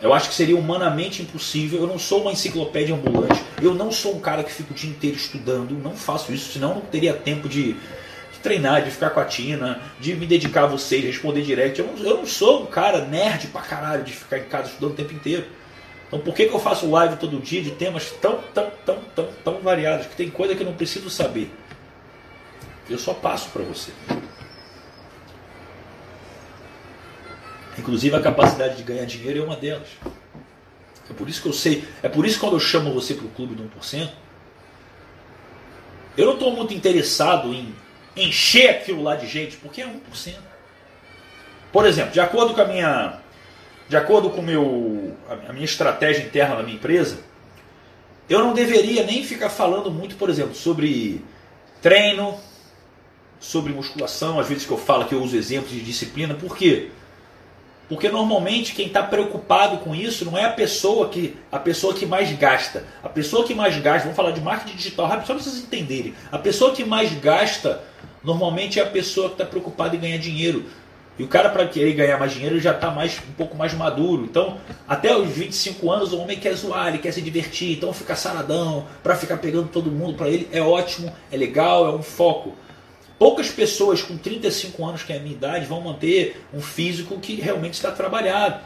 Eu 0.00 0.14
acho 0.14 0.28
que 0.28 0.36
seria 0.36 0.56
humanamente 0.56 1.20
impossível. 1.20 1.80
Eu 1.80 1.88
não 1.88 1.98
sou 1.98 2.20
uma 2.20 2.30
enciclopédia 2.30 2.94
ambulante. 2.94 3.42
Eu 3.60 3.74
não 3.74 3.90
sou 3.90 4.14
um 4.14 4.20
cara 4.20 4.44
que 4.44 4.52
fica 4.52 4.72
o 4.72 4.76
dia 4.76 4.88
inteiro 4.88 5.16
estudando. 5.16 5.72
Não 5.72 5.96
faço 5.96 6.32
isso, 6.32 6.52
senão 6.52 6.68
eu 6.68 6.74
não 6.76 6.82
teria 6.82 7.12
tempo 7.12 7.48
de, 7.48 7.72
de 7.72 7.76
treinar, 8.46 8.84
de 8.84 8.92
ficar 8.92 9.10
com 9.10 9.18
a 9.18 9.24
Tina, 9.24 9.80
de 9.98 10.14
me 10.14 10.24
dedicar 10.24 10.64
a 10.64 10.66
vocês, 10.66 11.04
responder 11.04 11.42
direct. 11.42 11.80
Eu 11.80 11.86
não, 11.88 11.98
eu 11.98 12.16
não 12.18 12.26
sou 12.26 12.62
um 12.62 12.66
cara 12.66 13.04
nerd 13.04 13.48
pra 13.48 13.60
caralho 13.60 14.04
de 14.04 14.12
ficar 14.12 14.38
em 14.38 14.44
casa 14.44 14.68
estudando 14.68 14.92
o 14.92 14.94
tempo 14.94 15.12
inteiro. 15.12 15.46
Então 16.06 16.20
por 16.20 16.32
que, 16.32 16.46
que 16.46 16.54
eu 16.54 16.60
faço 16.60 16.88
live 16.88 17.16
todo 17.16 17.40
dia 17.40 17.60
de 17.60 17.72
temas 17.72 18.12
tão, 18.12 18.40
tão, 18.54 18.70
tão, 18.84 18.98
tão, 19.16 19.28
tão 19.44 19.60
variados, 19.60 20.06
que 20.06 20.14
tem 20.14 20.30
coisa 20.30 20.54
que 20.54 20.62
eu 20.62 20.66
não 20.66 20.74
preciso 20.74 21.10
saber? 21.10 21.50
Eu 22.88 22.98
só 22.98 23.12
passo 23.12 23.50
para 23.50 23.64
você. 23.64 23.90
Inclusive 27.76 28.14
a 28.14 28.22
capacidade 28.22 28.76
de 28.76 28.84
ganhar 28.84 29.06
dinheiro 29.06 29.40
é 29.40 29.42
uma 29.42 29.56
delas. 29.56 29.88
É 31.10 31.12
por 31.12 31.28
isso 31.28 31.42
que 31.42 31.48
eu 31.48 31.52
sei, 31.52 31.84
é 32.00 32.08
por 32.08 32.24
isso 32.24 32.36
que 32.36 32.40
quando 32.40 32.54
eu 32.54 32.60
chamo 32.60 32.94
você 32.94 33.12
para 33.12 33.26
o 33.26 33.30
clube 33.30 33.56
do 33.56 33.64
1%, 33.64 34.08
eu 36.16 36.26
não 36.26 36.34
estou 36.34 36.52
muito 36.52 36.72
interessado 36.72 37.52
em 37.52 37.74
encher 38.16 38.70
aquilo 38.70 39.02
lá 39.02 39.14
de 39.14 39.26
gente, 39.26 39.56
porque 39.56 39.82
é 39.82 39.86
1%. 39.86 40.34
Por 41.72 41.84
exemplo, 41.84 42.12
de 42.12 42.20
acordo 42.20 42.54
com 42.54 42.60
a 42.60 42.64
minha 42.64 43.20
de 43.88 43.96
acordo 43.96 44.30
com 44.30 44.42
meu, 44.42 45.16
a 45.48 45.52
minha 45.52 45.64
estratégia 45.64 46.24
interna 46.24 46.56
na 46.56 46.62
minha 46.62 46.76
empresa, 46.76 47.20
eu 48.28 48.40
não 48.40 48.52
deveria 48.52 49.04
nem 49.04 49.22
ficar 49.22 49.48
falando 49.48 49.90
muito, 49.90 50.16
por 50.16 50.28
exemplo, 50.28 50.54
sobre 50.54 51.24
treino, 51.80 52.36
sobre 53.38 53.72
musculação, 53.72 54.40
às 54.40 54.48
vezes 54.48 54.66
que 54.66 54.72
eu 54.72 54.78
falo 54.78 55.06
que 55.06 55.14
eu 55.14 55.22
uso 55.22 55.36
exemplos 55.36 55.70
de 55.70 55.80
disciplina, 55.80 56.34
por 56.34 56.56
quê? 56.56 56.90
Normalmente 58.10 58.74
quem 58.74 58.88
está 58.88 59.02
preocupado 59.02 59.78
com 59.78 59.94
isso 59.94 60.24
não 60.24 60.36
é 60.36 60.44
a 60.44 60.50
pessoa 60.50 61.08
que 61.08 61.36
a 61.52 61.58
pessoa 61.58 61.94
que 61.94 62.04
mais 62.04 62.32
gasta. 62.32 62.84
A 63.02 63.08
pessoa 63.08 63.44
que 63.44 63.54
mais 63.54 63.76
gasta, 63.78 64.02
vamos 64.02 64.16
falar 64.16 64.32
de 64.32 64.40
marketing 64.40 64.76
digital 64.76 65.06
rápido, 65.06 65.26
só 65.26 65.34
para 65.34 65.42
vocês 65.42 65.58
entenderem. 65.58 66.14
A 66.32 66.38
pessoa 66.38 66.72
que 66.72 66.84
mais 66.84 67.12
gasta 67.12 67.82
normalmente 68.24 68.80
é 68.80 68.82
a 68.82 68.86
pessoa 68.86 69.28
que 69.28 69.34
está 69.34 69.44
preocupada 69.44 69.94
em 69.94 70.00
ganhar 70.00 70.18
dinheiro. 70.18 70.64
E 71.18 71.22
o 71.22 71.28
cara, 71.28 71.48
para 71.48 71.66
querer 71.66 71.94
ganhar 71.94 72.18
mais 72.18 72.32
dinheiro, 72.32 72.60
já 72.60 72.72
está 72.72 72.90
mais, 72.90 73.18
um 73.26 73.32
pouco 73.32 73.56
mais 73.56 73.72
maduro. 73.72 74.24
Então, 74.24 74.58
até 74.86 75.16
os 75.16 75.30
25 75.30 75.90
anos, 75.90 76.12
o 76.12 76.18
homem 76.18 76.38
quer 76.38 76.52
zoar, 76.54 76.88
ele 76.88 76.98
quer 76.98 77.12
se 77.12 77.22
divertir, 77.22 77.76
então 77.76 77.92
ficar 77.92 78.16
saradão, 78.16 78.86
para 79.02 79.16
ficar 79.16 79.38
pegando 79.38 79.68
todo 79.68 79.90
mundo, 79.90 80.14
para 80.14 80.28
ele 80.28 80.46
é 80.52 80.60
ótimo, 80.60 81.10
é 81.32 81.36
legal, 81.36 81.86
é 81.86 81.90
um 81.90 82.02
foco. 82.02 82.54
Poucas 83.18 83.48
pessoas 83.48 84.02
com 84.02 84.16
35 84.16 84.84
anos, 84.84 85.02
que 85.02 85.12
é 85.12 85.16
a 85.16 85.20
minha 85.20 85.34
idade, 85.34 85.64
vão 85.64 85.80
manter 85.80 86.42
um 86.52 86.60
físico 86.60 87.18
que 87.18 87.36
realmente 87.36 87.74
está 87.74 87.90
trabalhado. 87.90 88.60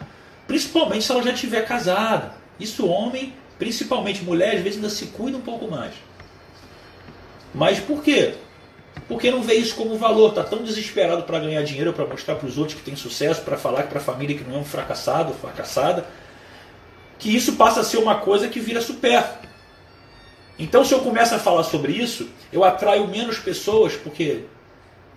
Principalmente 0.46 1.04
se 1.04 1.12
ela 1.12 1.22
já 1.22 1.32
estiver 1.32 1.64
casada. 1.64 2.34
Isso, 2.58 2.86
homem, 2.86 3.32
principalmente 3.58 4.24
mulher, 4.24 4.56
às 4.56 4.62
vezes 4.62 4.76
ainda 4.76 4.90
se 4.90 5.06
cuida 5.06 5.38
um 5.38 5.42
pouco 5.42 5.70
mais. 5.70 5.94
Mas 7.54 7.78
por 7.78 8.02
quê? 8.02 8.34
Porque 9.06 9.30
não 9.30 9.42
vê 9.42 9.54
isso 9.54 9.74
como 9.76 9.96
valor, 9.96 10.30
está 10.30 10.42
tão 10.42 10.62
desesperado 10.62 11.22
para 11.22 11.38
ganhar 11.38 11.62
dinheiro, 11.62 11.92
para 11.92 12.06
mostrar 12.06 12.34
para 12.36 12.48
os 12.48 12.58
outros 12.58 12.76
que 12.76 12.84
tem 12.84 12.96
sucesso, 12.96 13.42
para 13.42 13.56
falar 13.56 13.84
para 13.84 13.98
a 13.98 14.02
família 14.02 14.36
que 14.36 14.44
não 14.44 14.56
é 14.56 14.58
um 14.58 14.64
fracassado, 14.64 15.32
fracassada, 15.34 16.06
que 17.18 17.34
isso 17.34 17.54
passa 17.54 17.80
a 17.80 17.84
ser 17.84 17.98
uma 17.98 18.16
coisa 18.16 18.48
que 18.48 18.58
vira 18.58 18.80
supérfluo. 18.80 19.49
Então, 20.60 20.84
se 20.84 20.92
eu 20.92 21.00
começo 21.00 21.34
a 21.34 21.38
falar 21.38 21.64
sobre 21.64 21.92
isso, 21.92 22.28
eu 22.52 22.62
atraio 22.62 23.08
menos 23.08 23.38
pessoas, 23.38 23.96
porque 23.96 24.44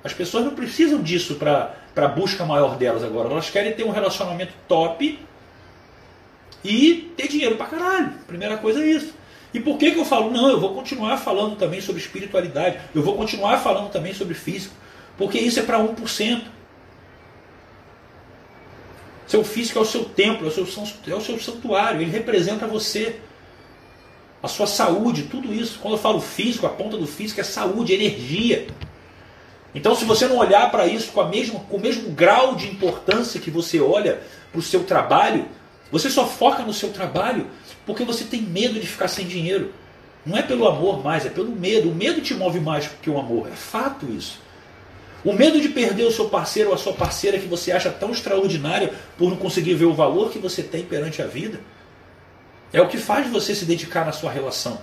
as 0.01 0.13
pessoas 0.13 0.45
não 0.45 0.55
precisam 0.55 1.01
disso 1.01 1.35
para 1.35 1.75
a 1.97 2.07
busca 2.07 2.45
maior 2.45 2.77
delas 2.77 3.03
agora. 3.03 3.29
Elas 3.29 3.49
querem 3.49 3.73
ter 3.73 3.83
um 3.83 3.91
relacionamento 3.91 4.53
top 4.69 5.19
e 6.63 7.11
ter 7.17 7.27
dinheiro 7.27 7.57
para 7.57 7.65
caralho. 7.65 8.13
Primeira 8.25 8.55
coisa 8.55 8.81
é 8.81 8.87
isso. 8.87 9.13
E 9.53 9.59
por 9.59 9.77
que, 9.77 9.91
que 9.91 9.99
eu 9.99 10.05
falo? 10.05 10.31
Não, 10.31 10.49
eu 10.49 10.61
vou 10.61 10.73
continuar 10.73 11.17
falando 11.17 11.57
também 11.57 11.81
sobre 11.81 12.01
espiritualidade, 12.01 12.79
eu 12.95 13.03
vou 13.03 13.15
continuar 13.15 13.57
falando 13.57 13.91
também 13.91 14.13
sobre 14.13 14.33
físico, 14.33 14.73
porque 15.17 15.37
isso 15.37 15.59
é 15.59 15.63
para 15.63 15.77
1%. 15.77 16.41
Seu 19.27 19.43
físico 19.43 19.77
é 19.77 19.81
o 19.81 19.85
seu 19.85 20.05
templo, 20.05 20.47
é 20.47 20.49
o 20.49 20.51
seu, 20.51 20.65
é 21.07 21.15
o 21.15 21.21
seu 21.21 21.37
santuário, 21.37 22.01
ele 22.01 22.11
representa 22.11 22.65
você, 22.65 23.19
a 24.43 24.47
sua 24.49 24.67
saúde, 24.67 25.23
tudo 25.23 25.53
isso. 25.53 25.79
Quando 25.81 25.93
eu 25.93 25.99
falo 25.99 26.19
físico, 26.19 26.65
a 26.65 26.69
ponta 26.69 26.97
do 26.97 27.07
físico 27.07 27.39
é 27.39 27.43
saúde, 27.45 27.93
energia. 27.93 28.67
Então, 29.73 29.95
se 29.95 30.03
você 30.03 30.27
não 30.27 30.37
olhar 30.37 30.69
para 30.69 30.85
isso 30.85 31.13
com, 31.13 31.21
a 31.21 31.29
mesma, 31.29 31.61
com 31.61 31.77
o 31.77 31.79
mesmo 31.79 32.09
grau 32.11 32.53
de 32.53 32.67
importância 32.67 33.39
que 33.39 33.49
você 33.49 33.79
olha 33.79 34.21
para 34.51 34.59
o 34.59 34.61
seu 34.61 34.83
trabalho, 34.83 35.45
você 35.89 36.09
só 36.09 36.27
foca 36.27 36.61
no 36.61 36.73
seu 36.73 36.89
trabalho 36.89 37.47
porque 37.85 38.03
você 38.03 38.25
tem 38.25 38.41
medo 38.41 38.79
de 38.79 38.85
ficar 38.85 39.07
sem 39.07 39.25
dinheiro. 39.25 39.71
Não 40.25 40.37
é 40.37 40.41
pelo 40.41 40.67
amor 40.67 41.01
mais, 41.01 41.25
é 41.25 41.29
pelo 41.29 41.51
medo. 41.51 41.89
O 41.89 41.95
medo 41.95 42.21
te 42.21 42.33
move 42.33 42.59
mais 42.59 42.87
que 43.01 43.09
o 43.09 43.17
amor. 43.17 43.47
É 43.47 43.55
fato 43.55 44.05
isso. 44.11 44.39
O 45.23 45.31
medo 45.31 45.59
de 45.59 45.69
perder 45.69 46.03
o 46.03 46.11
seu 46.11 46.27
parceiro 46.27 46.69
ou 46.69 46.75
a 46.75 46.77
sua 46.77 46.93
parceira 46.93 47.39
que 47.39 47.47
você 47.47 47.71
acha 47.71 47.89
tão 47.89 48.11
extraordinária 48.11 48.93
por 49.17 49.29
não 49.29 49.37
conseguir 49.37 49.73
ver 49.73 49.85
o 49.85 49.93
valor 49.93 50.31
que 50.31 50.37
você 50.37 50.61
tem 50.61 50.83
perante 50.83 51.21
a 51.21 51.27
vida 51.27 51.61
é 52.73 52.81
o 52.81 52.87
que 52.87 52.97
faz 52.97 53.29
você 53.29 53.53
se 53.53 53.65
dedicar 53.65 54.03
na 54.03 54.11
sua 54.11 54.31
relação. 54.31 54.81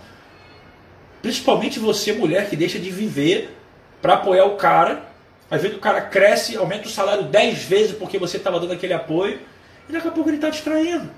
Principalmente 1.20 1.78
você, 1.78 2.12
mulher, 2.12 2.48
que 2.48 2.56
deixa 2.56 2.78
de 2.78 2.90
viver 2.90 3.54
para 4.00 4.14
apoiar 4.14 4.46
o 4.46 4.56
cara. 4.56 5.10
Às 5.50 5.60
vezes 5.60 5.76
o 5.76 5.80
cara 5.80 6.00
cresce, 6.00 6.56
aumenta 6.56 6.86
o 6.86 6.90
salário 6.90 7.24
10 7.24 7.64
vezes 7.64 7.96
porque 7.96 8.16
você 8.16 8.36
estava 8.36 8.60
dando 8.60 8.72
aquele 8.72 8.92
apoio 8.92 9.40
e 9.88 9.92
daqui 9.92 10.06
a 10.06 10.12
pouco 10.12 10.30
ele 10.30 10.36
está 10.36 10.48
distraindo. 10.48 11.10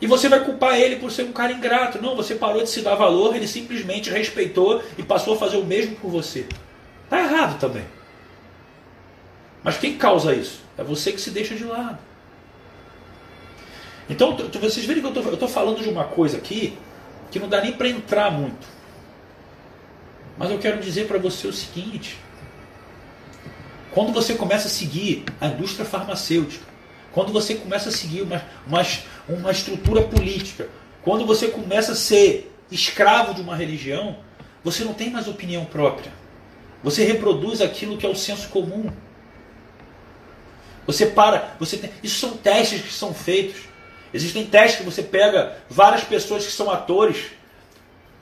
E 0.00 0.06
você 0.06 0.28
vai 0.28 0.42
culpar 0.42 0.78
ele 0.78 0.96
por 0.96 1.10
ser 1.10 1.24
um 1.24 1.32
cara 1.32 1.52
ingrato. 1.52 2.00
Não, 2.00 2.16
você 2.16 2.34
parou 2.34 2.62
de 2.62 2.70
se 2.70 2.80
dar 2.80 2.94
valor, 2.94 3.36
ele 3.36 3.46
simplesmente 3.46 4.10
respeitou 4.10 4.82
e 4.96 5.02
passou 5.02 5.34
a 5.34 5.36
fazer 5.36 5.58
o 5.58 5.64
mesmo 5.64 5.96
por 5.96 6.10
você. 6.10 6.46
Está 7.04 7.20
errado 7.20 7.58
também. 7.60 7.84
Mas 9.62 9.76
quem 9.76 9.98
causa 9.98 10.34
isso? 10.34 10.62
É 10.78 10.82
você 10.82 11.12
que 11.12 11.20
se 11.20 11.30
deixa 11.30 11.54
de 11.54 11.64
lado. 11.64 11.98
Então, 14.08 14.36
vocês 14.60 14.86
verem 14.86 15.02
que 15.02 15.08
eu 15.08 15.32
estou 15.34 15.48
falando 15.48 15.82
de 15.82 15.88
uma 15.88 16.04
coisa 16.04 16.38
aqui 16.38 16.76
que 17.30 17.38
não 17.38 17.48
dá 17.48 17.60
nem 17.60 17.72
para 17.72 17.88
entrar 17.88 18.30
muito. 18.30 18.66
Mas 20.38 20.50
eu 20.50 20.58
quero 20.58 20.80
dizer 20.80 21.06
para 21.06 21.18
você 21.18 21.46
o 21.46 21.52
seguinte: 21.52 22.16
quando 23.90 24.12
você 24.12 24.34
começa 24.34 24.68
a 24.68 24.70
seguir 24.70 25.24
a 25.40 25.48
indústria 25.48 25.84
farmacêutica, 25.84 26.64
quando 27.12 27.32
você 27.32 27.54
começa 27.54 27.88
a 27.88 27.92
seguir 27.92 28.22
uma, 28.22 28.42
uma, 28.66 28.82
uma 29.28 29.50
estrutura 29.50 30.02
política, 30.02 30.68
quando 31.02 31.26
você 31.26 31.48
começa 31.48 31.92
a 31.92 31.96
ser 31.96 32.54
escravo 32.70 33.34
de 33.34 33.40
uma 33.40 33.56
religião, 33.56 34.18
você 34.62 34.84
não 34.84 34.94
tem 34.94 35.10
mais 35.10 35.26
opinião 35.26 35.64
própria. 35.64 36.12
Você 36.82 37.04
reproduz 37.04 37.60
aquilo 37.60 37.96
que 37.96 38.06
é 38.06 38.08
o 38.08 38.14
senso 38.14 38.48
comum. 38.48 38.90
Você 40.86 41.06
para, 41.06 41.54
você 41.58 41.76
tem, 41.76 41.90
isso 42.02 42.18
são 42.18 42.36
testes 42.36 42.82
que 42.82 42.92
são 42.92 43.12
feitos. 43.12 43.67
Existem 44.12 44.46
testes 44.46 44.80
que 44.80 44.84
você 44.84 45.02
pega 45.02 45.56
várias 45.68 46.02
pessoas 46.02 46.46
que 46.46 46.52
são 46.52 46.70
atores 46.70 47.26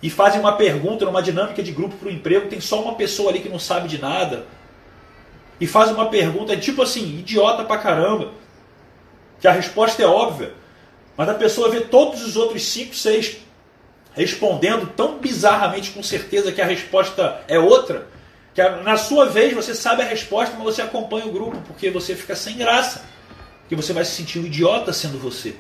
e 0.03 0.11
fazem 0.11 0.41
uma 0.41 0.57
pergunta 0.57 1.05
numa 1.05 1.23
dinâmica 1.23 1.63
de 1.63 1.73
grupo 1.73 1.97
para 1.97 2.09
o 2.09 2.13
emprego, 2.13 2.49
tem 2.49 2.61
só 2.61 2.83
uma 2.83 2.95
pessoa 2.95 3.31
ali 3.31 3.41
que 3.41 3.49
não 3.49 3.59
sabe 3.59 3.89
de 3.89 3.99
nada. 3.99 4.47
E 5.61 5.67
faz 5.67 5.91
uma 5.91 6.09
pergunta 6.09 6.57
tipo 6.57 6.83
assim, 6.83 7.19
idiota 7.19 7.65
pra 7.65 7.79
caramba. 7.79 8.33
Que 9.41 9.49
a 9.49 9.53
resposta 9.53 10.03
é 10.03 10.07
óbvia. 10.07 10.53
Mas 11.17 11.29
a 11.29 11.35
pessoa 11.35 11.71
vê 11.71 11.81
todos 11.81 12.23
os 12.23 12.37
outros 12.37 12.63
5, 12.65 12.95
6 12.95 13.39
respondendo 14.13 14.87
tão 14.97 15.19
bizarramente 15.19 15.91
com 15.91 16.03
certeza 16.03 16.51
que 16.51 16.63
a 16.63 16.67
resposta 16.67 17.43
é 17.47 17.59
outra, 17.59 18.07
que 18.55 18.67
na 18.83 18.97
sua 18.97 19.27
vez 19.27 19.53
você 19.53 19.75
sabe 19.75 20.01
a 20.01 20.07
resposta, 20.07 20.55
mas 20.57 20.65
você 20.65 20.81
acompanha 20.81 21.27
o 21.27 21.33
grupo, 21.33 21.59
porque 21.67 21.91
você 21.91 22.17
fica 22.17 22.35
sem 22.35 22.57
graça. 22.57 23.05
Porque 23.61 23.77
você 23.77 23.93
vai 23.93 24.05
se 24.05 24.13
sentir 24.13 24.39
um 24.39 24.47
idiota 24.47 24.93
sendo 24.93 25.19
você. 25.19 25.55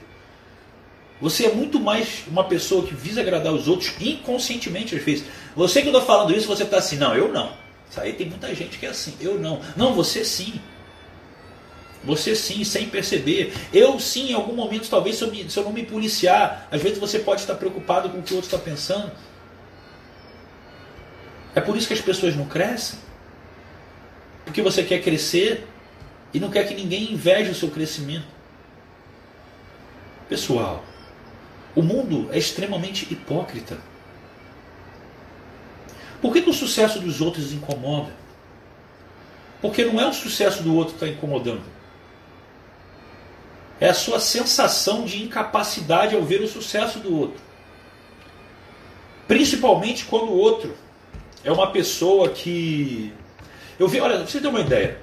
Você 1.20 1.46
é 1.46 1.52
muito 1.52 1.80
mais 1.80 2.24
uma 2.26 2.44
pessoa 2.44 2.86
que 2.86 2.94
visa 2.94 3.22
agradar 3.22 3.52
os 3.52 3.68
outros 3.68 3.94
inconscientemente 4.00 4.94
às 4.94 5.02
vezes. 5.02 5.24
Você 5.54 5.80
que 5.80 5.88
eu 5.88 5.92
estou 5.92 6.06
falando 6.06 6.36
isso, 6.36 6.46
você 6.46 6.62
está 6.62 6.76
assim, 6.76 6.96
não, 6.96 7.14
eu 7.14 7.32
não. 7.32 7.52
Isso 7.90 8.00
aí 8.00 8.12
tem 8.12 8.28
muita 8.28 8.54
gente 8.54 8.78
que 8.78 8.84
é 8.84 8.90
assim, 8.90 9.14
eu 9.20 9.38
não. 9.38 9.60
Não, 9.76 9.94
você 9.94 10.24
sim. 10.24 10.60
Você 12.04 12.36
sim, 12.36 12.62
sem 12.64 12.88
perceber. 12.88 13.54
Eu 13.72 13.98
sim, 13.98 14.30
em 14.30 14.34
algum 14.34 14.54
momento, 14.54 14.88
talvez 14.90 15.16
se 15.16 15.24
eu, 15.24 15.30
me, 15.30 15.50
se 15.50 15.58
eu 15.58 15.64
não 15.64 15.72
me 15.72 15.84
policiar, 15.84 16.68
às 16.70 16.82
vezes 16.82 16.98
você 16.98 17.18
pode 17.18 17.40
estar 17.40 17.54
preocupado 17.54 18.10
com 18.10 18.18
o 18.18 18.22
que 18.22 18.32
o 18.32 18.36
outro 18.36 18.48
está 18.48 18.58
pensando. 18.58 19.10
É 21.54 21.60
por 21.60 21.76
isso 21.76 21.88
que 21.88 21.94
as 21.94 22.00
pessoas 22.00 22.36
não 22.36 22.44
crescem. 22.44 22.98
Porque 24.44 24.60
você 24.60 24.84
quer 24.84 25.02
crescer 25.02 25.66
e 26.32 26.38
não 26.38 26.50
quer 26.50 26.68
que 26.68 26.74
ninguém 26.74 27.12
inveje 27.12 27.50
o 27.50 27.54
seu 27.54 27.70
crescimento. 27.70 28.26
Pessoal, 30.28 30.84
o 31.76 31.82
mundo 31.82 32.28
é 32.32 32.38
extremamente 32.38 33.06
hipócrita. 33.12 33.78
Por 36.20 36.32
que, 36.32 36.42
que 36.42 36.50
o 36.50 36.54
sucesso 36.54 36.98
dos 36.98 37.20
outros 37.20 37.52
incomoda? 37.52 38.10
Porque 39.62 39.84
não 39.84 40.00
é 40.00 40.08
o 40.08 40.12
sucesso 40.12 40.62
do 40.62 40.74
outro 40.74 40.94
que 40.94 41.04
está 41.04 41.14
incomodando 41.14 41.76
é 43.80 43.88
a 43.88 43.94
sua 43.94 44.18
sensação 44.18 45.04
de 45.04 45.22
incapacidade 45.22 46.14
ao 46.14 46.22
ver 46.22 46.40
o 46.40 46.48
sucesso 46.48 46.98
do 46.98 47.18
outro. 47.18 47.40
Principalmente 49.28 50.04
quando 50.04 50.30
o 50.30 50.38
outro 50.38 50.76
é 51.44 51.52
uma 51.52 51.70
pessoa 51.70 52.30
que. 52.30 53.12
Eu 53.78 53.88
vi, 53.88 54.00
olha, 54.00 54.16
pra 54.16 54.26
você 54.26 54.40
ter 54.40 54.48
uma 54.48 54.60
ideia. 54.60 54.98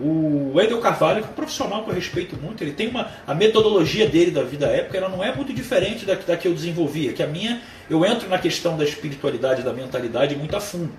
O 0.00 0.52
Wendel 0.54 0.78
Carvalho, 0.78 1.22
que 1.22 1.28
é 1.28 1.30
um 1.30 1.34
profissional 1.34 1.82
que 1.82 1.90
eu 1.90 1.94
respeito 1.94 2.36
muito, 2.36 2.62
ele 2.62 2.72
tem 2.72 2.88
uma. 2.88 3.10
A 3.26 3.34
metodologia 3.34 4.08
dele 4.08 4.30
da 4.30 4.44
vida 4.44 4.66
época 4.66 4.96
ela 4.96 5.08
não 5.08 5.24
é 5.24 5.34
muito 5.34 5.52
diferente 5.52 6.04
da, 6.04 6.14
da 6.14 6.36
que 6.36 6.46
eu 6.46 6.54
desenvolvia. 6.54 7.12
Que 7.12 7.22
a 7.22 7.26
minha, 7.26 7.60
eu 7.90 8.04
entro 8.04 8.28
na 8.28 8.38
questão 8.38 8.76
da 8.76 8.84
espiritualidade, 8.84 9.62
da 9.62 9.72
mentalidade 9.72 10.36
muito 10.36 10.56
a 10.56 10.60
fundo. 10.60 10.92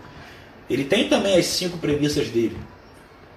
Ele 0.69 0.83
tem 0.83 1.07
também 1.07 1.37
as 1.37 1.45
cinco 1.45 1.77
premissas 1.77 2.27
dele. 2.27 2.57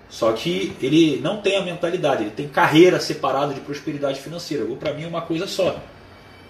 Só 0.09 0.33
que 0.33 0.77
ele 0.83 1.21
não 1.23 1.41
tem 1.41 1.57
a 1.57 1.63
mentalidade, 1.63 2.25
ele 2.25 2.33
tem 2.33 2.47
carreira 2.49 3.01
separada 3.01 3.55
de 3.55 3.61
prosperidade 3.61 4.21
financeira. 4.21 4.65
Ou 4.65 4.77
para 4.77 4.93
mim 4.93 5.05
é 5.05 5.07
uma 5.07 5.23
coisa 5.23 5.47
só. 5.47 5.81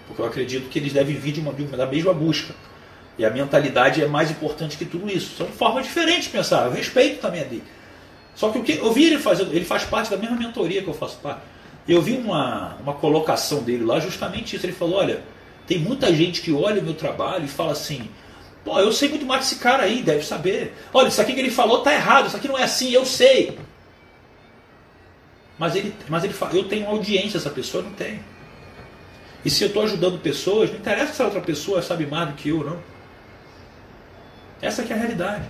Porque 0.07 0.21
eu 0.21 0.25
acredito 0.25 0.69
que 0.69 0.79
eles 0.79 0.91
devem 0.91 1.15
vir 1.15 1.33
de 1.33 1.39
uma, 1.39 1.53
da 1.53 1.85
mesma 1.85 2.13
busca. 2.13 2.53
E 3.17 3.23
a 3.23 3.29
mentalidade 3.29 4.03
é 4.03 4.07
mais 4.07 4.31
importante 4.31 4.75
que 4.75 4.85
tudo 4.85 5.09
isso. 5.09 5.37
São 5.37 5.47
formas 5.47 5.85
diferentes 5.85 6.23
de 6.23 6.29
pensar. 6.31 6.65
Eu 6.65 6.71
respeito 6.71 7.21
também 7.21 7.41
a 7.41 7.43
dele. 7.43 7.63
Só 8.35 8.49
que 8.49 8.59
o 8.59 8.63
que 8.63 8.73
eu 8.73 8.91
vi 8.91 9.05
ele 9.05 9.19
fazendo, 9.19 9.53
ele 9.53 9.65
faz 9.65 9.83
parte 9.83 10.09
da 10.09 10.17
mesma 10.17 10.35
mentoria 10.35 10.81
que 10.81 10.87
eu 10.87 10.93
faço 10.93 11.17
parte. 11.17 11.41
Eu 11.87 12.01
vi 12.01 12.13
uma, 12.13 12.75
uma 12.81 12.93
colocação 12.93 13.61
dele 13.61 13.83
lá, 13.83 13.99
justamente 13.99 14.55
isso. 14.55 14.65
Ele 14.65 14.73
falou: 14.73 14.95
olha, 14.95 15.21
tem 15.67 15.79
muita 15.79 16.13
gente 16.13 16.41
que 16.41 16.51
olha 16.51 16.81
o 16.81 16.83
meu 16.83 16.93
trabalho 16.93 17.45
e 17.45 17.47
fala 17.47 17.73
assim: 17.73 18.09
Pô, 18.63 18.79
eu 18.79 18.91
sei 18.91 19.09
muito 19.09 19.25
mais 19.25 19.41
desse 19.41 19.57
cara 19.57 19.83
aí, 19.83 20.01
deve 20.01 20.23
saber. 20.23 20.73
Olha, 20.93 21.09
isso 21.09 21.21
aqui 21.21 21.33
que 21.33 21.39
ele 21.39 21.51
falou 21.51 21.81
tá 21.81 21.93
errado, 21.93 22.27
isso 22.27 22.37
aqui 22.37 22.47
não 22.47 22.57
é 22.57 22.63
assim, 22.63 22.91
eu 22.91 23.05
sei. 23.05 23.57
Mas 25.57 25.75
ele, 25.75 25.93
mas 26.07 26.23
ele 26.23 26.33
fala, 26.33 26.55
eu 26.55 26.67
tenho 26.67 26.87
audiência, 26.87 27.37
essa 27.37 27.49
pessoa 27.49 27.83
não 27.83 27.91
tem. 27.91 28.21
E 29.45 29.49
se 29.49 29.63
eu 29.63 29.67
estou 29.67 29.83
ajudando 29.83 30.19
pessoas, 30.19 30.69
não 30.71 30.77
interessa 30.77 31.13
se 31.13 31.21
a 31.21 31.25
outra 31.25 31.41
pessoa 31.41 31.81
sabe 31.81 32.05
mais 32.05 32.29
do 32.29 32.35
que 32.35 32.49
eu, 32.49 32.63
não. 32.63 32.79
Essa 34.61 34.81
é 34.81 34.93
a 34.93 34.95
realidade. 34.97 35.43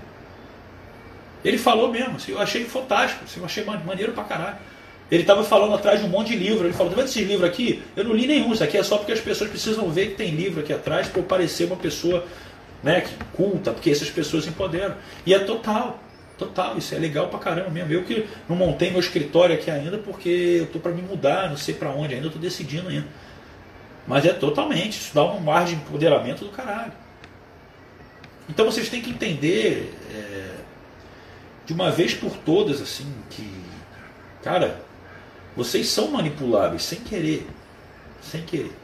Ele 1.43 1.57
falou 1.57 1.91
mesmo, 1.91 2.15
assim, 2.15 2.31
eu 2.31 2.39
achei 2.39 2.63
fantástico, 2.65 3.25
assim, 3.25 3.39
eu 3.39 3.45
achei 3.45 3.63
maneiro 3.63 4.13
pra 4.13 4.23
caralho. 4.23 4.57
Ele 5.11 5.21
estava 5.21 5.43
falando 5.43 5.75
atrás 5.75 5.99
de 5.99 6.05
um 6.05 6.09
monte 6.09 6.29
de 6.29 6.37
livro. 6.37 6.65
Ele 6.65 6.73
falou: 6.73 6.91
tá 6.91 6.95
vendo 6.95 7.07
esses 7.07 7.27
livros 7.27 7.47
aqui? 7.47 7.83
Eu 7.95 8.03
não 8.03 8.13
li 8.13 8.25
nenhum, 8.25 8.53
isso 8.53 8.63
aqui 8.63 8.77
é 8.77 8.83
só 8.83 8.97
porque 8.97 9.11
as 9.11 9.19
pessoas 9.19 9.49
precisam 9.49 9.89
ver 9.89 10.11
que 10.11 10.15
tem 10.15 10.31
livro 10.31 10.61
aqui 10.61 10.73
atrás 10.73 11.07
para 11.07 11.19
eu 11.19 11.25
parecer 11.25 11.65
uma 11.65 11.75
pessoa 11.75 12.25
né, 12.81 13.03
culta, 13.33 13.71
porque 13.71 13.91
essas 13.91 14.09
pessoas 14.09 14.47
empoderam. 14.47 14.95
E 15.25 15.33
é 15.33 15.39
total, 15.39 15.99
total, 16.37 16.77
isso 16.77 16.95
é 16.95 16.97
legal 16.97 17.27
pra 17.27 17.37
caramba 17.37 17.69
mesmo. 17.69 17.91
Eu 17.91 18.03
que 18.03 18.27
não 18.49 18.55
montei 18.55 18.89
meu 18.89 18.99
escritório 18.99 19.55
aqui 19.55 19.69
ainda 19.69 19.97
porque 19.97 20.57
eu 20.61 20.67
tô 20.67 20.79
para 20.79 20.91
me 20.91 21.01
mudar, 21.01 21.49
não 21.49 21.57
sei 21.57 21.75
para 21.75 21.91
onde 21.91 22.15
ainda, 22.15 22.27
eu 22.27 22.31
tô 22.31 22.39
decidindo 22.39 22.89
ainda. 22.89 23.07
Mas 24.07 24.25
é 24.25 24.33
totalmente, 24.33 24.97
isso 24.97 25.13
dá 25.13 25.23
um 25.23 25.51
ar 25.51 25.65
de 25.65 25.75
empoderamento 25.75 26.43
do 26.43 26.49
caralho. 26.49 26.91
Então 28.49 28.65
vocês 28.65 28.89
têm 28.89 29.01
que 29.01 29.09
entender 29.09 29.93
é, 30.13 30.62
de 31.65 31.73
uma 31.73 31.91
vez 31.91 32.13
por 32.13 32.31
todas 32.37 32.81
assim 32.81 33.11
que, 33.29 33.49
cara, 34.43 34.81
vocês 35.55 35.87
são 35.87 36.09
manipuláveis 36.09 36.83
sem 36.83 36.99
querer, 36.99 37.47
sem 38.21 38.41
querer. 38.41 38.75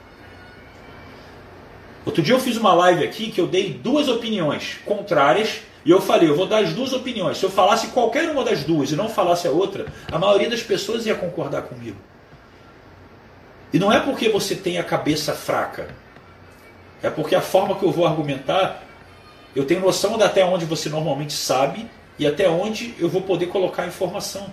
Outro 2.04 2.22
dia 2.22 2.34
eu 2.34 2.40
fiz 2.40 2.56
uma 2.56 2.72
live 2.72 3.04
aqui 3.04 3.30
que 3.30 3.40
eu 3.40 3.46
dei 3.46 3.74
duas 3.74 4.08
opiniões 4.08 4.78
contrárias 4.86 5.60
e 5.84 5.90
eu 5.90 6.00
falei, 6.00 6.28
eu 6.28 6.36
vou 6.36 6.46
dar 6.46 6.58
as 6.58 6.72
duas 6.72 6.92
opiniões. 6.92 7.38
Se 7.38 7.44
eu 7.44 7.50
falasse 7.50 7.88
qualquer 7.88 8.30
uma 8.30 8.44
das 8.44 8.64
duas 8.64 8.90
e 8.90 8.96
não 8.96 9.08
falasse 9.08 9.46
a 9.46 9.50
outra, 9.50 9.86
a 10.10 10.18
maioria 10.18 10.48
das 10.48 10.62
pessoas 10.62 11.06
ia 11.06 11.14
concordar 11.14 11.62
comigo. 11.62 11.96
E 13.72 13.78
não 13.78 13.92
é 13.92 14.00
porque 14.00 14.28
você 14.28 14.54
tem 14.54 14.78
a 14.78 14.84
cabeça 14.84 15.32
fraca. 15.32 15.88
É 17.02 17.08
porque 17.08 17.34
a 17.34 17.40
forma 17.40 17.76
que 17.76 17.84
eu 17.84 17.90
vou 17.90 18.06
argumentar, 18.06 18.82
eu 19.54 19.64
tenho 19.64 19.80
noção 19.80 20.18
de 20.18 20.24
até 20.24 20.44
onde 20.44 20.64
você 20.64 20.88
normalmente 20.88 21.32
sabe 21.32 21.88
e 22.20 22.26
até 22.26 22.46
onde 22.50 22.94
eu 22.98 23.08
vou 23.08 23.22
poder 23.22 23.46
colocar 23.46 23.84
a 23.84 23.86
informação. 23.86 24.52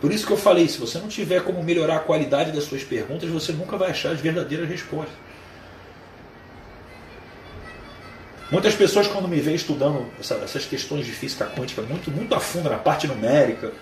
Por 0.00 0.12
isso 0.12 0.26
que 0.26 0.32
eu 0.32 0.36
falei, 0.36 0.66
se 0.66 0.78
você 0.78 0.98
não 0.98 1.06
tiver 1.06 1.44
como 1.44 1.62
melhorar 1.62 1.96
a 1.96 2.00
qualidade 2.00 2.50
das 2.50 2.64
suas 2.64 2.82
perguntas, 2.82 3.30
você 3.30 3.52
nunca 3.52 3.76
vai 3.76 3.90
achar 3.90 4.10
as 4.10 4.20
verdadeiras 4.20 4.68
respostas. 4.68 5.14
Muitas 8.50 8.74
pessoas, 8.74 9.06
quando 9.06 9.28
me 9.28 9.38
veem 9.40 9.54
estudando 9.54 10.10
essa, 10.18 10.34
essas 10.34 10.64
questões 10.64 11.06
de 11.06 11.12
física 11.12 11.46
quântica 11.46 11.82
muito, 11.82 12.10
muito 12.10 12.34
a 12.34 12.40
fundo 12.40 12.68
na 12.68 12.78
parte 12.78 13.06
numérica, 13.06 13.72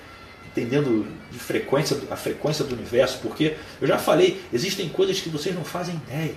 entendendo 0.47 1.11
de 1.31 1.39
frequência, 1.39 1.97
a 2.11 2.17
frequência 2.17 2.67
do 2.67 2.75
universo, 2.75 3.21
porque 3.23 3.57
eu 3.81 3.89
já 3.89 3.97
falei, 3.97 4.43
existem 4.53 4.91
coisas 4.91 5.21
que 5.21 5.31
vocês 5.31 5.55
não 5.55 5.65
fazem 5.65 5.95
ideia. 5.95 6.35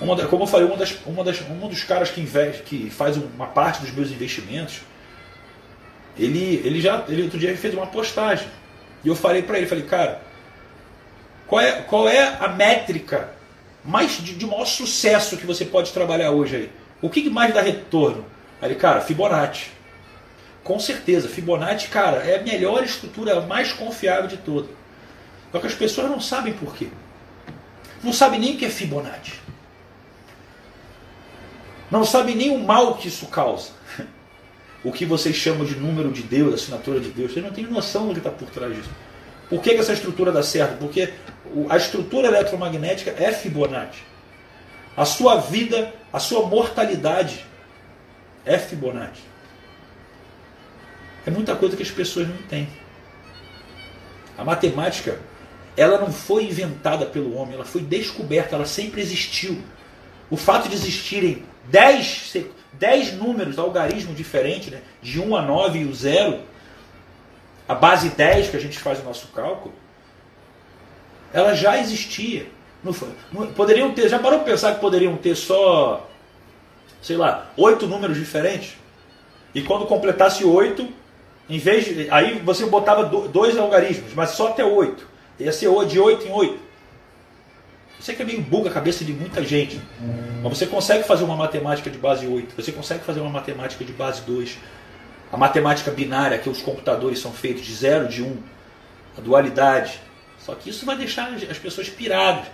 Uma 0.00 0.16
da, 0.16 0.26
como 0.26 0.42
eu 0.42 0.46
falei, 0.46 0.66
uma 0.66 0.76
das, 0.76 0.96
uma 1.06 1.22
das, 1.22 1.40
um 1.42 1.68
dos 1.68 1.84
caras 1.84 2.10
que, 2.10 2.20
investe, 2.20 2.62
que 2.62 2.90
faz 2.90 3.16
uma 3.16 3.46
parte 3.46 3.80
dos 3.80 3.92
meus 3.92 4.10
investimentos, 4.10 4.80
ele, 6.18 6.60
ele 6.64 6.80
já 6.80 7.04
ele 7.08 7.22
outro 7.22 7.38
dia 7.38 7.56
fez 7.56 7.74
uma 7.74 7.86
postagem. 7.86 8.48
E 9.04 9.08
eu 9.08 9.14
falei 9.14 9.42
para 9.42 9.58
ele, 9.58 9.66
falei, 9.66 9.84
cara, 9.84 10.22
qual 11.46 11.60
é, 11.60 11.72
qual 11.82 12.08
é 12.08 12.36
a 12.40 12.48
métrica 12.48 13.30
mais 13.84 14.12
de, 14.12 14.34
de 14.34 14.46
maior 14.46 14.64
sucesso 14.64 15.36
que 15.36 15.46
você 15.46 15.64
pode 15.64 15.92
trabalhar 15.92 16.30
hoje 16.30 16.56
aí? 16.56 16.70
O 17.02 17.10
que 17.10 17.28
mais 17.28 17.52
dá 17.52 17.60
retorno? 17.60 18.24
Aí, 18.60 18.74
cara, 18.74 19.00
Fibonacci. 19.00 19.70
Com 20.62 20.78
certeza, 20.80 21.28
Fibonacci, 21.28 21.88
cara, 21.88 22.18
é 22.18 22.38
a 22.38 22.42
melhor 22.42 22.82
estrutura, 22.82 23.38
a 23.38 23.40
mais 23.42 23.72
confiável 23.72 24.26
de 24.26 24.38
todas. 24.38 24.70
Só 25.52 25.58
que 25.60 25.66
as 25.66 25.74
pessoas 25.74 26.10
não 26.10 26.18
sabem 26.18 26.54
por 26.54 26.74
quê. 26.74 26.88
Não 28.02 28.12
sabem 28.12 28.40
nem 28.40 28.54
o 28.54 28.58
que 28.58 28.64
é 28.64 28.70
Fibonacci. 28.70 29.43
Não 31.90 32.04
sabem 32.04 32.34
nem 32.34 32.50
o 32.50 32.58
mal 32.58 32.96
que 32.96 33.08
isso 33.08 33.26
causa. 33.26 33.70
O 34.82 34.92
que 34.92 35.06
vocês 35.06 35.34
chamam 35.34 35.64
de 35.64 35.76
número 35.76 36.12
de 36.12 36.22
Deus, 36.22 36.54
assinatura 36.54 37.00
de 37.00 37.08
Deus. 37.08 37.32
Vocês 37.32 37.44
não 37.44 37.52
têm 37.52 37.64
noção 37.64 38.08
do 38.08 38.12
que 38.12 38.18
está 38.18 38.30
por 38.30 38.50
trás 38.50 38.74
disso. 38.74 38.90
Por 39.48 39.62
que, 39.62 39.70
que 39.70 39.80
essa 39.80 39.92
estrutura 39.92 40.30
dá 40.30 40.42
certo? 40.42 40.78
Porque 40.78 41.12
a 41.68 41.76
estrutura 41.76 42.28
eletromagnética 42.28 43.10
é 43.12 43.32
Fibonacci. 43.32 44.02
A 44.96 45.04
sua 45.04 45.36
vida, 45.36 45.92
a 46.12 46.18
sua 46.18 46.46
mortalidade 46.46 47.44
é 48.44 48.58
Fibonacci. 48.58 49.22
É 51.26 51.30
muita 51.30 51.56
coisa 51.56 51.76
que 51.76 51.82
as 51.82 51.90
pessoas 51.90 52.28
não 52.28 52.34
entendem. 52.36 52.68
A 54.36 54.44
matemática, 54.44 55.18
ela 55.76 55.98
não 55.98 56.12
foi 56.12 56.44
inventada 56.44 57.06
pelo 57.06 57.34
homem, 57.36 57.54
ela 57.54 57.64
foi 57.64 57.80
descoberta, 57.80 58.56
ela 58.56 58.66
sempre 58.66 59.00
existiu. 59.00 59.62
O 60.30 60.36
fato 60.36 60.68
de 60.68 60.74
existirem 60.74 61.44
10, 61.68 62.36
10 62.72 63.12
números, 63.14 63.58
algarismo 63.58 64.14
diferente, 64.14 64.70
né? 64.70 64.80
de 65.02 65.20
1 65.20 65.36
a 65.36 65.42
9 65.42 65.78
e 65.80 65.84
o 65.84 65.94
0, 65.94 66.40
a 67.68 67.74
base 67.74 68.10
10 68.10 68.50
que 68.50 68.56
a 68.56 68.60
gente 68.60 68.78
faz 68.78 69.00
o 69.00 69.04
nosso 69.04 69.28
cálculo, 69.28 69.74
ela 71.32 71.54
já 71.54 71.78
existia. 71.78 72.46
Não, 72.82 72.94
não, 73.32 73.46
poderiam 73.52 73.92
ter, 73.92 74.08
já 74.08 74.18
parou 74.18 74.40
para 74.40 74.52
pensar 74.52 74.74
que 74.74 74.80
poderiam 74.80 75.16
ter 75.16 75.34
só, 75.34 76.08
sei 77.00 77.16
lá, 77.16 77.50
oito 77.56 77.86
números 77.86 78.16
diferentes? 78.16 78.76
E 79.54 79.62
quando 79.62 79.86
completasse 79.86 80.44
oito, 80.44 80.88
em 81.48 81.58
vez 81.58 81.84
de, 81.84 82.10
aí 82.10 82.38
você 82.40 82.66
botava 82.66 83.04
dois 83.04 83.56
algarismos, 83.56 84.12
mas 84.14 84.30
só 84.30 84.48
até 84.48 84.64
oito. 84.64 85.08
Ia 85.38 85.52
ser 85.52 85.68
de 85.86 85.98
oito 85.98 86.26
em 86.26 86.32
oito. 86.32 86.58
Sei 88.04 88.14
que 88.14 88.20
é 88.20 88.24
meio 88.26 88.42
buga 88.42 88.68
a 88.68 88.72
cabeça 88.72 89.02
de 89.02 89.14
muita 89.14 89.42
gente. 89.42 89.80
Mas 90.42 90.58
você 90.58 90.66
consegue 90.66 91.04
fazer 91.04 91.24
uma 91.24 91.36
matemática 91.36 91.88
de 91.88 91.96
base 91.96 92.26
8, 92.26 92.54
você 92.54 92.70
consegue 92.70 93.02
fazer 93.02 93.20
uma 93.20 93.30
matemática 93.30 93.82
de 93.82 93.94
base 93.94 94.20
2. 94.26 94.58
A 95.32 95.38
matemática 95.38 95.90
binária, 95.90 96.36
que 96.36 96.50
os 96.50 96.60
computadores 96.60 97.18
são 97.18 97.32
feitos 97.32 97.64
de 97.64 97.74
0, 97.74 98.06
de 98.06 98.22
1, 98.22 98.26
um, 98.26 98.36
a 99.16 99.22
dualidade. 99.22 100.02
Só 100.38 100.54
que 100.54 100.68
isso 100.68 100.84
vai 100.84 100.98
deixar 100.98 101.32
as 101.32 101.58
pessoas 101.58 101.88
piradas. 101.88 102.44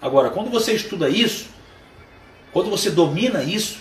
Agora, 0.00 0.30
quando 0.30 0.48
você 0.48 0.74
estuda 0.74 1.08
isso, 1.08 1.48
quando 2.52 2.70
você 2.70 2.92
domina 2.92 3.42
isso, 3.42 3.78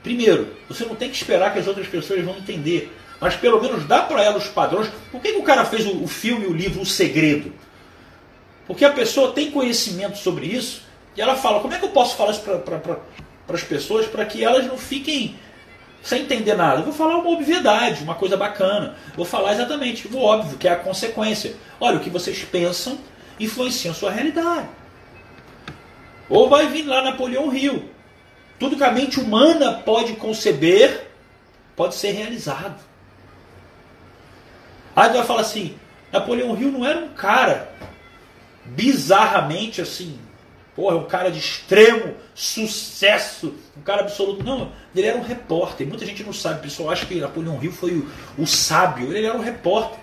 primeiro, 0.00 0.54
você 0.68 0.84
não 0.84 0.94
tem 0.94 1.10
que 1.10 1.16
esperar 1.16 1.52
que 1.52 1.58
as 1.58 1.66
outras 1.66 1.88
pessoas 1.88 2.24
vão 2.24 2.36
entender, 2.36 2.96
mas 3.20 3.34
pelo 3.34 3.60
menos 3.60 3.84
dá 3.84 4.02
para 4.02 4.22
elas 4.22 4.44
os 4.44 4.48
padrões. 4.48 4.88
Por 5.10 5.20
que, 5.20 5.32
que 5.32 5.38
o 5.38 5.42
cara 5.42 5.64
fez 5.64 5.84
o, 5.84 6.04
o 6.04 6.06
filme, 6.06 6.46
o 6.46 6.52
livro 6.52 6.82
O 6.82 6.86
Segredo? 6.86 7.52
Porque 8.66 8.84
a 8.84 8.92
pessoa 8.92 9.32
tem 9.32 9.50
conhecimento 9.50 10.18
sobre 10.18 10.46
isso 10.46 10.82
e 11.16 11.20
ela 11.20 11.36
fala: 11.36 11.60
como 11.60 11.74
é 11.74 11.78
que 11.78 11.84
eu 11.84 11.90
posso 11.90 12.16
falar 12.16 12.32
isso 12.32 12.40
para 12.40 12.98
as 13.54 13.62
pessoas 13.62 14.06
para 14.06 14.24
que 14.24 14.44
elas 14.44 14.66
não 14.66 14.76
fiquem 14.76 15.36
sem 16.02 16.22
entender 16.22 16.54
nada? 16.54 16.80
Eu 16.80 16.84
vou 16.84 16.92
falar 16.92 17.16
uma 17.18 17.30
obviedade, 17.30 18.02
uma 18.02 18.14
coisa 18.14 18.36
bacana. 18.36 18.96
Vou 19.14 19.24
falar 19.24 19.52
exatamente 19.52 20.08
o 20.08 20.18
óbvio, 20.18 20.58
que 20.58 20.68
é 20.68 20.72
a 20.72 20.76
consequência. 20.76 21.54
Olha, 21.80 21.96
o 21.96 22.00
que 22.00 22.10
vocês 22.10 22.42
pensam 22.44 22.98
influencia 23.38 23.90
a 23.90 23.94
sua 23.94 24.10
realidade. 24.10 24.68
Ou 26.28 26.48
vai 26.48 26.66
vir 26.68 26.86
lá 26.86 27.02
Napoleão 27.02 27.48
Rio. 27.48 27.88
Tudo 28.58 28.76
que 28.76 28.84
a 28.84 28.90
mente 28.90 29.20
humana 29.20 29.82
pode 29.84 30.14
conceber 30.14 31.10
pode 31.76 31.94
ser 31.94 32.12
realizado. 32.12 32.80
Aí 34.94 35.12
vai 35.12 35.24
falar 35.24 35.42
assim: 35.42 35.76
Napoleão 36.10 36.58
Hill 36.58 36.72
não 36.72 36.86
era 36.86 36.98
um 36.98 37.08
cara 37.08 37.70
bizarramente 38.68 39.80
assim, 39.80 40.18
porra, 40.74 40.96
um 40.96 41.04
cara 41.04 41.30
de 41.30 41.38
extremo 41.38 42.14
sucesso, 42.34 43.54
um 43.76 43.80
cara 43.80 44.02
absoluto. 44.02 44.44
Não, 44.44 44.72
ele 44.94 45.06
era 45.06 45.18
um 45.18 45.22
repórter. 45.22 45.86
Muita 45.86 46.04
gente 46.04 46.22
não 46.22 46.32
sabe, 46.32 46.58
o 46.58 46.62
pessoal 46.62 46.90
acha 46.90 47.06
que 47.06 47.14
Napoleão 47.14 47.62
Hill 47.62 47.72
foi 47.72 47.92
o, 47.92 48.08
o 48.38 48.46
sábio. 48.46 49.12
Ele 49.12 49.26
era 49.26 49.36
um 49.36 49.42
repórter. 49.42 49.98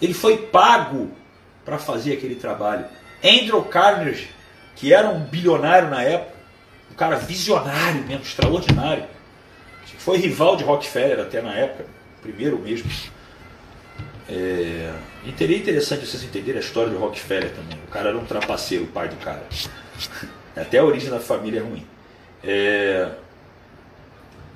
Ele 0.00 0.14
foi 0.14 0.38
pago 0.38 1.10
para 1.64 1.78
fazer 1.78 2.14
aquele 2.14 2.34
trabalho. 2.34 2.86
Andrew 3.22 3.62
Carnegie, 3.64 4.28
que 4.74 4.92
era 4.92 5.08
um 5.08 5.20
bilionário 5.20 5.88
na 5.88 6.02
época, 6.02 6.32
um 6.90 6.94
cara 6.94 7.16
visionário 7.16 8.02
mesmo, 8.04 8.22
extraordinário. 8.22 9.04
Foi 9.98 10.18
rival 10.18 10.56
de 10.56 10.64
Rockefeller 10.64 11.20
até 11.20 11.40
na 11.40 11.54
época, 11.54 11.86
primeiro 12.20 12.58
mesmo. 12.58 12.90
É, 14.28 14.92
e 15.26 15.32
teria 15.32 15.56
interessante 15.56 16.06
vocês 16.06 16.22
entenderem 16.22 16.60
a 16.60 16.64
história 16.64 16.90
do 16.90 16.98
Rockefeller 16.98 17.50
também. 17.50 17.78
O 17.86 17.90
cara 17.90 18.10
era 18.10 18.18
um 18.18 18.24
trapaceiro, 18.24 18.84
o 18.84 18.88
pai 18.88 19.08
do 19.08 19.16
cara. 19.16 19.46
Até 20.56 20.78
a 20.78 20.84
origem 20.84 21.10
da 21.10 21.20
família 21.20 21.60
é 21.60 21.62
ruim. 21.62 21.86
É, 22.44 23.10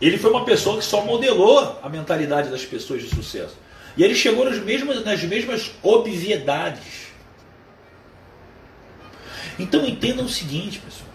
ele 0.01 0.19
foi 0.19 0.31
uma 0.31 0.45
pessoa 0.45 0.79
que 0.79 0.85
só 0.85 1.05
modelou 1.05 1.79
a 1.83 1.89
mentalidade 1.89 2.51
das 2.51 2.65
pessoas 2.65 3.03
de 3.03 3.09
sucesso. 3.09 3.57
E 3.97 4.05
ele 4.05 4.15
chegou 4.15 4.45
nas 4.45 4.59
mesmas, 4.59 5.05
nas 5.05 5.23
mesmas 5.23 5.73
obviedades. 5.83 7.07
Então 9.59 9.87
entendam 9.87 10.27
o 10.27 10.29
seguinte, 10.29 10.79
pessoal. 10.81 11.09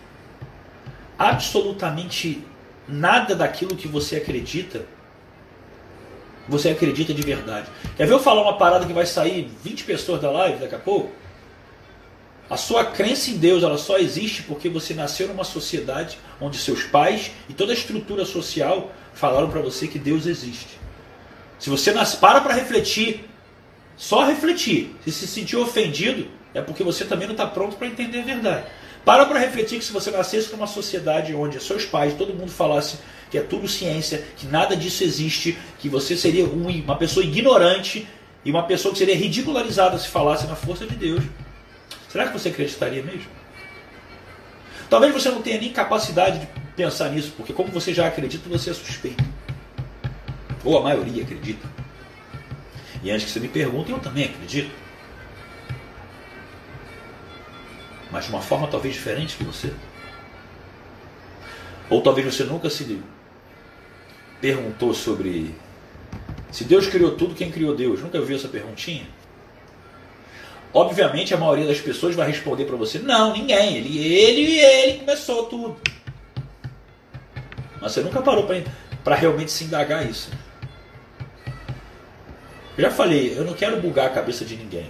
Absolutamente 1.18 2.44
nada 2.88 3.36
daquilo 3.36 3.76
que 3.76 3.88
você 3.88 4.16
acredita 4.16 4.84
você 6.48 6.70
acredita 6.70 7.14
de 7.14 7.22
verdade. 7.22 7.68
Quer 7.96 8.08
ver 8.08 8.14
eu 8.14 8.20
falar 8.20 8.42
uma 8.42 8.58
parada 8.58 8.86
que 8.86 8.94
vai 8.94 9.06
sair 9.06 9.50
20 9.64 9.84
pessoas 9.84 10.22
da 10.22 10.32
live 10.32 10.60
daqui 10.60 10.76
a 10.76 10.80
pouco? 10.80 11.12
A 12.50 12.58
sua 12.58 12.84
crença 12.84 13.32
em 13.32 13.38
Deus 13.38 13.64
ela 13.64 13.78
só 13.78 13.98
existe 13.98 14.44
porque 14.44 14.68
você 14.68 14.94
nasceu 14.94 15.28
numa 15.28 15.46
sociedade 15.46 16.20
onde 16.40 16.58
seus 16.58 16.84
pais 16.84 17.32
e 17.48 17.54
toda 17.54 17.72
a 17.72 17.76
estrutura 17.76 18.26
social 18.26 18.92
falaram 19.14 19.50
para 19.50 19.62
você 19.62 19.88
que 19.88 19.98
Deus 19.98 20.26
existe. 20.26 20.80
Se 21.58 21.70
você 21.70 21.94
nasce, 21.94 22.18
para 22.18 22.42
para 22.42 22.54
refletir, 22.54 23.30
só 23.96 24.26
refletir. 24.26 24.96
Se 25.06 25.12
se 25.12 25.28
sentir 25.28 25.56
ofendido, 25.58 26.28
é 26.54 26.62
porque 26.62 26.84
você 26.84 27.06
também 27.06 27.28
não 27.28 27.36
está 27.36 27.48
pronto 27.48 27.78
para 27.78 27.88
entender 27.88 28.20
a 28.20 28.24
verdade. 28.24 28.66
Para 29.04 29.26
para 29.26 29.40
refletir 29.40 29.80
que 29.80 29.86
se 29.86 29.92
você 29.92 30.12
nascesse 30.12 30.52
numa 30.52 30.68
sociedade 30.68 31.34
onde 31.34 31.60
seus 31.60 31.86
pais, 31.86 32.14
todo 32.14 32.34
mundo 32.34 32.52
falasse 32.52 33.00
que 33.32 33.38
é 33.38 33.42
tudo 33.42 33.68
ciência, 33.68 34.24
que 34.38 34.46
nada 34.46 34.76
disso 34.76 35.04
existe, 35.04 35.58
que 35.80 35.88
você 35.90 36.16
seria 36.16 36.46
uma 36.46 36.96
pessoa 36.98 37.26
ignorante 37.26 38.08
e 38.44 38.52
uma 38.52 38.64
pessoa 38.64 38.92
que 38.92 39.00
seria 39.00 39.16
ridicularizada 39.16 39.98
se 39.98 40.08
falasse 40.08 40.46
na 40.48 40.56
força 40.56 40.86
de 40.86 40.96
Deus. 40.96 41.24
Será 42.10 42.28
que 42.28 42.34
você 42.34 42.50
acreditaria 42.50 43.02
mesmo? 43.02 43.30
Talvez 44.90 45.14
você 45.14 45.30
não 45.30 45.42
tenha 45.42 45.60
nem 45.60 45.72
capacidade 45.72 46.40
de 46.40 46.48
pensar 46.76 47.10
nisso, 47.10 47.34
porque 47.38 47.54
como 47.54 47.70
você 47.70 47.94
já 47.94 48.06
acredita, 48.08 48.50
você 48.50 48.72
é 48.72 48.74
suspeito. 48.74 49.24
Ou 50.66 50.78
a 50.78 50.82
maioria 50.82 51.24
acredita. 51.24 51.66
E 53.02 53.10
antes 53.10 53.26
que 53.26 53.32
você 53.32 53.40
me 53.40 53.48
pergunte, 53.48 53.92
eu 53.92 54.00
também 54.00 54.26
acredito. 54.26 54.70
Mas 58.12 58.26
de 58.26 58.32
uma 58.32 58.42
forma 58.42 58.68
talvez 58.68 58.94
diferente 58.94 59.38
que 59.38 59.44
você. 59.44 59.74
Ou 61.90 62.02
talvez 62.02 62.34
você 62.34 62.44
nunca 62.44 62.70
se 62.70 63.02
perguntou 64.40 64.94
sobre 64.94 65.56
se 66.52 66.66
Deus 66.66 66.88
criou 66.88 67.12
tudo, 67.16 67.34
quem 67.34 67.50
criou 67.50 67.74
Deus? 67.74 68.02
Nunca 68.02 68.20
ouviu 68.20 68.36
essa 68.36 68.50
perguntinha? 68.50 69.08
Obviamente 70.74 71.34
a 71.34 71.38
maioria 71.38 71.66
das 71.66 71.80
pessoas 71.80 72.14
vai 72.14 72.28
responder 72.28 72.66
para 72.66 72.76
você: 72.76 73.00
não, 73.00 73.34
ninguém. 73.34 73.78
Ele, 73.78 73.98
ele, 73.98 74.60
ele 74.60 75.00
começou 75.00 75.46
tudo. 75.46 75.78
Mas 77.82 77.94
você 77.94 78.02
nunca 78.02 78.22
parou 78.22 78.48
para 79.04 79.16
realmente 79.16 79.52
se 79.52 79.64
indagar 79.64 80.08
isso. 80.08 80.30
Eu 82.78 82.84
já 82.84 82.92
falei, 82.92 83.38
eu 83.38 83.44
não 83.44 83.54
quero 83.54 83.82
bugar 83.82 84.08
a 84.08 84.10
cabeça 84.10 84.46
de 84.46 84.56
ninguém. 84.56 84.90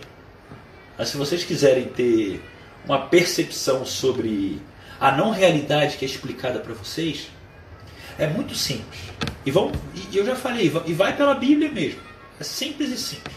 Mas 0.97 1.09
se 1.09 1.17
vocês 1.17 1.43
quiserem 1.43 1.85
ter 1.85 2.41
uma 2.85 2.99
percepção 3.07 3.85
sobre 3.85 4.61
a 4.99 5.11
não 5.11 5.31
realidade 5.31 5.97
que 5.97 6.05
é 6.05 6.07
explicada 6.07 6.59
para 6.59 6.73
vocês, 6.73 7.29
é 8.17 8.27
muito 8.27 8.53
simples. 8.53 9.01
E, 9.45 9.51
vão, 9.51 9.71
e 10.11 10.15
eu 10.15 10.25
já 10.25 10.35
falei, 10.35 10.71
e 10.85 10.93
vai 10.93 11.15
pela 11.15 11.33
Bíblia 11.33 11.71
mesmo. 11.71 11.99
É 12.39 12.43
simples 12.43 12.89
e 12.89 12.97
simples. 12.97 13.35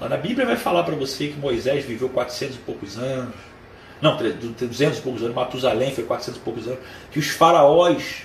Lá 0.00 0.08
na 0.08 0.16
Bíblia 0.16 0.46
vai 0.46 0.56
falar 0.56 0.82
para 0.82 0.94
você 0.94 1.28
que 1.28 1.38
Moisés 1.38 1.84
viveu 1.84 2.08
400 2.08 2.56
e 2.56 2.58
poucos 2.60 2.96
anos. 2.96 3.34
Não, 4.00 4.16
200 4.16 4.98
e 4.98 5.02
poucos 5.02 5.22
anos. 5.22 5.34
Matusalém 5.34 5.94
foi 5.94 6.04
400 6.04 6.40
e 6.40 6.42
poucos 6.42 6.66
anos. 6.66 6.80
Que 7.12 7.18
os 7.18 7.28
faraós, 7.28 8.22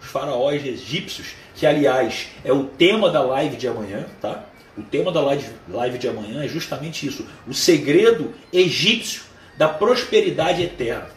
os 0.00 0.08
faraós 0.08 0.64
egípcios, 0.64 1.34
que 1.54 1.64
aliás 1.64 2.28
é 2.44 2.52
o 2.52 2.64
tema 2.64 3.10
da 3.10 3.22
live 3.22 3.56
de 3.56 3.68
amanhã, 3.68 4.06
tá? 4.20 4.44
O 4.76 4.82
tema 4.82 5.12
da 5.12 5.20
live, 5.20 5.46
live 5.68 5.98
de 5.98 6.08
amanhã 6.08 6.44
é 6.44 6.48
justamente 6.48 7.06
isso: 7.06 7.26
o 7.46 7.52
segredo 7.52 8.32
egípcio 8.52 9.22
da 9.56 9.68
prosperidade 9.68 10.62
eterna. 10.62 11.10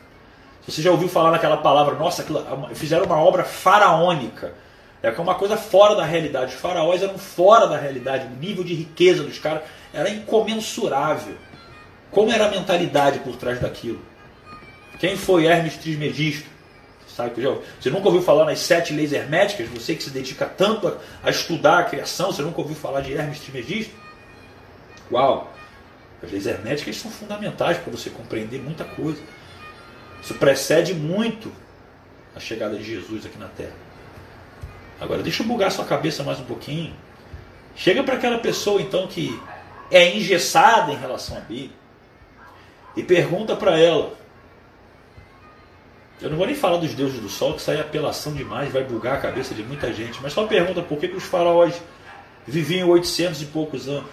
Você 0.67 0.81
já 0.81 0.91
ouviu 0.91 1.07
falar 1.07 1.31
naquela 1.31 1.57
palavra, 1.57 1.95
nossa, 1.95 2.25
fizeram 2.73 3.05
uma 3.05 3.17
obra 3.17 3.43
faraônica. 3.43 4.53
É, 5.01 5.09
é 5.09 5.21
uma 5.21 5.35
coisa 5.35 5.55
fora 5.55 5.95
da 5.95 6.03
realidade. 6.03 6.55
Os 6.55 6.59
faraós 6.59 7.03
eram 7.03 7.17
fora 7.17 7.67
da 7.67 7.77
realidade. 7.77 8.25
O 8.25 8.39
nível 8.39 8.63
de 8.63 8.73
riqueza 8.73 9.23
dos 9.23 9.37
caras 9.37 9.63
era 9.93 10.09
incomensurável. 10.09 11.35
Como 12.09 12.31
era 12.31 12.47
a 12.47 12.49
mentalidade 12.49 13.19
por 13.19 13.35
trás 13.35 13.59
daquilo? 13.59 14.01
Quem 14.99 15.15
foi 15.15 15.45
Hermes 15.45 15.77
Trismegisto? 15.77 16.54
Sabe 17.15 17.41
já, 17.41 17.49
você 17.79 17.89
nunca 17.89 18.07
ouviu 18.07 18.21
falar 18.21 18.43
nas 18.43 18.59
sete 18.59 18.91
leis 18.91 19.13
herméticas? 19.13 19.69
Você 19.69 19.95
que 19.95 20.03
se 20.03 20.09
dedica 20.09 20.45
tanto 20.45 20.87
a, 20.89 20.97
a 21.23 21.29
estudar 21.29 21.79
a 21.79 21.83
criação, 21.85 22.29
você 22.31 22.41
nunca 22.41 22.59
ouviu 22.59 22.75
falar 22.75 22.99
de 22.99 23.13
Hermes 23.13 23.39
Trismegisto? 23.39 23.95
Uau! 25.09 25.49
As 26.21 26.29
leis 26.29 26.45
herméticas 26.45 26.97
são 26.97 27.09
fundamentais 27.09 27.77
para 27.77 27.89
você 27.89 28.09
compreender 28.09 28.61
muita 28.61 28.83
coisa. 28.83 29.21
Isso 30.21 30.33
precede 30.33 30.93
muito 30.93 31.49
a 32.35 32.39
chegada 32.39 32.75
de 32.75 32.83
Jesus 32.83 33.25
aqui 33.25 33.37
na 33.37 33.47
Terra. 33.47 33.75
Agora, 34.99 35.23
deixa 35.23 35.41
eu 35.41 35.47
bugar 35.47 35.71
sua 35.71 35.85
cabeça 35.85 36.21
mais 36.21 36.41
um 36.41 36.45
pouquinho. 36.45 36.93
Chega 37.77 38.03
para 38.03 38.15
aquela 38.15 38.39
pessoa 38.39 38.81
então 38.81 39.07
que 39.07 39.39
é 39.89 40.17
engessada 40.17 40.91
em 40.91 40.97
relação 40.97 41.37
à 41.37 41.39
Bíblia 41.39 41.77
e 42.93 43.03
pergunta 43.03 43.55
para 43.55 43.79
ela: 43.79 44.13
Eu 46.21 46.29
não 46.29 46.37
vou 46.37 46.45
nem 46.47 46.55
falar 46.55 46.77
dos 46.77 46.93
deuses 46.93 47.19
do 47.19 47.27
sol, 47.27 47.53
que 47.53 47.61
isso 47.61 47.69
aí 47.71 47.77
é 47.77 47.81
apelação 47.81 48.33
demais, 48.33 48.71
vai 48.71 48.83
bugar 48.83 49.15
a 49.15 49.21
cabeça 49.21 49.53
de 49.53 49.63
muita 49.63 49.93
gente. 49.93 50.19
Mas 50.21 50.33
só 50.33 50.45
pergunta 50.47 50.81
por 50.81 50.97
que, 50.97 51.09
que 51.09 51.15
os 51.15 51.23
faraós 51.23 51.81
viviam 52.47 52.89
800 52.89 53.41
e 53.41 53.45
poucos 53.47 53.89
anos. 53.89 54.09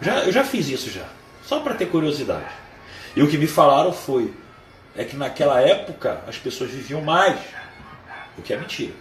Já, 0.00 0.24
eu 0.24 0.32
já 0.32 0.44
fiz 0.44 0.68
isso 0.68 0.90
já, 0.90 1.06
só 1.44 1.60
para 1.60 1.74
ter 1.74 1.86
curiosidade. 1.86 2.52
E 3.14 3.22
o 3.22 3.28
que 3.28 3.38
me 3.38 3.46
falaram 3.46 3.92
foi 3.92 4.32
é 4.96 5.04
que 5.04 5.16
naquela 5.16 5.60
época 5.60 6.22
as 6.26 6.38
pessoas 6.38 6.70
viviam 6.70 7.00
mais, 7.00 7.38
o 8.36 8.42
que 8.42 8.52
é 8.52 8.56
mentira, 8.56 8.92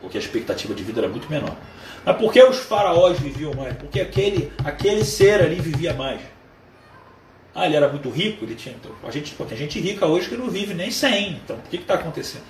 porque 0.00 0.16
a 0.16 0.20
expectativa 0.20 0.74
de 0.74 0.82
vida 0.82 1.00
era 1.00 1.08
muito 1.08 1.28
menor. 1.30 1.56
Mas 2.04 2.16
por 2.16 2.32
que 2.32 2.42
os 2.42 2.58
faraós 2.58 3.18
viviam 3.18 3.52
mais? 3.54 3.76
Porque 3.76 4.00
aquele, 4.00 4.52
aquele 4.64 5.04
ser 5.04 5.42
ali 5.42 5.56
vivia 5.56 5.92
mais. 5.92 6.20
Ah, 7.58 7.66
ele 7.66 7.74
era 7.74 7.88
muito 7.88 8.08
rico, 8.08 8.44
ele 8.44 8.54
tinha. 8.54 8.72
Então, 8.72 8.92
a 9.02 9.10
gente, 9.10 9.34
pô, 9.34 9.44
tem 9.44 9.58
gente 9.58 9.80
rica 9.80 10.06
hoje 10.06 10.28
que 10.28 10.36
não 10.36 10.48
vive 10.48 10.74
nem 10.74 10.92
100. 10.92 11.32
Então, 11.44 11.56
o 11.56 11.62
que 11.62 11.74
está 11.74 11.94
acontecendo? 11.94 12.44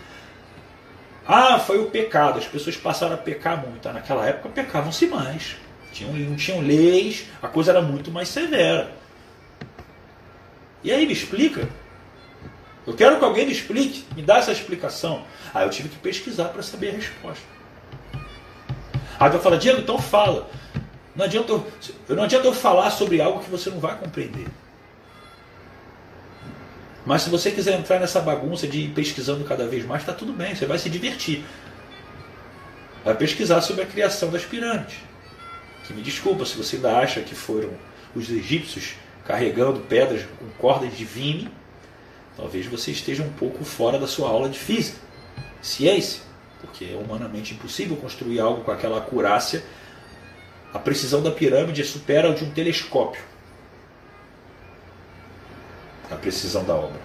Ah, 1.26 1.58
foi 1.58 1.78
o 1.78 1.86
pecado. 1.86 2.38
As 2.38 2.44
pessoas 2.44 2.76
passaram 2.76 3.14
a 3.14 3.16
pecar 3.16 3.66
muito. 3.66 3.88
Ah, 3.88 3.94
naquela 3.94 4.26
época 4.26 4.50
pecavam-se 4.50 5.06
mais. 5.06 5.56
Tinham, 5.94 6.12
não 6.12 6.36
tinham 6.36 6.60
leis, 6.60 7.24
a 7.40 7.48
coisa 7.48 7.70
era 7.70 7.80
muito 7.80 8.10
mais 8.10 8.28
severa. 8.28 8.92
E 10.84 10.92
aí 10.92 11.06
me 11.06 11.14
explica. 11.14 11.66
Eu 12.86 12.92
quero 12.92 13.18
que 13.18 13.24
alguém 13.24 13.46
me 13.46 13.52
explique, 13.52 14.04
me 14.14 14.20
dá 14.20 14.36
essa 14.36 14.52
explicação. 14.52 15.24
Aí 15.54 15.64
eu 15.64 15.70
tive 15.70 15.88
que 15.88 15.96
pesquisar 15.96 16.48
para 16.48 16.62
saber 16.62 16.90
a 16.90 16.92
resposta. 16.92 17.44
Aí 19.18 19.32
eu 19.32 19.40
falo, 19.40 19.56
Diego, 19.56 19.80
então 19.80 19.98
fala. 19.98 20.50
Não 21.16 21.24
adianta, 21.24 21.50
eu, 21.50 21.66
não 22.10 22.24
adianta 22.24 22.46
eu 22.46 22.52
falar 22.52 22.90
sobre 22.90 23.22
algo 23.22 23.40
que 23.40 23.50
você 23.50 23.70
não 23.70 23.80
vai 23.80 23.96
compreender. 23.96 24.46
Mas 27.08 27.22
se 27.22 27.30
você 27.30 27.50
quiser 27.50 27.78
entrar 27.78 27.98
nessa 27.98 28.20
bagunça 28.20 28.68
de 28.68 28.80
ir 28.80 28.90
pesquisando 28.90 29.42
cada 29.42 29.66
vez 29.66 29.82
mais, 29.86 30.02
está 30.02 30.12
tudo 30.12 30.30
bem, 30.30 30.54
você 30.54 30.66
vai 30.66 30.78
se 30.78 30.90
divertir. 30.90 31.42
Vai 33.02 33.16
pesquisar 33.16 33.62
sobre 33.62 33.82
a 33.82 33.86
criação 33.86 34.28
das 34.28 34.44
pirâmides. 34.44 34.98
Que 35.86 35.94
me 35.94 36.02
desculpa 36.02 36.44
se 36.44 36.54
você 36.54 36.76
ainda 36.76 36.98
acha 36.98 37.22
que 37.22 37.34
foram 37.34 37.70
os 38.14 38.30
egípcios 38.30 38.96
carregando 39.24 39.80
pedras 39.80 40.26
com 40.38 40.50
cordas 40.58 40.94
de 40.94 41.02
vime, 41.06 41.50
talvez 42.36 42.66
você 42.66 42.90
esteja 42.90 43.22
um 43.22 43.32
pouco 43.32 43.64
fora 43.64 43.98
da 43.98 44.06
sua 44.06 44.28
aula 44.28 44.50
de 44.50 44.58
física, 44.58 44.98
ciência, 45.62 46.20
porque 46.60 46.84
é 46.92 47.02
humanamente 47.02 47.54
impossível 47.54 47.96
construir 47.96 48.38
algo 48.38 48.64
com 48.64 48.70
aquela 48.70 48.98
acurácia. 48.98 49.64
A 50.74 50.78
precisão 50.78 51.22
da 51.22 51.30
pirâmide 51.30 51.82
supera 51.84 52.30
o 52.30 52.34
de 52.34 52.44
um 52.44 52.50
telescópio 52.50 53.27
a 56.10 56.16
precisão 56.16 56.64
da 56.64 56.74
obra. 56.74 57.00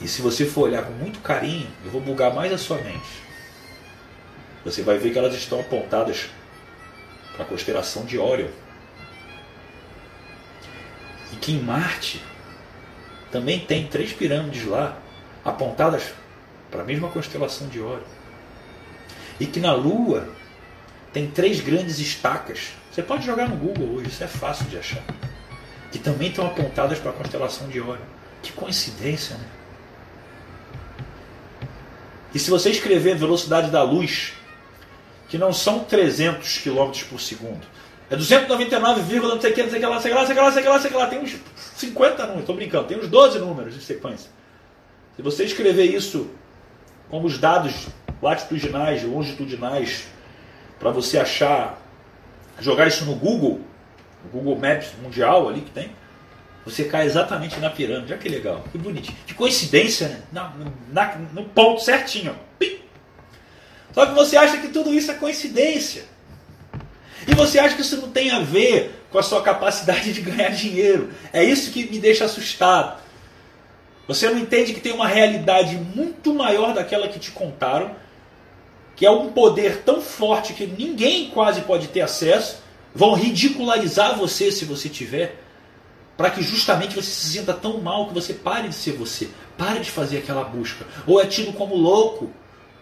E 0.00 0.08
se 0.08 0.20
você 0.20 0.44
for 0.44 0.68
olhar 0.68 0.84
com 0.84 0.92
muito 0.92 1.20
carinho, 1.20 1.66
eu 1.84 1.90
vou 1.90 2.00
bugar 2.00 2.34
mais 2.34 2.52
a 2.52 2.58
sua 2.58 2.76
mente. 2.76 3.24
Você 4.64 4.82
vai 4.82 4.98
ver 4.98 5.12
que 5.12 5.18
elas 5.18 5.34
estão 5.34 5.60
apontadas 5.60 6.28
para 7.32 7.44
a 7.44 7.48
constelação 7.48 8.04
de 8.04 8.18
Órion. 8.18 8.48
E 11.32 11.36
que 11.36 11.52
em 11.52 11.60
Marte 11.60 12.22
também 13.32 13.60
tem 13.60 13.86
três 13.86 14.12
pirâmides 14.12 14.64
lá, 14.66 14.96
apontadas 15.44 16.12
para 16.70 16.82
a 16.82 16.84
mesma 16.84 17.08
constelação 17.08 17.68
de 17.68 17.80
Órion. 17.80 18.06
E 19.40 19.46
que 19.46 19.58
na 19.58 19.72
Lua 19.72 20.28
tem 21.12 21.30
três 21.30 21.60
grandes 21.60 21.98
estacas. 21.98 22.72
Você 22.94 23.02
pode 23.02 23.26
jogar 23.26 23.48
no 23.48 23.56
Google 23.56 23.96
hoje, 23.96 24.08
isso 24.08 24.22
é 24.22 24.28
fácil 24.28 24.66
de 24.66 24.78
achar 24.78 25.02
que 25.90 25.98
também 25.98 26.28
estão 26.28 26.46
apontadas 26.46 26.96
para 27.00 27.10
a 27.10 27.14
constelação 27.14 27.66
de 27.66 27.80
Órion. 27.80 28.04
Que 28.40 28.52
coincidência, 28.52 29.36
né? 29.36 29.46
E 32.32 32.38
se 32.38 32.48
você 32.48 32.70
escrever 32.70 33.16
velocidade 33.16 33.68
da 33.68 33.82
luz, 33.82 34.34
que 35.28 35.36
não 35.36 35.52
são 35.52 35.80
300 35.80 36.58
km 36.58 36.92
por 37.10 37.20
segundo, 37.20 37.66
é 38.08 38.14
299, 38.14 39.26
não 39.26 39.40
sei 39.40 39.50
o 39.50 39.54
que, 39.54 39.62
não 39.64 39.70
sei 39.70 39.78
o 39.78 39.82
que 39.82 39.86
lá, 39.88 40.00
sei 40.00 40.14
lá, 40.14 40.26
sei 40.26 40.34
lá, 40.36 40.52
sei 40.52 40.62
lá, 40.62 40.80
sei 40.80 40.90
lá, 40.92 41.06
tem 41.08 41.18
uns 41.18 41.36
50 41.74 42.22
números, 42.22 42.40
estou 42.42 42.54
brincando, 42.54 42.86
tem 42.86 42.98
uns 42.98 43.08
12 43.08 43.40
números 43.40 43.74
de 43.74 43.80
sequência. 43.80 44.30
Se 45.16 45.22
você 45.22 45.44
escrever 45.44 45.86
isso 45.86 46.30
como 47.10 47.26
os 47.26 47.38
dados 47.38 47.88
latitudinais, 48.22 49.02
longitudinais, 49.02 50.06
para 50.78 50.92
você 50.92 51.18
achar, 51.18 51.83
jogar 52.60 52.86
isso 52.86 53.04
no 53.04 53.14
Google, 53.14 53.60
o 54.24 54.28
Google 54.28 54.56
Maps 54.56 54.88
mundial 55.02 55.48
ali 55.48 55.60
que 55.60 55.70
tem, 55.70 55.90
você 56.64 56.84
cai 56.84 57.04
exatamente 57.04 57.60
na 57.60 57.68
pirâmide. 57.68 58.12
Olha 58.12 58.20
que 58.20 58.28
legal, 58.28 58.64
que 58.72 58.78
bonitinho. 58.78 59.16
Que 59.26 59.34
coincidência, 59.34 60.08
né? 60.08 60.22
Na, 60.32 60.52
na, 60.90 61.16
no 61.32 61.44
ponto 61.44 61.82
certinho. 61.82 62.34
Pim. 62.58 62.78
Só 63.92 64.06
que 64.06 64.14
você 64.14 64.36
acha 64.36 64.58
que 64.58 64.68
tudo 64.68 64.92
isso 64.92 65.10
é 65.10 65.14
coincidência. 65.14 66.04
E 67.26 67.34
você 67.34 67.58
acha 67.58 67.74
que 67.74 67.82
isso 67.82 67.98
não 67.98 68.10
tem 68.10 68.30
a 68.30 68.40
ver 68.40 69.04
com 69.10 69.18
a 69.18 69.22
sua 69.22 69.42
capacidade 69.42 70.12
de 70.12 70.20
ganhar 70.20 70.50
dinheiro. 70.50 71.10
É 71.32 71.44
isso 71.44 71.70
que 71.70 71.84
me 71.84 71.98
deixa 71.98 72.24
assustado. 72.24 73.02
Você 74.06 74.28
não 74.28 74.38
entende 74.38 74.74
que 74.74 74.80
tem 74.80 74.92
uma 74.92 75.08
realidade 75.08 75.76
muito 75.76 76.34
maior 76.34 76.74
daquela 76.74 77.08
que 77.08 77.18
te 77.18 77.30
contaram, 77.30 77.94
que 78.96 79.04
é 79.04 79.10
um 79.10 79.32
poder 79.32 79.82
tão 79.82 80.00
forte 80.00 80.54
que 80.54 80.66
ninguém 80.66 81.30
quase 81.30 81.62
pode 81.62 81.88
ter 81.88 82.00
acesso, 82.00 82.64
Vão 82.94 83.14
ridicularizar 83.14 84.16
você 84.16 84.52
se 84.52 84.64
você 84.64 84.88
tiver, 84.88 85.40
para 86.16 86.30
que 86.30 86.42
justamente 86.42 86.94
você 86.94 87.10
se 87.10 87.38
sinta 87.38 87.52
tão 87.52 87.78
mal 87.78 88.06
que 88.06 88.14
você 88.14 88.32
pare 88.32 88.68
de 88.68 88.74
ser 88.74 88.92
você, 88.92 89.28
pare 89.58 89.80
de 89.80 89.90
fazer 89.90 90.18
aquela 90.18 90.44
busca. 90.44 90.86
Ou 91.04 91.20
é 91.20 91.26
tido 91.26 91.52
como 91.52 91.74
louco, 91.74 92.30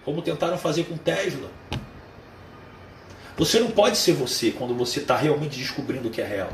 como 0.05 0.21
tentaram 0.21 0.59
fazer 0.59 0.85
com 0.85 0.99
Tesla. 0.99 1.49
Você 3.39 3.59
não 3.59 3.71
pode 3.71 3.97
ser 3.97 4.13
você 4.13 4.51
quando 4.51 4.75
você 4.75 5.01
está 5.01 5.17
realmente 5.17 5.59
descobrindo 5.59 6.09
o 6.09 6.11
que 6.11 6.21
é 6.21 6.27
real. 6.27 6.53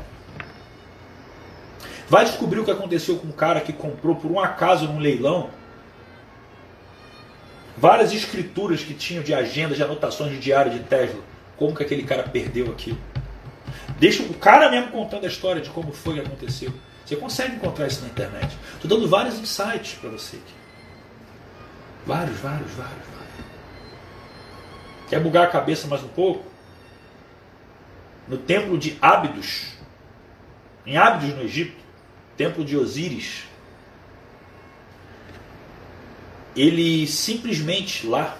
Vai 2.07 2.23
descobrir 2.23 2.61
o 2.61 2.65
que 2.65 2.71
aconteceu 2.71 3.17
com 3.17 3.27
um 3.27 3.33
cara 3.33 3.59
que 3.59 3.73
comprou 3.73 4.15
por 4.15 4.31
um 4.31 4.39
acaso 4.39 4.87
num 4.87 4.99
leilão 4.99 5.49
várias 7.79 8.13
escrituras 8.13 8.83
que 8.83 8.93
tinham 8.93 9.23
de 9.23 9.33
agendas, 9.33 9.77
de 9.77 9.83
anotações 9.83 10.31
de 10.31 10.39
diário 10.39 10.71
de 10.71 10.79
Tesla. 10.79 11.21
Como 11.55 11.73
que 11.73 11.81
aquele 11.81 12.03
cara 12.03 12.23
perdeu 12.23 12.71
aquilo? 12.71 12.97
Deixa 13.97 14.21
o 14.23 14.33
cara 14.33 14.69
mesmo 14.69 14.91
contando 14.91 15.23
a 15.23 15.27
história 15.27 15.61
de 15.61 15.69
como 15.69 15.91
foi 15.91 16.15
que 16.15 16.19
aconteceu. 16.19 16.73
Você 17.05 17.15
consegue 17.15 17.55
encontrar 17.55 17.87
isso 17.87 18.01
na 18.01 18.07
internet. 18.07 18.55
Estou 18.75 18.89
dando 18.89 19.07
vários 19.07 19.39
insights 19.39 19.93
para 19.93 20.09
você 20.09 20.35
aqui. 20.35 20.53
Vários, 22.05 22.37
vários, 22.37 22.71
vários, 22.71 23.07
vários. 23.07 23.45
Quer 25.09 25.19
bugar 25.21 25.45
a 25.45 25.51
cabeça 25.51 25.87
mais 25.87 26.03
um 26.03 26.07
pouco? 26.07 26.45
No 28.27 28.37
templo 28.37 28.77
de 28.77 28.97
Ábidos, 29.01 29.73
em 30.85 30.97
Ábidos 30.97 31.35
no 31.35 31.43
Egito, 31.43 31.75
templo 32.37 32.63
de 32.63 32.77
Osíris, 32.77 33.43
ele 36.55 37.07
simplesmente 37.07 38.07
lá 38.07 38.37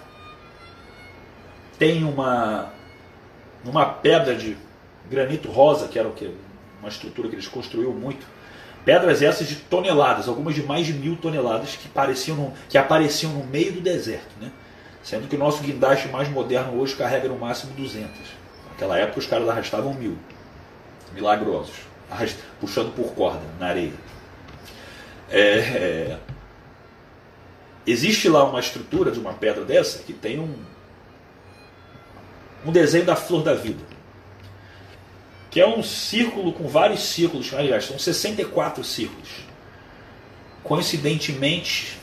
tem 1.77 2.03
uma 2.03 2.73
uma 3.63 3.85
pedra 3.85 4.35
de 4.35 4.57
granito 5.09 5.49
rosa, 5.49 5.87
que 5.87 5.99
era 5.99 6.07
o 6.07 6.13
que? 6.13 6.33
Uma 6.79 6.89
estrutura 6.89 7.27
que 7.27 7.35
eles 7.35 7.47
construíram 7.47 7.91
muito. 7.91 8.25
Pedras 8.85 9.21
essas 9.21 9.47
de 9.47 9.55
toneladas, 9.55 10.27
algumas 10.27 10.55
de 10.55 10.63
mais 10.63 10.85
de 10.85 10.93
mil 10.93 11.17
toneladas, 11.17 11.75
que, 11.75 11.89
pareciam 11.89 12.37
no, 12.37 12.53
que 12.69 12.77
apareciam 12.77 13.33
no 13.33 13.43
meio 13.45 13.73
do 13.73 13.81
deserto. 13.81 14.29
Né? 14.39 14.49
Sendo 15.03 15.27
que 15.27 15.35
o 15.35 15.39
nosso 15.39 15.61
guindaste 15.61 16.07
mais 16.07 16.29
moderno 16.29 16.79
hoje 16.79 16.95
carrega 16.95 17.27
no 17.27 17.37
máximo 17.37 17.73
200. 17.73 18.09
Naquela 18.69 18.97
época 18.97 19.19
os 19.19 19.25
caras 19.25 19.49
arrastavam 19.49 19.93
mil. 19.93 20.17
Milagrosos. 21.13 21.75
Puxando 22.59 22.93
por 22.95 23.13
corda 23.13 23.41
na 23.59 23.67
areia. 23.67 23.93
É, 25.29 25.39
é... 25.39 26.17
Existe 27.89 28.29
lá 28.29 28.43
uma 28.43 28.59
estrutura 28.59 29.11
de 29.11 29.19
uma 29.19 29.33
pedra 29.33 29.63
dessa 29.65 29.99
que 29.99 30.13
tem 30.13 30.39
um, 30.39 30.53
um 32.65 32.71
desenho 32.71 33.05
da 33.05 33.15
flor 33.15 33.43
da 33.43 33.53
vida 33.53 33.99
que 35.49 35.59
é 35.59 35.67
um 35.67 35.81
círculo 35.81 36.53
com 36.53 36.67
vários 36.67 37.01
círculos, 37.01 37.53
aliás, 37.53 37.85
são 37.85 37.97
64 37.97 38.83
círculos. 38.83 39.29
Coincidentemente, 40.63 41.97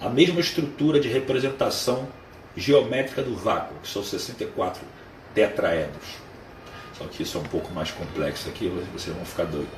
a 0.00 0.08
mesma 0.08 0.40
estrutura 0.40 0.98
de 0.98 1.08
representação 1.08 2.08
geométrica 2.56 3.22
do 3.22 3.36
vácuo, 3.36 3.76
que 3.82 3.88
são 3.88 4.02
64 4.02 4.82
tetraedros. 5.32 6.06
Só 6.98 7.04
que 7.04 7.22
isso 7.22 7.38
é 7.38 7.40
um 7.40 7.44
pouco 7.44 7.72
mais 7.72 7.90
complexo 7.92 8.48
aqui, 8.48 8.68
vocês 8.92 9.14
vão 9.14 9.24
ficar 9.24 9.44
doidos. 9.44 9.72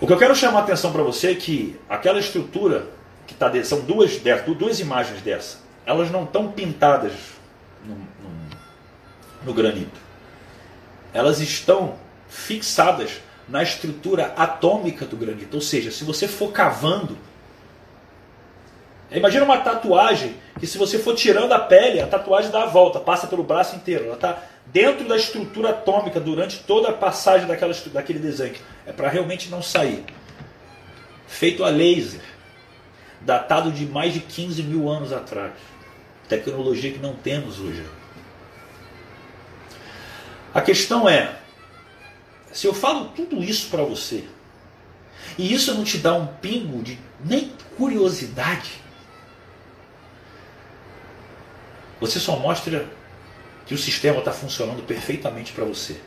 O 0.00 0.06
que 0.06 0.12
eu 0.12 0.18
quero 0.18 0.34
chamar 0.34 0.60
a 0.60 0.62
atenção 0.64 0.92
para 0.92 1.02
você 1.02 1.30
é 1.30 1.34
que 1.36 1.78
aquela 1.88 2.18
estrutura 2.18 2.88
que 3.26 3.32
está 3.32 3.50
são 3.64 3.80
duas, 3.80 4.20
duas 4.58 4.80
imagens 4.80 5.22
dessa, 5.22 5.58
elas 5.86 6.10
não 6.10 6.24
estão 6.24 6.50
pintadas 6.50 7.12
no, 7.84 7.94
no, 7.94 8.50
no 9.44 9.54
granito 9.54 10.04
elas 11.14 11.40
estão 11.40 11.94
fixadas 12.28 13.22
na 13.48 13.62
estrutura 13.62 14.34
atômica 14.36 15.06
do 15.06 15.16
granito. 15.16 15.54
Ou 15.54 15.62
seja, 15.62 15.92
se 15.92 16.02
você 16.02 16.26
for 16.26 16.50
cavando, 16.50 17.16
imagina 19.12 19.44
uma 19.44 19.58
tatuagem 19.58 20.34
que 20.58 20.66
se 20.66 20.76
você 20.76 20.98
for 20.98 21.14
tirando 21.14 21.52
a 21.52 21.58
pele, 21.60 22.00
a 22.00 22.06
tatuagem 22.06 22.50
dá 22.50 22.64
a 22.64 22.66
volta, 22.66 22.98
passa 22.98 23.28
pelo 23.28 23.44
braço 23.44 23.76
inteiro. 23.76 24.06
Ela 24.06 24.14
está 24.14 24.42
dentro 24.66 25.06
da 25.06 25.16
estrutura 25.16 25.70
atômica 25.70 26.18
durante 26.18 26.58
toda 26.64 26.88
a 26.88 26.92
passagem 26.92 27.46
daquela, 27.46 27.72
daquele 27.92 28.18
desenho. 28.18 28.56
É 28.84 28.92
para 28.92 29.08
realmente 29.08 29.48
não 29.48 29.62
sair. 29.62 30.04
Feito 31.28 31.64
a 31.64 31.68
laser, 31.68 32.20
datado 33.24 33.72
de 33.72 33.86
mais 33.86 34.12
de 34.12 34.20
15 34.20 34.62
mil 34.62 34.88
anos 34.88 35.12
atrás. 35.12 35.52
Tecnologia 36.28 36.92
que 36.92 36.98
não 36.98 37.14
temos 37.14 37.58
hoje. 37.58 37.84
A 40.52 40.60
questão 40.60 41.08
é, 41.08 41.36
se 42.52 42.66
eu 42.66 42.72
falo 42.72 43.06
tudo 43.06 43.42
isso 43.42 43.68
para 43.68 43.82
você, 43.82 44.24
e 45.36 45.52
isso 45.52 45.74
não 45.74 45.82
te 45.82 45.98
dá 45.98 46.14
um 46.14 46.26
pingo 46.26 46.82
de 46.82 46.98
nem 47.24 47.52
curiosidade, 47.76 48.70
você 52.00 52.20
só 52.20 52.38
mostra 52.38 52.86
que 53.66 53.74
o 53.74 53.78
sistema 53.78 54.18
está 54.18 54.32
funcionando 54.32 54.86
perfeitamente 54.86 55.52
para 55.52 55.64
você. 55.64 56.00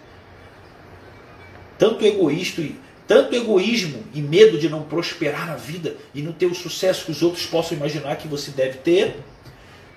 Tanto 1.77 2.05
egoísta 2.05 2.61
e 2.61 2.79
tanto 3.07 3.33
egoísmo 3.33 4.03
e 4.13 4.21
medo 4.21 4.59
de 4.59 4.67
não 4.67 4.83
prosperar 4.83 5.47
na 5.47 5.55
vida 5.55 5.95
e 6.13 6.21
não 6.21 6.33
ter 6.33 6.45
o 6.45 6.53
sucesso 6.53 7.05
que 7.05 7.11
os 7.11 7.21
outros 7.21 7.45
possam 7.45 7.77
imaginar 7.77 8.17
que 8.17 8.27
você 8.27 8.51
deve 8.51 8.79
ter, 8.79 9.15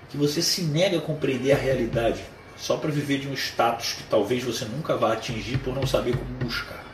que 0.08 0.16
você 0.16 0.40
se 0.40 0.62
nega 0.62 0.98
a 0.98 1.00
compreender 1.00 1.52
a 1.52 1.56
realidade 1.56 2.22
só 2.56 2.76
para 2.76 2.90
viver 2.90 3.18
de 3.18 3.28
um 3.28 3.34
status 3.34 3.94
que 3.94 4.02
talvez 4.04 4.44
você 4.44 4.64
nunca 4.66 4.96
vá 4.96 5.14
atingir 5.14 5.58
por 5.58 5.74
não 5.74 5.86
saber 5.86 6.16
como 6.16 6.30
buscar. 6.34 6.84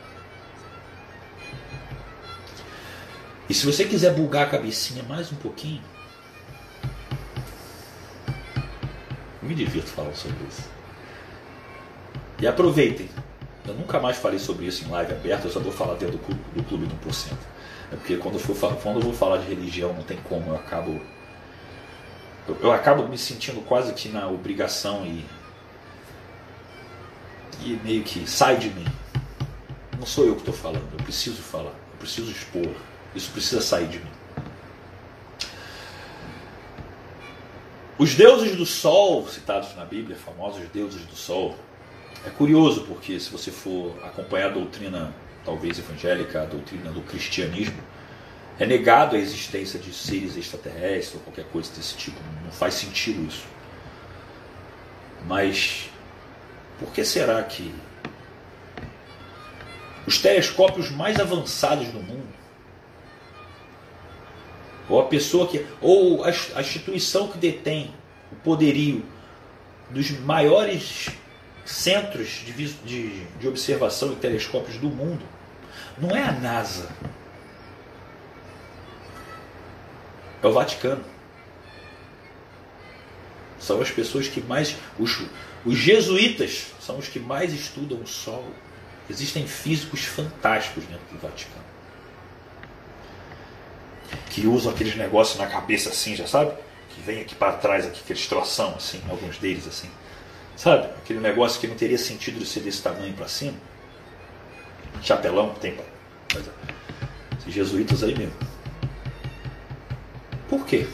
E 3.49 3.53
se 3.53 3.65
você 3.65 3.85
quiser 3.85 4.13
bugar 4.13 4.47
a 4.47 4.49
cabecinha 4.49 5.03
mais 5.03 5.31
um 5.31 5.35
pouquinho, 5.35 5.81
me 9.41 9.55
divirto 9.55 9.89
falando 9.89 10.15
sobre 10.15 10.37
isso. 10.49 10.69
E 12.39 12.47
aproveitem. 12.47 13.09
Eu 13.67 13.73
nunca 13.73 13.99
mais 13.99 14.17
falei 14.17 14.39
sobre 14.39 14.65
isso 14.65 14.85
em 14.85 14.89
live 14.89 15.13
aberta, 15.13 15.47
eu 15.47 15.51
só 15.51 15.59
vou 15.59 15.71
falar 15.71 15.95
dentro 15.95 16.17
do 16.17 16.23
clube, 16.23 16.41
do 16.55 16.63
clube 16.63 16.85
do 16.85 16.95
1%. 17.09 17.33
É 17.91 17.95
porque 17.95 18.17
quando 18.17 18.35
eu, 18.35 18.39
for, 18.39 18.75
quando 18.81 18.97
eu 18.97 19.01
vou 19.01 19.13
falar 19.13 19.37
de 19.37 19.47
religião, 19.47 19.93
não 19.93 20.03
tem 20.03 20.17
como, 20.23 20.51
eu 20.51 20.55
acabo. 20.55 21.01
Eu, 22.47 22.57
eu 22.61 22.71
acabo 22.71 23.07
me 23.07 23.17
sentindo 23.17 23.61
quase 23.61 23.93
que 23.93 24.09
na 24.09 24.27
obrigação 24.27 25.05
e 25.05 25.25
e 27.63 27.79
meio 27.83 28.03
que 28.03 28.27
sai 28.29 28.57
de 28.57 28.69
mim. 28.69 28.85
Não 29.97 30.05
sou 30.05 30.25
eu 30.25 30.33
que 30.35 30.41
estou 30.41 30.53
falando, 30.53 30.87
eu 30.93 31.03
preciso 31.03 31.41
falar, 31.41 31.71
eu 31.71 31.97
preciso 31.99 32.31
expor, 32.31 32.69
isso 33.15 33.31
precisa 33.31 33.61
sair 33.61 33.87
de 33.87 33.99
mim. 33.99 34.11
Os 37.97 38.13
deuses 38.13 38.55
do 38.55 38.65
sol, 38.65 39.27
citados 39.27 39.75
na 39.75 39.83
Bíblia, 39.83 40.15
famosos 40.15 40.67
deuses 40.69 41.01
do 41.05 41.15
sol, 41.15 41.57
é 42.25 42.29
curioso 42.29 42.81
porque 42.81 43.19
se 43.19 43.29
você 43.29 43.51
for 43.51 43.95
acompanhar 44.03 44.47
a 44.47 44.53
doutrina, 44.53 45.13
talvez 45.45 45.79
evangélica, 45.79 46.41
a 46.41 46.45
doutrina 46.45 46.91
do 46.91 47.01
cristianismo, 47.01 47.81
é 48.59 48.65
negado 48.65 49.15
a 49.15 49.19
existência 49.19 49.79
de 49.79 49.93
seres 49.93 50.35
extraterrestres 50.35 51.15
ou 51.15 51.21
qualquer 51.21 51.45
coisa 51.45 51.71
desse 51.75 51.95
tipo. 51.95 52.17
Não 52.43 52.51
faz 52.51 52.73
sentido 52.73 53.25
isso. 53.27 53.45
Mas 55.25 55.89
por 56.79 56.91
que 56.91 57.03
será 57.03 57.41
que 57.43 57.73
os 60.07 60.17
telescópios 60.19 60.89
mais 60.89 61.19
avançados 61.19 61.87
do 61.89 61.99
mundo, 61.99 62.37
ou 64.89 65.01
a 65.01 65.05
pessoa 65.05 65.47
que, 65.47 65.65
ou 65.81 66.23
a 66.23 66.61
instituição 66.61 67.27
que 67.27 67.37
detém 67.37 67.93
o 68.31 68.35
poderio 68.37 69.05
dos 69.89 70.11
maiores 70.11 71.09
centros 71.67 72.29
de, 72.45 72.53
de, 72.53 73.25
de 73.25 73.47
observação 73.47 74.13
e 74.13 74.15
telescópios 74.15 74.77
do 74.77 74.87
mundo, 74.87 75.23
não 75.97 76.15
é 76.15 76.23
a 76.23 76.31
NASA, 76.31 76.87
é 80.41 80.47
o 80.47 80.53
Vaticano. 80.53 81.03
São 83.59 83.81
as 83.81 83.91
pessoas 83.91 84.27
que 84.27 84.39
mais. 84.39 84.75
Os, 84.97 85.23
os 85.65 85.77
jesuítas 85.77 86.67
são 86.79 86.97
os 86.97 87.07
que 87.07 87.19
mais 87.19 87.51
estudam 87.51 87.99
o 87.99 88.07
Sol. 88.07 88.45
Existem 89.09 89.47
físicos 89.47 90.05
fantásticos 90.05 90.85
dentro 90.85 91.05
do 91.11 91.19
Vaticano. 91.19 91.65
Que 94.29 94.45
usam 94.45 94.71
aqueles 94.71 94.95
negócios 94.95 95.37
na 95.39 95.47
cabeça 95.47 95.89
assim, 95.89 96.15
já 96.15 96.27
sabe? 96.27 96.53
Que 96.89 97.01
vem 97.01 97.21
aqui 97.21 97.35
para 97.35 97.53
trás, 97.53 97.85
aqui, 97.85 97.99
aqueles 98.03 98.27
troção, 98.27 98.75
assim, 98.75 99.01
alguns 99.09 99.37
deles 99.37 99.67
assim. 99.67 99.89
Sabe? 100.57 100.87
Aquele 100.97 101.19
negócio 101.19 101.61
que 101.61 101.67
não 101.67 101.75
teria 101.75 101.99
sentido 101.99 102.39
de 102.39 102.45
ser 102.45 102.61
desse 102.61 102.81
tamanho 102.81 103.13
para 103.13 103.27
cima. 103.27 103.53
Chapelão 105.03 105.53
tem 105.53 105.75
para. 105.75 105.85
Esses 107.39 107.53
jesuítas 107.53 108.03
aí 108.03 108.17
mesmo. 108.17 108.33
Por 110.49 110.65
quê? 110.65 110.87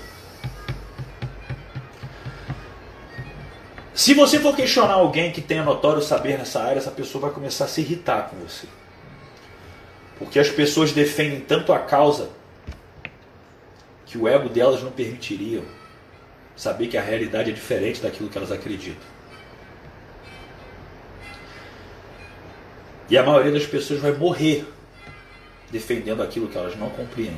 Se 3.93 4.14
você 4.14 4.38
for 4.39 4.53
questionar 4.53 4.95
alguém 4.95 5.32
que 5.32 5.39
tenha 5.39 5.64
notório 5.64 6.01
saber 6.01 6.38
nessa 6.38 6.61
área, 6.61 6.80
essa 6.80 6.91
pessoa 6.91 7.22
vai 7.22 7.32
começar 7.32 7.66
a 7.66 7.68
se 7.68 7.80
irritar 7.80 8.30
com 8.30 8.36
você. 8.38 8.68
Porque 10.20 10.39
as 10.39 10.49
pessoas 10.49 10.91
defendem 10.91 11.39
tanto 11.39 11.72
a 11.72 11.80
causa 11.80 12.30
que 14.05 14.18
o 14.18 14.28
ego 14.28 14.49
delas 14.49 14.84
não 14.84 14.91
permitiria 14.91 15.64
saber 16.55 16.88
que 16.88 16.97
a 16.97 17.01
realidade 17.01 17.51
é 17.51 17.53
diferente 17.53 18.01
daquilo 18.01 18.30
que 18.30 18.38
elas 18.38 18.51
acreditam. 18.51 19.12
E 23.14 23.18
a 23.18 23.22
maioria 23.22 23.51
das 23.51 23.68
pessoas 23.68 23.99
vai 23.99 24.11
morrer 24.11 24.66
defendendo 25.70 26.24
aquilo 26.24 26.47
que 26.47 26.57
elas 26.57 26.76
não 26.76 26.89
compreendem. 26.89 27.38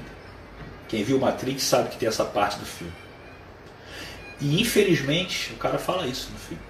Quem 0.88 1.04
viu 1.04 1.20
Matrix 1.20 1.64
sabe 1.64 1.90
que 1.90 1.98
tem 1.98 2.08
essa 2.08 2.24
parte 2.24 2.58
do 2.58 2.66
filme. 2.66 2.94
E 4.40 4.62
infelizmente 4.62 5.52
o 5.52 5.58
cara 5.58 5.78
fala 5.78 6.08
isso 6.08 6.32
no 6.32 6.40
filme. 6.40 6.64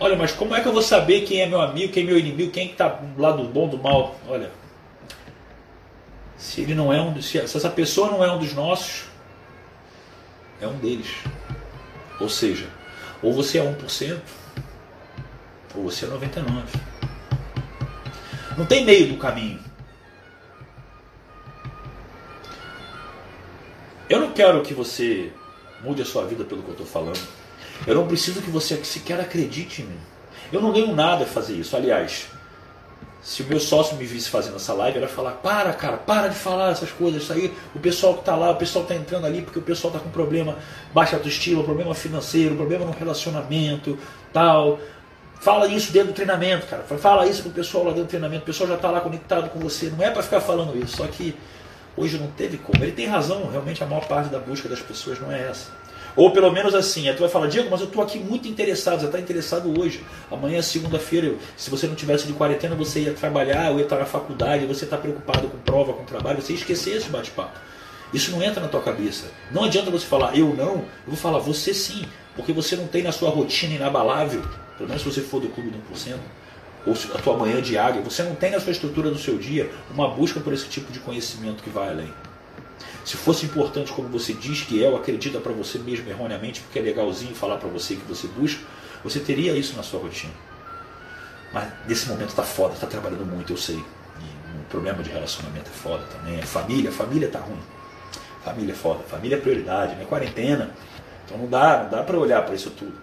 Olha, 0.00 0.16
mas 0.16 0.32
como 0.32 0.52
é 0.56 0.62
que 0.62 0.66
eu 0.66 0.72
vou 0.72 0.82
saber 0.82 1.20
quem 1.20 1.42
é 1.42 1.46
meu 1.46 1.60
amigo, 1.60 1.92
quem 1.92 2.02
é 2.02 2.06
meu 2.06 2.18
inimigo, 2.18 2.50
quem 2.50 2.72
está 2.72 2.88
do 2.88 3.22
lado 3.22 3.44
bom, 3.44 3.68
do 3.68 3.78
mal? 3.78 4.18
Olha, 4.26 4.50
se 6.36 6.60
ele 6.60 6.74
não 6.74 6.92
é 6.92 7.00
um, 7.00 7.22
se 7.22 7.38
essa 7.38 7.70
pessoa 7.70 8.10
não 8.10 8.24
é 8.24 8.32
um 8.32 8.38
dos 8.40 8.52
nossos, 8.52 9.04
é 10.60 10.66
um 10.66 10.76
deles. 10.78 11.18
Ou 12.18 12.28
seja, 12.28 12.66
ou 13.22 13.32
você 13.32 13.60
é 13.60 13.62
1%, 13.62 14.18
ou 15.76 15.84
você 15.84 16.04
é 16.04 16.08
99%. 16.08 16.93
Não 18.56 18.66
tem 18.66 18.84
meio 18.84 19.08
do 19.08 19.16
caminho. 19.16 19.58
Eu 24.08 24.20
não 24.20 24.32
quero 24.32 24.62
que 24.62 24.74
você 24.74 25.32
mude 25.82 26.02
a 26.02 26.04
sua 26.04 26.24
vida 26.24 26.44
pelo 26.44 26.62
que 26.62 26.68
eu 26.68 26.72
estou 26.72 26.86
falando. 26.86 27.20
Eu 27.86 27.94
não 27.94 28.06
preciso 28.06 28.40
que 28.40 28.50
você 28.50 28.82
sequer 28.84 29.20
acredite 29.20 29.82
em 29.82 29.86
mim. 29.86 29.98
Eu 30.52 30.60
não 30.60 30.72
ganho 30.72 30.94
nada 30.94 31.24
a 31.24 31.26
fazer 31.26 31.54
isso. 31.54 31.76
Aliás, 31.76 32.28
se 33.24 33.42
o 33.42 33.46
meu 33.46 33.58
sócio 33.58 33.96
me 33.96 34.04
visse 34.04 34.28
fazendo 34.28 34.56
essa 34.56 34.74
live, 34.74 34.98
ele 34.98 35.06
ia 35.06 35.10
falar: 35.10 35.32
para, 35.32 35.72
cara, 35.72 35.96
para 35.96 36.28
de 36.28 36.36
falar 36.36 36.70
essas 36.70 36.90
coisas. 36.92 37.22
Isso 37.22 37.32
aí, 37.32 37.52
o 37.74 37.78
pessoal 37.78 38.14
que 38.14 38.20
está 38.20 38.36
lá, 38.36 38.50
o 38.50 38.56
pessoal 38.56 38.82
está 38.82 38.94
entrando 38.94 39.26
ali 39.26 39.40
porque 39.40 39.58
o 39.58 39.62
pessoal 39.62 39.92
está 39.92 40.04
com 40.04 40.10
problema, 40.10 40.58
baixa 40.92 41.16
autoestima, 41.16 41.64
problema 41.64 41.94
financeiro, 41.94 42.54
problema 42.54 42.84
no 42.84 42.92
relacionamento, 42.92 43.98
tal. 44.32 44.78
Fala 45.40 45.66
isso 45.68 45.92
dentro 45.92 46.08
do 46.08 46.14
treinamento, 46.14 46.66
cara. 46.66 46.82
Fala 46.82 47.26
isso 47.26 47.42
pro 47.42 47.52
pessoal 47.52 47.84
lá 47.84 47.90
dentro 47.90 48.04
do 48.04 48.08
treinamento. 48.08 48.42
O 48.42 48.46
pessoal 48.46 48.68
já 48.68 48.76
está 48.76 48.90
lá 48.90 49.00
conectado 49.00 49.50
com 49.50 49.58
você. 49.58 49.90
Não 49.90 50.02
é 50.04 50.10
para 50.10 50.22
ficar 50.22 50.40
falando 50.40 50.76
isso. 50.82 50.96
Só 50.96 51.06
que 51.06 51.34
Hoje 51.96 52.18
não 52.18 52.26
teve 52.28 52.58
como. 52.58 52.82
Ele 52.82 52.92
tem 52.92 53.06
razão, 53.06 53.48
realmente 53.50 53.82
a 53.82 53.86
maior 53.86 54.06
parte 54.06 54.28
da 54.28 54.38
busca 54.38 54.68
das 54.68 54.80
pessoas 54.80 55.20
não 55.20 55.30
é 55.30 55.48
essa. 55.48 55.70
Ou 56.16 56.30
pelo 56.30 56.50
menos 56.52 56.74
assim, 56.74 57.12
tu 57.12 57.20
vai 57.20 57.28
falar, 57.28 57.48
Diego, 57.48 57.68
mas 57.70 57.80
eu 57.80 57.86
estou 57.86 58.02
aqui 58.02 58.18
muito 58.18 58.46
interessado, 58.46 59.00
você 59.00 59.06
está 59.06 59.18
interessado 59.18 59.80
hoje. 59.80 60.04
Amanhã 60.30 60.58
é 60.58 60.62
segunda-feira, 60.62 61.34
se 61.56 61.70
você 61.70 61.88
não 61.88 61.96
tivesse 61.96 62.26
de 62.26 62.32
quarentena, 62.32 62.74
você 62.76 63.00
ia 63.00 63.12
trabalhar, 63.12 63.72
ou 63.72 63.78
ia 63.78 63.84
estar 63.84 63.98
na 63.98 64.04
faculdade, 64.04 64.64
você 64.64 64.84
está 64.84 64.96
preocupado 64.96 65.48
com 65.48 65.58
prova, 65.58 65.92
com 65.92 66.04
trabalho, 66.04 66.40
você 66.40 66.52
ia 66.52 66.58
esquecer 66.58 66.96
esse 66.96 67.08
bate-papo. 67.08 67.58
Isso 68.12 68.30
não 68.30 68.40
entra 68.42 68.60
na 68.60 68.68
tua 68.68 68.80
cabeça. 68.80 69.26
Não 69.50 69.64
adianta 69.64 69.90
você 69.90 70.06
falar, 70.06 70.36
eu 70.36 70.54
não, 70.54 70.74
eu 70.74 71.08
vou 71.08 71.16
falar, 71.16 71.40
você 71.40 71.74
sim, 71.74 72.04
porque 72.36 72.52
você 72.52 72.76
não 72.76 72.86
tem 72.86 73.02
na 73.02 73.10
sua 73.10 73.30
rotina 73.30 73.74
inabalável, 73.74 74.42
pelo 74.76 74.88
menos 74.88 75.02
se 75.02 75.10
você 75.10 75.20
for 75.20 75.40
do 75.40 75.48
clube 75.48 75.70
do 75.70 75.78
1%, 75.94 76.16
ou 76.86 76.94
a 77.14 77.18
tua 77.18 77.36
manhã 77.36 77.60
diária, 77.62 78.02
você 78.02 78.22
não 78.22 78.34
tem 78.34 78.50
na 78.50 78.60
sua 78.60 78.72
estrutura 78.72 79.10
do 79.10 79.18
seu 79.18 79.38
dia 79.38 79.70
uma 79.90 80.08
busca 80.08 80.40
por 80.40 80.52
esse 80.52 80.68
tipo 80.68 80.92
de 80.92 80.98
conhecimento 81.00 81.62
que 81.62 81.70
vai 81.70 81.88
além. 81.88 82.12
Se 83.04 83.16
fosse 83.16 83.46
importante 83.46 83.92
como 83.92 84.08
você 84.08 84.32
diz 84.32 84.62
que 84.62 84.82
é, 84.82 84.88
ou 84.88 84.96
acredita 84.96 85.38
para 85.38 85.52
você 85.52 85.78
mesmo 85.78 86.08
erroneamente, 86.08 86.60
porque 86.60 86.78
é 86.78 86.82
legalzinho 86.82 87.34
falar 87.34 87.56
para 87.56 87.68
você 87.68 87.96
que 87.96 88.04
você 88.06 88.26
busca, 88.26 88.62
você 89.02 89.20
teria 89.20 89.52
isso 89.52 89.76
na 89.76 89.82
sua 89.82 90.00
rotina. 90.00 90.32
Mas 91.52 91.68
nesse 91.86 92.08
momento 92.08 92.34
tá 92.34 92.42
foda, 92.42 92.74
tá 92.74 92.86
trabalhando 92.86 93.24
muito, 93.26 93.52
eu 93.52 93.56
sei. 93.56 93.76
E 93.76 94.60
o 94.60 94.64
problema 94.70 95.02
de 95.02 95.10
relacionamento 95.10 95.70
é 95.70 95.74
foda 95.74 96.02
também. 96.04 96.38
É 96.38 96.42
família, 96.42 96.90
família 96.90 97.28
tá 97.28 97.38
ruim. 97.38 97.60
Família 98.42 98.72
é 98.72 98.76
foda, 98.76 99.02
família 99.04 99.36
é 99.36 99.40
prioridade, 99.40 99.94
né? 99.94 100.04
Quarentena. 100.04 100.70
Então 101.24 101.38
não 101.38 101.46
dá, 101.46 101.84
não 101.84 101.90
dá 101.90 102.02
para 102.02 102.18
olhar 102.18 102.42
para 102.44 102.54
isso 102.54 102.70
tudo. 102.70 102.94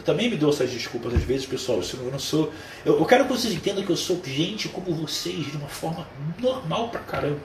Eu 0.00 0.04
também 0.04 0.30
me 0.30 0.36
dou 0.36 0.48
essas 0.48 0.70
desculpas 0.70 1.12
às 1.12 1.22
vezes, 1.22 1.44
pessoal. 1.44 1.78
Eu 1.78 2.10
não 2.10 2.18
sou. 2.18 2.50
Eu, 2.86 2.98
eu 2.98 3.04
quero 3.04 3.24
que 3.26 3.32
vocês 3.32 3.52
entendam 3.52 3.84
que 3.84 3.92
eu 3.92 3.96
sou 3.98 4.18
gente 4.24 4.66
como 4.70 4.94
vocês, 4.94 5.44
de 5.44 5.58
uma 5.58 5.68
forma 5.68 6.08
normal 6.38 6.88
pra 6.88 7.00
caramba. 7.00 7.38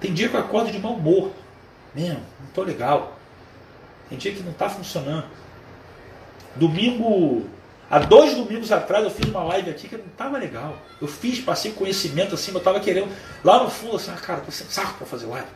Tem 0.00 0.14
dia 0.14 0.30
que 0.30 0.34
eu 0.34 0.40
acordo 0.40 0.72
de 0.72 0.78
mau 0.78 0.94
humor. 0.94 1.30
Mesmo, 1.94 2.22
não 2.40 2.46
tô 2.54 2.62
legal. 2.62 3.18
Tem 4.08 4.16
dia 4.16 4.32
que 4.32 4.42
não 4.42 4.54
tá 4.54 4.70
funcionando. 4.70 5.26
Domingo. 6.56 7.46
Há 7.90 7.98
dois 7.98 8.34
domingos 8.34 8.72
atrás 8.72 9.04
eu 9.04 9.10
fiz 9.10 9.28
uma 9.28 9.44
live 9.44 9.68
aqui 9.68 9.86
que 9.86 9.98
não 9.98 10.08
tava 10.16 10.38
legal. 10.38 10.78
Eu 11.02 11.06
fiz, 11.06 11.38
passei 11.38 11.72
conhecimento 11.72 12.34
assim, 12.34 12.50
eu 12.54 12.60
tava 12.60 12.80
querendo. 12.80 13.14
Lá 13.44 13.62
no 13.62 13.68
fundo, 13.68 13.96
assim, 13.96 14.10
ah, 14.10 14.18
cara, 14.18 14.40
tô 14.40 14.50
sem 14.50 14.66
saco 14.68 14.94
pra 14.94 15.06
fazer 15.06 15.26
live. 15.26 15.48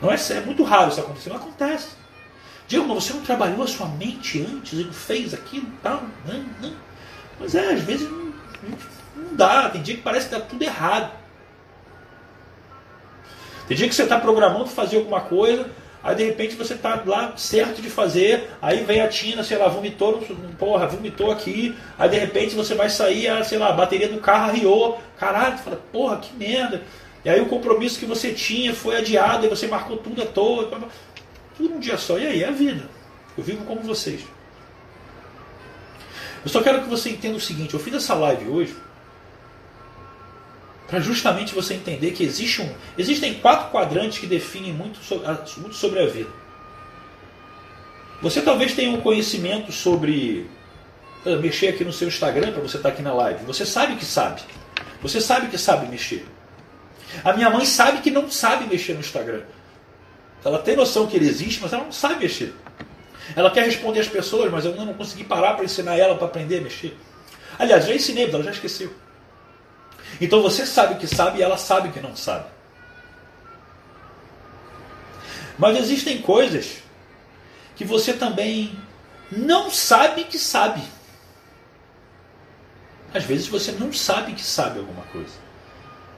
Não 0.00 0.10
é, 0.10 0.14
é 0.14 0.40
muito 0.40 0.62
raro 0.62 0.88
isso 0.88 1.00
acontecer, 1.00 1.28
mas 1.28 1.42
acontece. 1.42 2.01
Diego, 2.72 2.88
mas 2.88 3.04
você 3.04 3.12
não 3.12 3.20
trabalhou 3.20 3.62
a 3.62 3.66
sua 3.66 3.86
mente 3.86 4.40
antes 4.40 4.72
e 4.72 4.84
não 4.84 4.92
fez 4.94 5.34
aquilo 5.34 5.66
tal? 5.82 6.02
Não, 6.26 6.42
não. 6.62 6.74
Mas 7.38 7.54
é, 7.54 7.74
às 7.74 7.82
vezes 7.82 8.10
não, 8.10 8.32
não 9.14 9.34
dá. 9.34 9.68
Tem 9.68 9.82
dia 9.82 9.94
que 9.94 10.00
parece 10.00 10.28
que 10.28 10.34
dá 10.34 10.40
tudo 10.40 10.62
errado. 10.62 11.12
Tem 13.68 13.76
dia 13.76 13.86
que 13.86 13.94
você 13.94 14.04
está 14.04 14.18
programando 14.18 14.66
fazer 14.68 14.96
alguma 14.96 15.20
coisa, 15.20 15.68
aí 16.02 16.14
de 16.16 16.24
repente 16.24 16.56
você 16.56 16.72
está 16.72 17.02
lá 17.04 17.34
certo 17.36 17.82
de 17.82 17.90
fazer, 17.90 18.48
aí 18.60 18.82
vem 18.84 19.02
a 19.02 19.08
Tina, 19.08 19.44
sei 19.44 19.58
lá, 19.58 19.68
vomitou, 19.68 20.22
porra, 20.58 20.86
vomitou 20.86 21.30
aqui, 21.30 21.76
aí 21.98 22.08
de 22.08 22.18
repente 22.18 22.54
você 22.54 22.74
vai 22.74 22.88
sair, 22.88 23.28
a, 23.28 23.44
sei 23.44 23.58
lá, 23.58 23.68
a 23.68 23.72
bateria 23.72 24.08
do 24.08 24.18
carro 24.18 24.48
arriou, 24.48 24.98
caralho, 25.18 25.58
fala, 25.58 25.78
porra, 25.92 26.16
que 26.16 26.34
merda. 26.34 26.82
E 27.22 27.28
aí 27.28 27.40
o 27.40 27.46
compromisso 27.46 27.98
que 27.98 28.06
você 28.06 28.32
tinha 28.32 28.74
foi 28.74 28.96
adiado, 28.96 29.44
e 29.44 29.48
você 29.48 29.66
marcou 29.66 29.98
tudo 29.98 30.22
à 30.22 30.26
toa. 30.26 30.70
Tudo 31.62 31.76
um 31.76 31.78
dia 31.78 31.96
só. 31.96 32.18
E 32.18 32.26
aí, 32.26 32.42
é 32.42 32.48
a 32.48 32.50
vida. 32.50 32.88
Eu 33.38 33.44
vivo 33.44 33.64
como 33.64 33.80
vocês. 33.82 34.20
Eu 36.44 36.50
só 36.50 36.60
quero 36.60 36.82
que 36.82 36.88
você 36.88 37.10
entenda 37.10 37.36
o 37.36 37.40
seguinte: 37.40 37.72
eu 37.72 37.78
fiz 37.78 37.94
essa 37.94 38.14
live 38.14 38.48
hoje 38.48 38.74
para 40.88 40.98
justamente 40.98 41.54
você 41.54 41.74
entender 41.74 42.10
que 42.10 42.24
existe 42.24 42.60
um, 42.60 42.74
existem 42.98 43.34
quatro 43.34 43.70
quadrantes 43.70 44.18
que 44.18 44.26
definem 44.26 44.72
muito 44.72 44.98
sobre, 45.04 45.26
muito 45.58 45.76
sobre 45.76 46.02
a 46.02 46.06
vida. 46.06 46.30
Você 48.20 48.42
talvez 48.42 48.74
tenha 48.74 48.90
um 48.90 49.00
conhecimento 49.00 49.70
sobre 49.70 50.50
uh, 51.24 51.38
mexer 51.38 51.68
aqui 51.68 51.84
no 51.84 51.92
seu 51.92 52.08
Instagram 52.08 52.50
para 52.50 52.60
você 52.60 52.76
estar 52.76 52.88
tá 52.88 52.94
aqui 52.94 53.02
na 53.02 53.14
live. 53.14 53.44
Você 53.44 53.64
sabe 53.64 53.94
que 53.94 54.04
sabe. 54.04 54.42
Você 55.00 55.20
sabe 55.20 55.46
que 55.46 55.56
sabe 55.56 55.86
mexer. 55.86 56.26
A 57.22 57.32
minha 57.34 57.50
mãe 57.50 57.64
sabe 57.64 58.02
que 58.02 58.10
não 58.10 58.28
sabe 58.28 58.66
mexer 58.66 58.94
no 58.94 59.00
Instagram. 59.00 59.42
Ela 60.44 60.58
tem 60.58 60.76
noção 60.76 61.06
que 61.06 61.16
ele 61.16 61.28
existe, 61.28 61.60
mas 61.60 61.72
ela 61.72 61.84
não 61.84 61.92
sabe 61.92 62.16
mexer. 62.16 62.54
Ela 63.36 63.50
quer 63.50 63.64
responder 63.64 64.00
às 64.00 64.08
pessoas, 64.08 64.50
mas 64.50 64.64
eu 64.64 64.74
não 64.74 64.94
consegui 64.94 65.24
parar 65.24 65.54
para 65.54 65.64
ensinar 65.64 65.96
ela 65.96 66.16
para 66.16 66.26
aprender 66.26 66.58
a 66.58 66.60
mexer. 66.60 66.96
Aliás, 67.58 67.86
já 67.86 67.94
ensinei, 67.94 68.24
mas 68.26 68.34
ela 68.34 68.44
já 68.44 68.50
esqueceu. 68.50 68.92
Então 70.20 70.42
você 70.42 70.66
sabe 70.66 70.96
que 70.96 71.06
sabe 71.06 71.38
e 71.38 71.42
ela 71.42 71.56
sabe 71.56 71.90
que 71.90 72.00
não 72.00 72.16
sabe. 72.16 72.46
Mas 75.58 75.78
existem 75.78 76.20
coisas 76.20 76.78
que 77.76 77.84
você 77.84 78.12
também 78.12 78.76
não 79.30 79.70
sabe 79.70 80.24
que 80.24 80.38
sabe. 80.38 80.82
Às 83.14 83.24
vezes 83.24 83.46
você 83.46 83.72
não 83.72 83.92
sabe 83.92 84.32
que 84.32 84.42
sabe 84.42 84.78
alguma 84.78 85.02
coisa. 85.04 85.34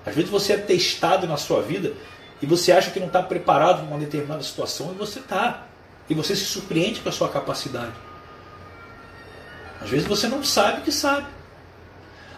Às 0.07 0.15
vezes 0.15 0.31
você 0.31 0.55
é 0.55 0.57
testado 0.59 1.27
na 1.27 1.37
sua 1.37 1.63
vida 1.63 1.95
e 2.43 2.47
você 2.47 2.73
acha 2.73 2.91
que 2.91 3.01
não 3.01 3.07
está 3.07 3.23
preparado 3.23 3.79
para 3.79 3.87
uma 3.87 3.99
determinada 3.99 4.43
situação 4.43 4.93
e 4.93 4.99
você 4.99 5.21
está. 5.21 5.67
E 6.09 6.15
você 6.15 6.37
se 6.37 6.45
surpreende 6.45 7.01
com 7.01 7.09
a 7.09 7.13
sua 7.13 7.29
capacidade. 7.29 7.93
Às 9.81 9.89
vezes 9.89 10.07
você 10.07 10.27
não 10.29 10.45
sabe 10.45 10.83
que 10.83 10.93
sabe. 10.93 11.27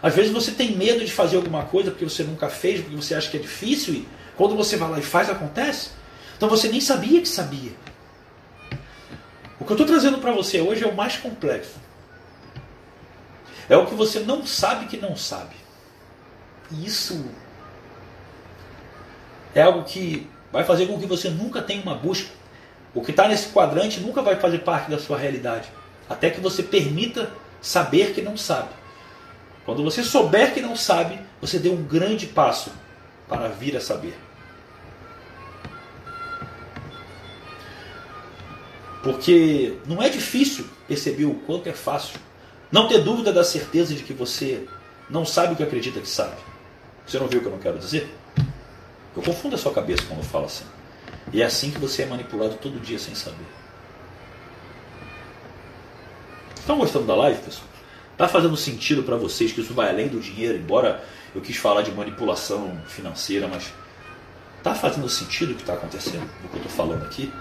Às 0.01 0.13
vezes 0.13 0.31
você 0.31 0.51
tem 0.51 0.75
medo 0.75 1.03
de 1.03 1.11
fazer 1.11 1.37
alguma 1.37 1.65
coisa 1.65 1.91
porque 1.91 2.05
você 2.05 2.23
nunca 2.23 2.49
fez, 2.49 2.81
porque 2.81 2.95
você 2.95 3.15
acha 3.15 3.29
que 3.29 3.37
é 3.37 3.39
difícil 3.39 3.93
e 3.95 4.07
quando 4.35 4.55
você 4.55 4.77
vai 4.77 4.89
lá 4.89 4.99
e 4.99 5.03
faz, 5.03 5.29
acontece. 5.29 5.89
Então 6.37 6.47
você 6.47 6.69
nem 6.69 6.79
sabia 6.79 7.19
que 7.19 7.27
sabia. 7.27 7.71
O 9.59 9.65
que 9.65 9.71
eu 9.71 9.73
estou 9.73 9.87
trazendo 9.87 10.19
para 10.19 10.31
você 10.31 10.61
hoje 10.61 10.83
é 10.83 10.87
o 10.87 10.95
mais 10.95 11.17
complexo. 11.17 11.75
É 13.67 13.75
o 13.75 13.85
que 13.85 13.95
você 13.95 14.19
não 14.19 14.45
sabe 14.45 14.85
que 14.85 14.97
não 14.97 15.15
sabe. 15.15 15.55
E 16.71 16.85
isso 16.85 17.25
é 19.53 19.61
algo 19.61 19.83
que 19.83 20.27
vai 20.51 20.63
fazer 20.63 20.87
com 20.87 20.99
que 20.99 21.05
você 21.05 21.29
nunca 21.29 21.61
tenha 21.61 21.81
uma 21.81 21.95
busca. 21.95 22.29
O 22.93 23.01
que 23.03 23.11
está 23.11 23.27
nesse 23.27 23.49
quadrante 23.49 23.99
nunca 23.99 24.21
vai 24.21 24.35
fazer 24.37 24.59
parte 24.59 24.89
da 24.89 24.97
sua 24.97 25.17
realidade. 25.17 25.69
Até 26.09 26.29
que 26.29 26.39
você 26.39 26.63
permita 26.63 27.29
saber 27.61 28.13
que 28.13 28.21
não 28.21 28.37
sabe. 28.37 28.69
Quando 29.65 29.83
você 29.83 30.03
souber 30.03 30.53
que 30.53 30.61
não 30.61 30.75
sabe, 30.75 31.19
você 31.41 31.59
deu 31.59 31.73
um 31.73 31.83
grande 31.83 32.25
passo 32.25 32.71
para 33.27 33.49
vir 33.49 33.75
a 33.75 33.81
saber. 33.81 34.17
Porque 39.03 39.77
não 39.85 40.01
é 40.01 40.09
difícil 40.09 40.65
perceber 40.87 41.25
o 41.25 41.35
quanto 41.35 41.67
é 41.67 41.73
fácil. 41.73 42.19
Não 42.71 42.87
ter 42.87 42.99
dúvida 42.99 43.31
da 43.31 43.43
certeza 43.43 43.93
de 43.93 44.03
que 44.03 44.13
você 44.13 44.67
não 45.09 45.25
sabe 45.25 45.53
o 45.53 45.55
que 45.55 45.63
acredita 45.63 45.99
que 45.99 46.09
sabe. 46.09 46.35
Você 47.05 47.19
não 47.19 47.27
viu 47.27 47.39
o 47.39 47.41
que 47.41 47.47
eu 47.47 47.53
não 47.53 47.59
quero 47.59 47.77
dizer? 47.77 48.09
Eu 49.17 49.23
confundo 49.23 49.55
a 49.55 49.57
sua 49.57 49.73
cabeça 49.73 50.03
quando 50.07 50.19
eu 50.19 50.25
falo 50.25 50.45
assim. 50.45 50.63
E 51.33 51.41
é 51.41 51.45
assim 51.45 51.71
que 51.71 51.79
você 51.79 52.03
é 52.03 52.05
manipulado 52.05 52.53
todo 52.61 52.79
dia 52.79 52.99
sem 52.99 53.15
saber. 53.15 53.47
Estão 56.55 56.77
gostando 56.77 57.07
da 57.07 57.15
live, 57.15 57.41
pessoal? 57.41 57.67
Está 58.11 58.27
fazendo 58.27 58.55
sentido 58.55 59.01
para 59.01 59.15
vocês 59.15 59.51
que 59.51 59.61
isso 59.61 59.73
vai 59.73 59.89
além 59.89 60.07
do 60.07 60.19
dinheiro, 60.19 60.57
embora 60.57 61.03
eu 61.33 61.41
quis 61.41 61.57
falar 61.57 61.81
de 61.81 61.91
manipulação 61.91 62.79
financeira, 62.87 63.47
mas 63.47 63.73
está 64.59 64.75
fazendo 64.75 65.09
sentido 65.09 65.53
o 65.53 65.55
que 65.55 65.61
está 65.61 65.73
acontecendo, 65.73 66.23
o 66.45 66.49
que 66.49 66.55
eu 66.55 66.61
estou 66.61 66.71
falando 66.71 67.03
aqui? 67.03 67.33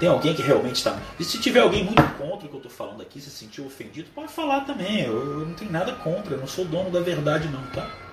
Tem 0.00 0.08
alguém 0.08 0.32
que 0.34 0.40
realmente 0.40 0.76
está. 0.76 0.98
E 1.20 1.24
se 1.24 1.38
tiver 1.38 1.60
alguém 1.60 1.84
muito 1.84 2.02
contra 2.14 2.46
o 2.46 2.48
que 2.48 2.54
eu 2.54 2.58
estou 2.58 2.70
falando 2.70 3.02
aqui, 3.02 3.20
se 3.20 3.30
sentiu 3.30 3.66
ofendido, 3.66 4.08
pode 4.14 4.32
falar 4.32 4.60
também. 4.60 5.02
Eu, 5.02 5.40
eu 5.40 5.46
não 5.46 5.54
tenho 5.54 5.70
nada 5.70 5.92
contra, 5.92 6.34
eu 6.34 6.38
não 6.38 6.46
sou 6.46 6.64
dono 6.64 6.90
da 6.90 7.00
verdade, 7.00 7.48
não, 7.48 7.62
tá? 7.66 8.07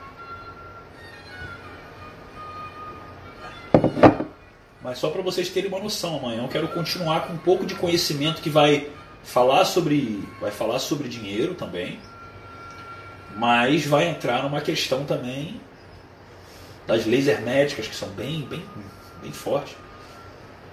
Mas 4.83 4.99
só 4.99 5.09
para 5.09 5.21
vocês 5.21 5.49
terem 5.49 5.69
uma 5.69 5.79
noção, 5.79 6.17
amanhã 6.17 6.43
eu 6.43 6.47
quero 6.47 6.67
continuar 6.67 7.27
com 7.27 7.33
um 7.33 7.37
pouco 7.37 7.65
de 7.65 7.73
conhecimento 7.75 8.41
que 8.41 8.49
vai 8.49 8.89
falar 9.23 9.65
sobre, 9.65 10.23
vai 10.39 10.51
falar 10.51 10.79
sobre 10.79 11.09
dinheiro 11.09 11.55
também, 11.55 11.99
mas 13.35 13.85
vai 13.85 14.07
entrar 14.07 14.43
numa 14.43 14.61
questão 14.61 15.03
também 15.03 15.59
das 16.85 17.05
leis 17.05 17.27
herméticas 17.27 17.87
que 17.87 17.95
são 17.95 18.09
bem, 18.09 18.43
bem, 18.43 18.63
bem 19.21 19.31
fortes. 19.31 19.75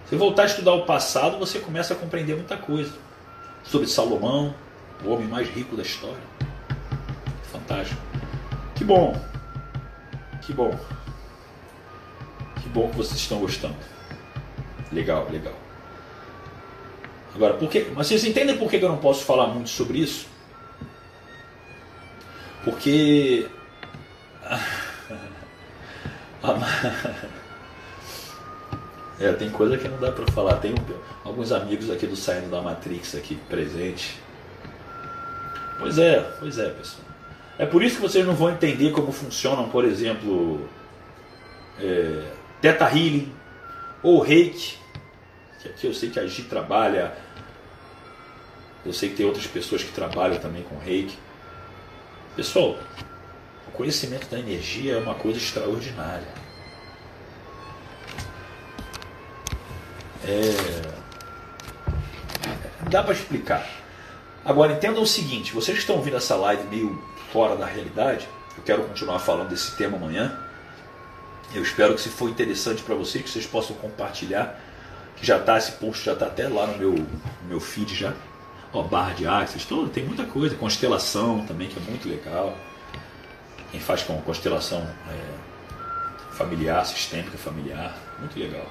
Se 0.09 0.17
voltar 0.17 0.43
a 0.43 0.47
estudar 0.47 0.75
o 0.75 0.85
passado, 0.85 1.39
você 1.39 1.59
começa 1.59 1.95
a 1.95 1.97
compreender 1.97 2.37
muita 2.37 2.57
coisa 2.57 2.93
sobre 3.65 3.87
Salomão, 3.87 4.55
o 5.03 5.11
homem 5.11 5.27
mais 5.27 5.49
rico 5.49 5.75
da 5.75 5.83
história. 5.83 6.23
Fantástico. 7.51 8.01
Que 8.75 8.85
bom. 8.85 9.19
Que 10.43 10.53
bom. 10.53 10.79
Que 12.63 12.69
bom 12.69 12.89
que 12.91 12.97
vocês 12.97 13.19
estão 13.19 13.39
gostando. 13.39 13.77
Legal, 14.93 15.29
legal. 15.31 15.55
Agora, 17.35 17.55
por 17.55 17.69
que, 17.69 17.91
mas 17.95 18.07
vocês 18.07 18.25
entendem 18.25 18.59
por 18.59 18.71
que 18.71 18.77
eu 18.77 18.89
não 18.89 18.99
posso 18.99 19.25
falar 19.25 19.49
muito 19.49 19.71
sobre 19.71 19.99
isso? 19.99 20.27
Porque. 22.65 23.49
É, 29.23 29.33
tem 29.35 29.49
coisa 29.51 29.79
que 29.79 29.87
não 29.87 29.99
dá 29.99 30.11
para 30.11 30.27
falar. 30.33 30.57
Tem 30.57 30.75
alguns 31.25 31.53
amigos 31.53 31.89
aqui 31.91 32.09
do 32.09 32.17
Saindo 32.17 32.51
da 32.51 32.61
Matrix 32.61 33.15
aqui 33.15 33.37
presente. 33.49 34.21
Pois 35.79 35.97
é, 35.97 36.19
pois 36.41 36.59
é, 36.59 36.71
pessoal. 36.71 37.05
É 37.57 37.65
por 37.65 37.85
isso 37.85 37.97
que 37.97 38.03
vocês 38.03 38.27
não 38.27 38.35
vão 38.35 38.51
entender 38.51 38.91
como 38.91 39.13
funcionam, 39.13 39.69
por 39.69 39.85
exemplo, 39.85 40.69
é, 41.79 42.25
Teta 42.63 42.87
Healing 42.87 43.31
ou 44.03 44.21
Reiki 44.21 44.81
que 45.63 45.69
aqui 45.69 45.87
eu 45.87 45.95
sei 45.95 46.11
que 46.11 46.19
a 46.19 46.27
Gi 46.27 46.43
trabalha, 46.43 47.17
eu 48.85 48.93
sei 48.93 49.11
que 49.11 49.17
tem 49.17 49.25
outras 49.25 49.47
pessoas 49.47 49.85
que 49.85 49.93
trabalham 49.93 50.39
também 50.41 50.63
com 50.65 50.77
reiki. 50.79 51.17
Pessoal, 52.35 52.77
o 53.69 53.71
conhecimento 53.71 54.29
da 54.29 54.41
energia 54.41 54.95
é 54.95 54.99
uma 54.99 55.15
coisa 55.15 55.39
extraordinária. 55.39 56.27
É... 60.25 61.03
Dá 62.91 63.03
para 63.05 63.13
explicar. 63.13 63.65
Agora 64.45 64.73
entendam 64.73 65.03
o 65.03 65.07
seguinte: 65.07 65.53
vocês 65.53 65.77
que 65.77 65.83
estão 65.83 65.97
ouvindo 65.97 66.17
essa 66.17 66.35
live 66.35 66.65
meio 66.65 67.01
fora 67.33 67.55
da 67.55 67.67
realidade. 67.67 68.29
Eu 68.57 68.65
quero 68.65 68.83
continuar 68.85 69.19
falando 69.21 69.49
desse 69.49 69.77
tema 69.77 69.97
amanhã. 69.97 70.42
Eu 71.55 71.63
espero 71.63 71.95
que 71.95 72.01
se 72.01 72.09
for 72.09 72.31
interessante 72.31 72.83
para 72.83 72.95
vocês, 72.95 73.23
que 73.23 73.31
vocês 73.31 73.47
possam 73.47 73.77
compartilhar. 73.77 74.59
Que 75.17 75.27
já 75.27 75.39
está, 75.39 75.59
esse 75.59 75.73
post 75.73 76.05
já 76.05 76.15
está 76.15 76.27
até 76.27 76.49
lá 76.49 76.67
no 76.67 76.79
meu, 76.79 77.07
meu 77.49 77.61
feed 77.61 77.95
já. 77.95 78.15
Ó, 78.73 78.83
barra 78.83 79.13
de 79.13 79.27
axis, 79.27 79.65
todo, 79.65 79.91
tem 79.91 80.05
muita 80.05 80.25
coisa. 80.25 80.55
Constelação 80.57 81.45
também, 81.47 81.69
que 81.69 81.79
é 81.79 81.83
muito 81.83 82.09
legal. 82.09 82.57
Quem 83.71 83.81
faz 83.81 84.03
com 84.03 84.21
constelação 84.23 84.81
é, 84.81 86.35
familiar, 86.35 86.85
sistêmica 86.87 87.37
familiar, 87.37 87.97
muito 88.19 88.39
legal. 88.39 88.67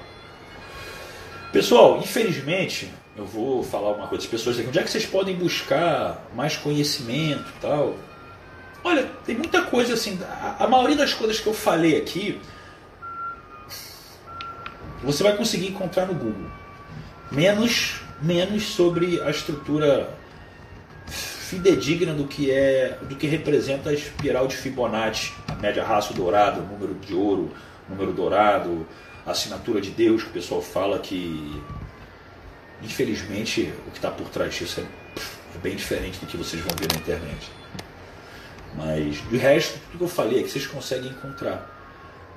Pessoal, 1.52 1.98
infelizmente, 1.98 2.90
eu 3.16 3.24
vou 3.24 3.62
falar 3.62 3.92
uma 3.92 4.08
coisa. 4.08 4.24
As 4.24 4.30
pessoas 4.30 4.56
dizem, 4.56 4.68
onde 4.68 4.78
é 4.78 4.82
que 4.82 4.90
vocês 4.90 5.06
podem 5.06 5.36
buscar 5.36 6.26
mais 6.34 6.56
conhecimento 6.56 7.44
tal? 7.60 7.94
Olha, 8.82 9.08
tem 9.24 9.36
muita 9.36 9.62
coisa 9.62 9.94
assim. 9.94 10.18
A, 10.24 10.64
a 10.64 10.66
maioria 10.66 10.96
das 10.96 11.14
coisas 11.14 11.38
que 11.38 11.46
eu 11.46 11.54
falei 11.54 11.96
aqui, 11.96 12.40
você 15.02 15.22
vai 15.22 15.36
conseguir 15.36 15.68
encontrar 15.68 16.06
no 16.06 16.14
Google. 16.14 16.50
Menos, 17.30 18.00
menos 18.20 18.64
sobre 18.64 19.20
a 19.20 19.30
estrutura 19.30 20.14
fidedigna 21.06 22.14
do 22.14 22.26
que 22.26 22.50
é, 22.50 22.98
do 23.02 23.16
que 23.16 23.26
representa 23.26 23.90
a 23.90 23.92
espiral 23.92 24.46
de 24.46 24.56
Fibonacci, 24.56 25.32
a 25.48 25.54
média 25.54 25.84
raça 25.84 26.14
dourado, 26.14 26.60
o 26.60 26.66
número 26.66 26.94
de 26.94 27.14
ouro, 27.14 27.50
número 27.88 28.12
dourado, 28.12 28.86
a 29.26 29.32
assinatura 29.32 29.80
de 29.80 29.90
Deus, 29.90 30.22
que 30.22 30.30
o 30.30 30.32
pessoal 30.32 30.62
fala 30.62 30.98
que 30.98 31.60
infelizmente 32.82 33.72
o 33.86 33.90
que 33.90 33.98
está 33.98 34.10
por 34.10 34.28
trás 34.28 34.54
disso 34.54 34.80
é, 34.80 34.82
é, 34.82 35.58
bem 35.62 35.76
diferente 35.76 36.18
do 36.18 36.26
que 36.26 36.36
vocês 36.36 36.62
vão 36.62 36.74
ver 36.76 36.88
na 36.92 36.98
internet. 36.98 37.50
Mas 38.74 39.16
de 39.28 39.36
resto, 39.36 39.78
tudo 39.90 39.98
que 39.98 40.04
eu 40.04 40.08
falei 40.08 40.40
é 40.40 40.42
que 40.42 40.48
vocês 40.48 40.66
conseguem 40.66 41.10
encontrar. 41.10 41.68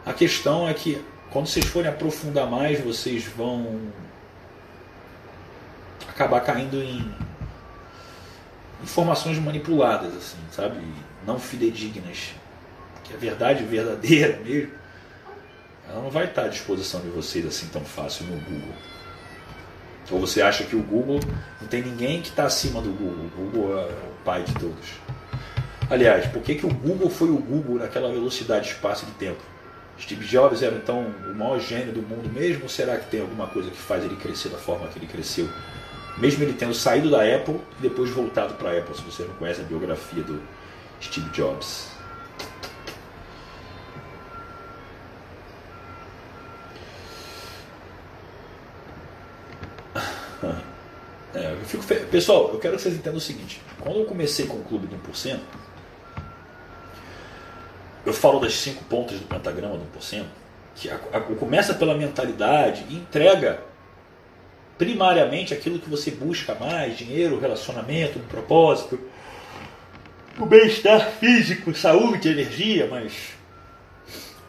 A 0.06 0.14
questão 0.14 0.68
é 0.68 0.74
que 0.74 1.02
quando 1.32 1.48
vocês 1.48 1.66
forem 1.66 1.90
aprofundar 1.90 2.50
mais, 2.50 2.80
vocês 2.80 3.26
vão 3.26 3.82
acabar 6.08 6.42
caindo 6.42 6.82
em 6.82 7.14
informações 8.82 9.38
manipuladas, 9.38 10.16
assim, 10.16 10.38
sabe? 10.52 10.78
Não 11.26 11.40
fidedignas. 11.40 12.34
Que 13.04 13.14
a 13.14 13.18
verdade 13.18 13.64
verdadeira 13.64 14.38
mesmo, 14.44 14.72
ela 15.88 16.02
não 16.02 16.10
vai 16.10 16.26
estar 16.26 16.46
à 16.46 16.48
disposição 16.48 17.02
de 17.02 17.10
vocês 17.10 17.46
assim 17.46 17.68
tão 17.68 17.84
fácil 17.84 18.26
no 18.26 18.40
Google. 18.40 18.74
Ou 20.12 20.20
você 20.20 20.42
acha 20.42 20.64
que 20.64 20.76
o 20.76 20.84
Google 20.84 21.20
não 21.60 21.68
tem 21.68 21.82
ninguém 21.82 22.22
que 22.22 22.30
está 22.30 22.46
acima 22.46 22.82
do 22.82 22.92
Google? 22.92 23.26
O 23.26 23.30
Google 23.30 23.80
é 23.80 23.86
o 23.86 24.24
pai 24.24 24.44
de 24.44 24.54
todos. 24.54 24.94
Aliás, 25.90 26.28
por 26.28 26.42
que, 26.42 26.56
que 26.56 26.66
o 26.66 26.74
Google 26.74 27.10
foi 27.10 27.30
o 27.30 27.38
Google 27.38 27.78
naquela 27.78 28.12
velocidade, 28.12 28.70
espaço 28.70 29.06
e 29.08 29.12
tempo? 29.14 29.42
Steve 30.00 30.26
Jobs 30.26 30.62
era 30.62 30.76
então 30.76 31.02
o 31.02 31.36
maior 31.36 31.60
gênio 31.60 31.94
do 31.94 32.02
mundo 32.02 32.30
mesmo? 32.32 32.68
Será 32.68 32.98
que 32.98 33.10
tem 33.10 33.22
alguma 33.22 33.48
coisa 33.48 33.70
que 33.70 33.78
faz 33.78 34.04
ele 34.04 34.16
crescer 34.16 34.50
da 34.50 34.58
forma 34.58 34.88
que 34.88 35.00
ele 35.00 35.08
cresceu? 35.08 35.50
Mesmo 36.18 36.44
ele 36.44 36.54
tendo 36.54 36.74
saído 36.74 37.10
da 37.10 37.24
Apple 37.24 37.60
e 37.80 37.82
depois 37.82 38.10
voltado 38.10 38.54
para 38.56 38.72
a 38.72 38.78
Apple, 38.78 38.96
se 38.96 39.02
você 39.02 39.24
não 39.24 39.34
conhece 39.36 39.62
a 39.62 39.64
biografia 39.64 40.24
do 40.24 40.42
Steve 41.02 41.30
Jobs. 41.30 41.96
É, 51.34 51.52
eu 51.52 51.66
fico 51.66 51.84
fe... 51.84 51.96
Pessoal, 51.96 52.50
eu 52.54 52.60
quero 52.60 52.78
que 52.78 52.82
vocês 52.82 52.96
entendam 52.96 53.18
o 53.18 53.22
seguinte: 53.22 53.62
quando 53.82 54.00
eu 54.00 54.06
comecei 54.06 54.46
com 54.46 54.56
o 54.56 54.64
clube 54.64 54.88
do 54.88 54.96
1%, 55.12 55.38
eu 58.06 58.14
falo 58.14 58.40
das 58.40 58.54
cinco 58.54 58.84
pontas 58.86 59.20
do 59.20 59.26
pentagrama 59.26 59.78
do 59.78 59.86
1%, 60.00 60.26
que 60.76 60.90
a, 60.90 60.96
a, 60.96 61.22
começa 61.22 61.74
pela 61.74 61.96
mentalidade 61.96 62.86
e 62.90 62.96
entrega 62.96 63.62
primariamente 64.78 65.54
aquilo 65.54 65.80
que 65.80 65.90
você 65.90 66.12
busca 66.12 66.54
mais: 66.56 66.98
dinheiro, 66.98 67.40
relacionamento, 67.40 68.20
um 68.20 68.26
propósito, 68.26 69.00
o 70.38 70.46
bem-estar 70.46 71.12
físico, 71.20 71.74
saúde, 71.74 72.30
energia, 72.30 72.88
mas 72.90 73.14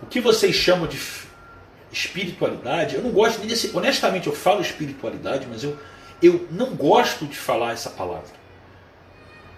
o 0.02 0.06
que 0.06 0.20
vocês 0.20 0.54
chamam 0.54 0.86
de 0.86 0.98
espiritualidade, 1.92 2.96
eu 2.96 3.02
não 3.02 3.10
gosto 3.10 3.38
nem 3.38 3.48
desse. 3.48 3.74
Honestamente, 3.74 4.26
eu 4.26 4.32
falo 4.34 4.60
espiritualidade, 4.60 5.46
mas 5.48 5.62
eu 5.62 5.76
eu 6.22 6.46
não 6.50 6.74
gosto 6.74 7.26
de 7.26 7.36
falar 7.36 7.72
essa 7.72 7.90
palavra. 7.90 8.35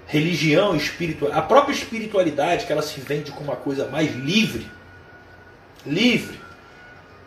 Religião, 0.08 0.74
espiritual, 0.74 1.32
a 1.32 1.42
própria 1.42 1.74
espiritualidade 1.74 2.64
que 2.66 2.72
ela 2.72 2.82
se 2.82 2.98
vende 2.98 3.30
como 3.30 3.50
uma 3.50 3.56
coisa 3.56 3.86
mais 3.88 4.12
livre, 4.16 4.66
livre. 5.84 6.40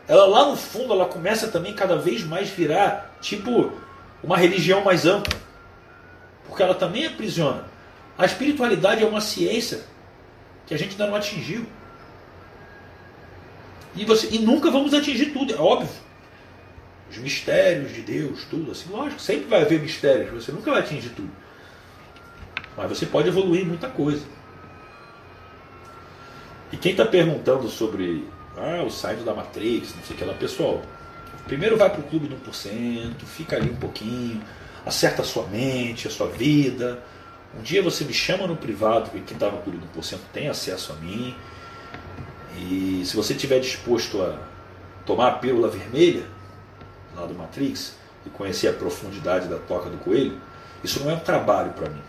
Ela 0.07 0.25
lá 0.25 0.49
no 0.49 0.57
fundo 0.57 0.91
ela 0.91 1.05
começa 1.05 1.47
também 1.47 1.73
cada 1.73 1.95
vez 1.95 2.23
mais 2.23 2.49
virar 2.49 3.15
tipo 3.21 3.71
uma 4.23 4.35
religião 4.35 4.83
mais 4.83 5.05
ampla, 5.05 5.39
porque 6.47 6.63
ela 6.63 6.73
também 6.73 7.05
aprisiona. 7.05 7.65
A 8.17 8.25
espiritualidade 8.25 9.03
é 9.03 9.07
uma 9.07 9.21
ciência 9.21 9.81
que 10.65 10.73
a 10.73 10.77
gente 10.77 10.91
ainda 10.91 11.07
não 11.07 11.15
atingiu. 11.15 11.65
E, 13.95 14.03
você, 14.05 14.27
e 14.31 14.39
nunca 14.39 14.71
vamos 14.71 14.93
atingir 14.93 15.27
tudo, 15.27 15.53
é 15.53 15.57
óbvio 15.57 15.89
os 17.11 17.17
mistérios 17.17 17.93
de 17.93 18.01
Deus, 18.01 18.45
tudo 18.45 18.71
assim. 18.71 18.89
Lógico, 18.89 19.21
sempre 19.21 19.45
vai 19.47 19.61
haver 19.61 19.81
mistérios, 19.81 20.45
você 20.45 20.51
nunca 20.51 20.71
vai 20.71 20.79
atingir 20.79 21.09
tudo. 21.09 21.29
Mas 22.77 22.89
você 22.89 23.05
pode 23.05 23.27
evoluir 23.27 23.65
muita 23.65 23.89
coisa. 23.89 24.25
E 26.71 26.77
quem 26.77 26.91
está 26.91 27.05
perguntando 27.05 27.67
sobre 27.67 28.27
ah, 28.57 28.83
o 28.83 28.89
site 28.89 29.23
da 29.23 29.33
Matrix, 29.33 29.93
não 29.95 30.03
sei 30.03 30.15
o 30.15 30.19
que 30.19 30.25
lá, 30.25 30.33
pessoal, 30.33 30.81
primeiro 31.45 31.77
vai 31.77 31.89
para 31.89 31.99
o 31.99 32.03
clube 32.03 32.27
do 32.27 32.35
1%, 32.37 33.13
fica 33.25 33.57
ali 33.57 33.69
um 33.69 33.75
pouquinho, 33.75 34.41
acerta 34.85 35.21
a 35.21 35.25
sua 35.25 35.47
mente, 35.47 36.07
a 36.07 36.11
sua 36.11 36.27
vida. 36.27 37.03
Um 37.57 37.61
dia 37.61 37.81
você 37.81 38.05
me 38.05 38.13
chama 38.13 38.47
no 38.47 38.55
privado, 38.55 39.09
porque 39.09 39.19
quem 39.19 39.35
está 39.35 39.49
no 39.49 39.61
clube 39.61 39.79
do 39.79 39.99
1% 39.99 40.17
tem 40.31 40.47
acesso 40.47 40.93
a 40.93 40.95
mim. 40.95 41.35
E 42.57 43.03
se 43.05 43.15
você 43.15 43.33
estiver 43.33 43.59
disposto 43.59 44.21
a 44.21 44.37
tomar 45.05 45.27
a 45.27 45.31
pílula 45.33 45.67
vermelha, 45.67 46.25
lá 47.15 47.25
do 47.25 47.33
Matrix 47.33 47.95
e 48.25 48.29
conhecer 48.29 48.69
a 48.69 48.73
profundidade 48.73 49.47
da 49.47 49.57
toca 49.57 49.89
do 49.89 49.97
coelho, 49.97 50.39
isso 50.83 51.03
não 51.03 51.11
é 51.11 51.15
um 51.15 51.19
trabalho 51.19 51.71
para 51.73 51.89
mim. 51.89 52.01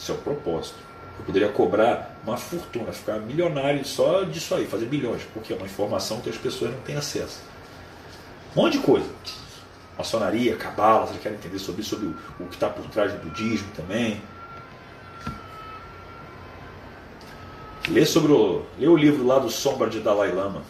Isso 0.00 0.12
é 0.12 0.14
um 0.14 0.18
propósito. 0.18 0.78
Eu 1.18 1.26
poderia 1.26 1.50
cobrar 1.50 2.18
uma 2.24 2.38
fortuna, 2.38 2.90
ficar 2.90 3.18
milionário 3.18 3.84
só 3.84 4.22
disso 4.22 4.54
aí, 4.54 4.66
fazer 4.66 4.86
bilhões, 4.86 5.22
porque 5.34 5.52
é 5.52 5.56
uma 5.56 5.66
informação 5.66 6.22
que 6.22 6.30
as 6.30 6.38
pessoas 6.38 6.72
não 6.72 6.80
têm 6.80 6.96
acesso. 6.96 7.40
Um 8.56 8.62
monte 8.62 8.78
de 8.78 8.84
coisa. 8.84 9.06
Maçonaria, 9.98 10.56
cabala, 10.56 11.06
você 11.06 11.18
quer 11.18 11.32
entender 11.34 11.58
sobre, 11.58 11.82
sobre 11.82 12.06
o, 12.06 12.16
o 12.40 12.46
que 12.46 12.54
está 12.54 12.70
por 12.70 12.86
trás 12.86 13.12
do 13.12 13.18
budismo 13.18 13.68
também. 13.76 14.22
Lê 17.90 18.06
sobre 18.06 18.32
o, 18.32 18.62
lê 18.78 18.88
o 18.88 18.96
livro 18.96 19.26
lá 19.26 19.38
do 19.38 19.50
Sombra 19.50 19.90
de 19.90 20.00
Dalai 20.00 20.32
Lama. 20.32 20.62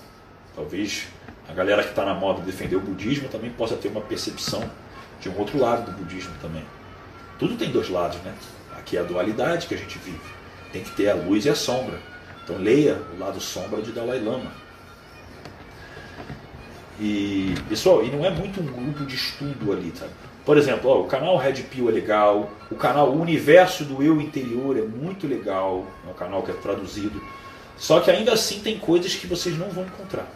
Talvez 0.57 1.07
a 1.48 1.52
galera 1.52 1.85
que 1.85 1.90
está 1.90 2.05
na 2.05 2.15
moda 2.15 2.40
de 2.40 2.47
defender 2.47 2.74
o 2.74 2.81
budismo 2.81 3.28
também 3.28 3.51
possa 3.51 3.77
ter 3.77 3.86
uma 3.86 4.01
percepção 4.01 4.69
de 5.20 5.28
um 5.28 5.39
outro 5.39 5.57
lado 5.57 5.89
do 5.89 5.97
budismo 5.97 6.35
também. 6.43 6.65
Tudo 7.39 7.57
tem 7.57 7.70
dois 7.70 7.89
lados, 7.89 8.19
né? 8.23 8.35
Aqui 8.90 8.96
é 8.96 9.00
a 9.02 9.04
dualidade 9.04 9.68
que 9.68 9.74
a 9.74 9.76
gente 9.76 10.00
vive. 10.00 10.18
Tem 10.72 10.82
que 10.82 10.90
ter 10.96 11.08
a 11.08 11.14
luz 11.14 11.44
e 11.44 11.48
a 11.48 11.54
sombra. 11.54 11.96
Então 12.42 12.58
leia 12.58 13.00
o 13.14 13.20
lado 13.20 13.40
sombra 13.40 13.80
de 13.80 13.92
Dalai 13.92 14.18
Lama. 14.18 14.50
E, 16.98 17.54
pessoal, 17.68 18.04
e 18.04 18.10
não 18.10 18.24
é 18.24 18.30
muito 18.30 18.60
um 18.60 18.66
grupo 18.66 19.06
de 19.06 19.14
estudo 19.14 19.72
ali, 19.72 19.92
tá? 19.92 20.06
Por 20.44 20.58
exemplo, 20.58 20.90
ó, 20.90 21.02
o 21.02 21.04
canal 21.04 21.36
Red 21.36 21.62
Pill 21.70 21.88
é 21.88 21.92
legal, 21.92 22.50
o 22.68 22.74
canal 22.74 23.12
Universo 23.12 23.84
do 23.84 24.02
Eu 24.02 24.20
Interior 24.20 24.76
é 24.76 24.82
muito 24.82 25.28
legal, 25.28 25.86
é 26.04 26.10
um 26.10 26.14
canal 26.14 26.42
que 26.42 26.50
é 26.50 26.54
traduzido. 26.54 27.22
Só 27.78 28.00
que 28.00 28.10
ainda 28.10 28.32
assim 28.32 28.58
tem 28.58 28.76
coisas 28.76 29.14
que 29.14 29.28
vocês 29.28 29.56
não 29.56 29.70
vão 29.70 29.84
encontrar. 29.84 30.26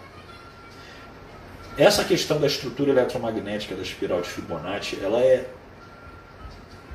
Essa 1.77 2.05
questão 2.05 2.39
da 2.39 2.47
estrutura 2.47 2.93
eletromagnética 2.93 3.75
da 3.75 3.83
espiral 3.83 4.21
de 4.21 4.29
Fibonacci, 4.29 5.01
ela 5.03 5.19
é. 5.19 5.51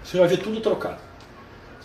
Você 0.06 0.18
vai 0.18 0.30
ver 0.30 0.38
tudo 0.38 0.62
trocado. 0.62 1.09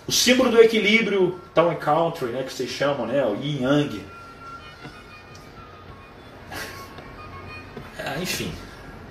O 0.07 0.13
símbolo 0.13 0.51
do 0.51 0.61
equilíbrio, 0.61 1.41
Town 1.55 1.71
and 1.71 1.77
Country, 1.77 2.27
né, 2.27 2.43
que 2.43 2.53
vocês 2.53 2.71
chamam, 2.71 3.07
né, 3.07 3.25
o 3.25 3.35
Yin 3.37 3.63
Yang. 3.63 4.05
Ah, 8.07 8.19
enfim, 8.21 8.53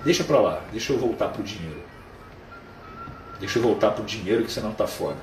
deixa 0.04 0.22
pra 0.22 0.40
lá, 0.40 0.60
deixa 0.70 0.92
eu 0.92 0.98
voltar 0.98 1.28
pro 1.28 1.42
dinheiro. 1.42 1.82
Deixa 3.40 3.58
eu 3.58 3.62
voltar 3.62 3.90
pro 3.90 4.04
dinheiro 4.04 4.44
que 4.44 4.52
senão 4.52 4.72
tá 4.72 4.86
fora. 4.86 5.16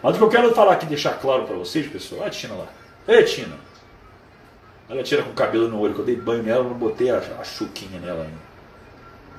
Mas 0.00 0.14
o 0.14 0.18
que 0.18 0.24
eu 0.24 0.28
quero 0.28 0.54
falar 0.54 0.74
aqui, 0.74 0.86
deixar 0.86 1.14
claro 1.14 1.44
para 1.44 1.56
vocês, 1.56 1.90
pessoal, 1.90 2.20
olha 2.20 2.28
a 2.28 2.30
Tina 2.30 2.54
lá. 2.54 2.66
Ei, 3.08 3.24
Tina, 3.24 3.56
ela 4.88 5.02
tira 5.02 5.22
com 5.24 5.30
o 5.30 5.34
cabelo 5.34 5.68
no 5.68 5.80
olho, 5.80 5.92
que 5.92 6.00
eu 6.00 6.04
dei 6.04 6.14
banho 6.14 6.42
nela, 6.44 6.62
não 6.62 6.74
botei 6.74 7.10
a, 7.10 7.18
a 7.18 7.44
chuquinha 7.44 7.98
nela 7.98 8.22
ainda. 8.22 8.48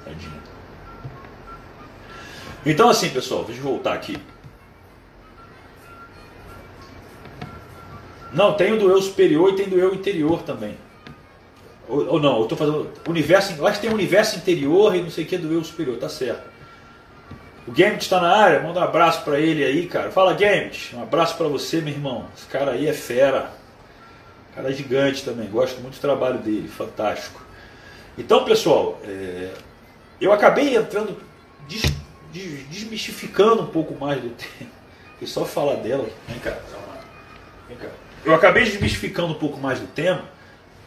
Tadinha. 0.04 0.42
Então 2.66 2.90
assim, 2.90 3.10
pessoal, 3.10 3.44
deixa 3.46 3.62
eu 3.62 3.64
voltar 3.64 3.94
aqui. 3.94 4.18
Não, 8.32 8.54
tem 8.54 8.74
o 8.74 8.80
do 8.80 8.90
eu 8.90 9.02
superior 9.02 9.50
e 9.52 9.56
tem 9.56 9.70
do 9.70 9.80
eu 9.80 9.94
interior 9.94 10.44
também. 10.44 10.78
Ou, 11.88 12.14
ou 12.14 12.20
não, 12.20 12.38
eu 12.38 12.44
estou 12.44 12.58
fazendo. 12.58 12.90
Universo, 13.08 13.66
acho 13.66 13.80
que 13.80 13.82
tem 13.82 13.90
o 13.90 13.98
universo 13.98 14.38
interior 14.38 14.96
e 14.96 15.02
não 15.02 15.10
sei 15.10 15.24
o 15.24 15.28
que 15.28 15.38
do 15.38 15.52
eu 15.52 15.64
superior, 15.64 15.98
tá 15.98 16.08
certo. 16.08 16.48
O 17.68 17.72
Gambit 17.72 18.04
está 18.04 18.20
na 18.20 18.36
área, 18.36 18.60
manda 18.62 18.80
um 18.80 18.84
abraço 18.84 19.24
para 19.24 19.40
ele 19.40 19.64
aí, 19.64 19.88
cara. 19.88 20.12
Fala, 20.12 20.34
Gambit, 20.34 20.96
um 20.96 21.04
abraço 21.04 21.36
para 21.38 21.48
você, 21.48 21.82
meu 21.82 21.94
irmão. 21.94 22.26
Esse 22.36 22.46
cara 22.46 22.72
aí 22.72 22.88
é 22.88 22.94
fera. 22.94 23.52
Cara 24.56 24.70
é 24.70 24.74
gigante 24.74 25.24
também, 25.24 25.48
gosto 25.48 25.80
muito 25.82 25.96
do 25.96 26.02
trabalho 26.02 26.40
dele, 26.40 26.68
fantástico. 26.68 27.42
Então, 28.18 28.44
pessoal, 28.44 29.00
é, 29.04 29.52
eu 30.20 30.34
acabei 30.34 30.76
entrando, 30.76 31.18
des, 31.68 31.84
des, 32.32 32.68
desmistificando 32.70 33.62
um 33.64 33.68
pouco 33.68 33.94
mais 33.94 34.22
do 34.22 34.30
tema. 34.36 34.72
E 35.22 35.28
só 35.28 35.46
falar 35.46 35.76
dela. 35.76 36.04
Vem 36.04 36.14
vem 36.28 36.40
cá. 36.40 36.58
Eu 38.26 38.34
acabei 38.34 38.64
desmistificando 38.64 39.34
um 39.34 39.36
pouco 39.36 39.60
mais 39.60 39.80
do 39.80 39.88
tema. 39.88 40.24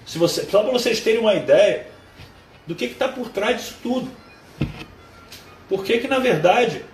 Se 0.07 0.19
você, 0.19 0.45
só 0.45 0.63
para 0.63 0.73
vocês 0.73 1.01
terem 1.01 1.21
uma 1.21 1.35
ideia 1.35 1.87
do 2.67 2.75
que 2.75 2.85
está 2.85 3.09
por 3.09 3.29
trás 3.29 3.59
disso 3.59 3.77
tudo. 3.83 4.11
Por 5.69 5.85
que, 5.85 5.99
que 5.99 6.09
na 6.09 6.19
verdade 6.19 6.85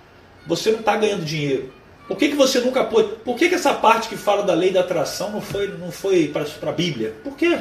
você 0.47 0.71
não 0.71 0.81
está 0.81 0.97
ganhando 0.97 1.25
dinheiro? 1.25 1.73
Por 2.07 2.17
que, 2.17 2.29
que 2.29 2.37
você 2.37 2.61
nunca 2.61 2.85
pôde? 2.85 3.17
Por 3.17 3.37
que, 3.37 3.49
que 3.49 3.55
essa 3.55 3.75
parte 3.75 4.09
que 4.09 4.17
fala 4.17 4.43
da 4.43 4.55
lei 4.55 4.71
da 4.71 4.81
atração 4.81 5.31
não 5.31 5.43
foi, 5.43 5.69
não 5.69 5.93
foi 5.93 6.29
para 6.29 6.71
a 6.71 6.73
Bíblia? 6.73 7.15
Por 7.23 7.37
quê? 7.37 7.61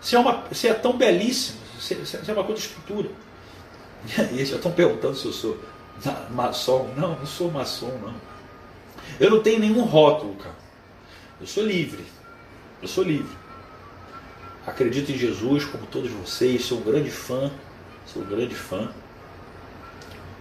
Se 0.00 0.14
é, 0.14 0.18
uma, 0.18 0.44
se 0.52 0.68
é 0.68 0.74
tão 0.74 0.96
belíssimo, 0.96 1.58
se, 1.80 1.94
se 2.04 2.16
é 2.16 2.34
uma 2.34 2.44
coisa 2.44 2.60
de 2.60 2.68
escritura. 2.68 3.08
E 4.32 4.34
eles 4.34 4.48
já 4.48 4.56
estão 4.56 4.72
perguntando 4.72 5.14
se 5.14 5.26
eu 5.26 5.32
sou 5.32 5.58
maçom. 6.30 6.88
Não, 6.96 7.16
não 7.16 7.26
sou 7.26 7.50
maçom, 7.50 7.96
não. 8.02 8.14
Eu 9.20 9.30
não 9.30 9.40
tenho 9.40 9.60
nenhum 9.60 9.84
rótulo, 9.84 10.34
cara. 10.34 10.61
Eu 11.42 11.48
sou 11.48 11.64
livre. 11.64 12.04
Eu 12.80 12.86
sou 12.86 13.02
livre. 13.02 13.36
Acredito 14.64 15.10
em 15.10 15.18
Jesus, 15.18 15.64
como 15.64 15.86
todos 15.86 16.08
vocês. 16.12 16.64
Sou 16.64 16.78
um 16.78 16.82
grande 16.82 17.10
fã. 17.10 17.50
Sou 18.06 18.22
um 18.22 18.26
grande 18.26 18.54
fã. 18.54 18.88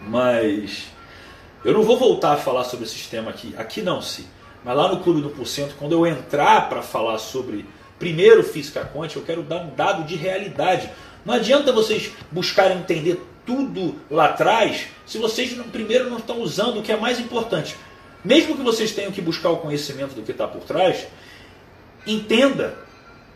Mas 0.07 0.90
eu 1.65 1.73
não 1.73 1.82
vou 1.82 1.98
voltar 1.98 2.34
a 2.34 2.38
falar 2.38 2.65
sobre 2.65 2.86
esse 2.86 2.94
sistema 2.94 3.32
aqui. 3.32 3.56
Aqui 3.57 3.82
não, 3.82 3.99
se. 3.99 4.28
Mas 4.64 4.78
lá 4.78 4.90
no 4.90 4.99
Clube 4.99 5.22
do 5.22 5.32
Porcento, 5.32 5.73
quando 5.80 5.94
eu 5.94 6.06
entrar 6.06 6.69
para 6.69 6.84
falar 6.84 7.18
sobre 7.18 7.65
primeiro 7.98 8.44
física 8.44 8.86
quântica, 8.86 9.19
eu 9.19 9.26
quero 9.26 9.41
dar 9.41 9.64
um 9.64 9.73
dado 9.73 10.03
de 10.03 10.15
realidade. 10.15 10.88
Não 11.26 11.34
adianta 11.34 11.72
vocês 11.72 12.11
buscarem 12.32 12.78
entender 12.78 13.19
tudo 13.44 13.95
lá 14.07 14.26
atrás 14.26 14.86
se 15.07 15.18
vocês 15.18 15.52
primeiro 15.72 16.11
não 16.11 16.19
estão 16.19 16.41
usando 16.41 16.78
o 16.80 16.84
que 16.84 16.91
é 16.91 16.98
mais 16.98 17.19
importante. 17.19 17.76
Mesmo 18.23 18.56
que 18.56 18.61
vocês 18.61 18.91
tenham 18.91 19.11
que 19.11 19.22
buscar 19.22 19.49
o 19.49 19.57
conhecimento 19.57 20.14
do 20.14 20.22
que 20.22 20.31
está 20.31 20.48
por 20.48 20.61
trás, 20.61 21.07
entenda 22.06 22.77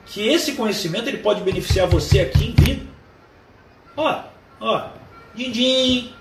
que 0.05 0.27
esse 0.27 0.53
conhecimento 0.53 1.07
ele 1.07 1.17
pode 1.17 1.41
beneficiar 1.41 1.87
você 1.87 2.19
aqui 2.19 2.49
em 2.49 2.63
vida. 2.63 2.85
Ó, 3.97 4.23
ó, 4.59 4.89
din, 5.33 5.51
din 5.51 6.13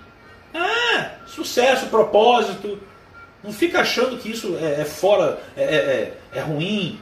ah, 0.53 1.11
sucesso, 1.27 1.87
propósito. 1.87 2.79
Não 3.43 3.53
fica 3.53 3.81
achando 3.81 4.17
que 4.17 4.31
isso 4.31 4.57
é, 4.57 4.81
é 4.81 4.85
fora, 4.85 5.39
é, 5.55 5.63
é, 5.63 5.75
é, 5.75 6.17
é 6.33 6.39
ruim. 6.39 6.99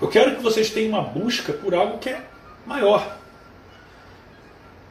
Eu 0.00 0.08
quero 0.08 0.36
que 0.36 0.42
vocês 0.42 0.70
tenham 0.70 0.90
uma 0.90 1.02
busca 1.02 1.52
por 1.52 1.74
algo 1.74 1.98
que 1.98 2.10
é 2.10 2.20
maior. 2.66 3.16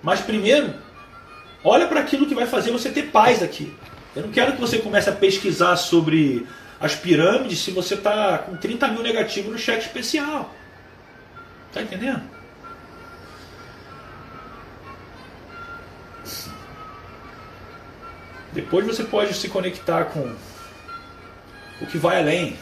Mas 0.02 0.20
primeiro, 0.22 0.74
olha 1.64 1.88
para 1.88 2.00
aquilo 2.00 2.26
que 2.26 2.36
vai 2.36 2.46
fazer 2.46 2.72
você 2.72 2.90
ter 2.90 3.12
paz 3.12 3.42
aqui. 3.42 3.74
Eu 4.16 4.24
não 4.24 4.32
quero 4.32 4.54
que 4.54 4.60
você 4.60 4.80
comece 4.80 5.10
a 5.10 5.14
pesquisar 5.14 5.76
sobre 5.78 6.46
as 6.80 6.96
pirâmides 6.96 7.60
se 7.60 7.72
você 7.72 7.94
está 7.94 8.40
com 8.40 8.58
30 8.58 8.88
mil 8.90 9.04
negativos 9.04 9.52
no 9.52 9.58
cheque 9.58 9.86
especial. 9.86 10.54
Tá 11.72 11.82
entendendo? 11.82 12.22
Depois 18.52 18.86
você 18.86 19.04
pode 19.04 19.34
se 19.34 19.48
conectar 19.48 20.06
com 20.06 20.36
o 21.80 21.86
que 21.86 21.98
vai 21.98 22.20
além. 22.20 22.60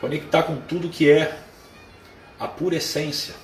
Conectar 0.00 0.42
com 0.42 0.56
tudo 0.56 0.88
que 0.88 1.10
é 1.10 1.38
a 2.38 2.46
pura 2.46 2.76
essência. 2.76 3.34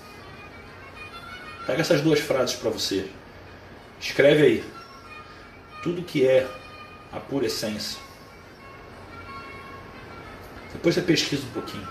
Pega 1.66 1.80
essas 1.80 2.02
duas 2.02 2.20
frases 2.20 2.56
para 2.56 2.68
você. 2.68 3.09
Escreve 4.00 4.42
aí. 4.44 4.64
Tudo 5.82 6.02
que 6.02 6.26
é 6.26 6.46
a 7.12 7.18
pura 7.18 7.46
essência. 7.46 7.98
Depois 10.72 10.94
você 10.94 11.02
pesquisa 11.02 11.44
um 11.46 11.50
pouquinho. 11.50 11.88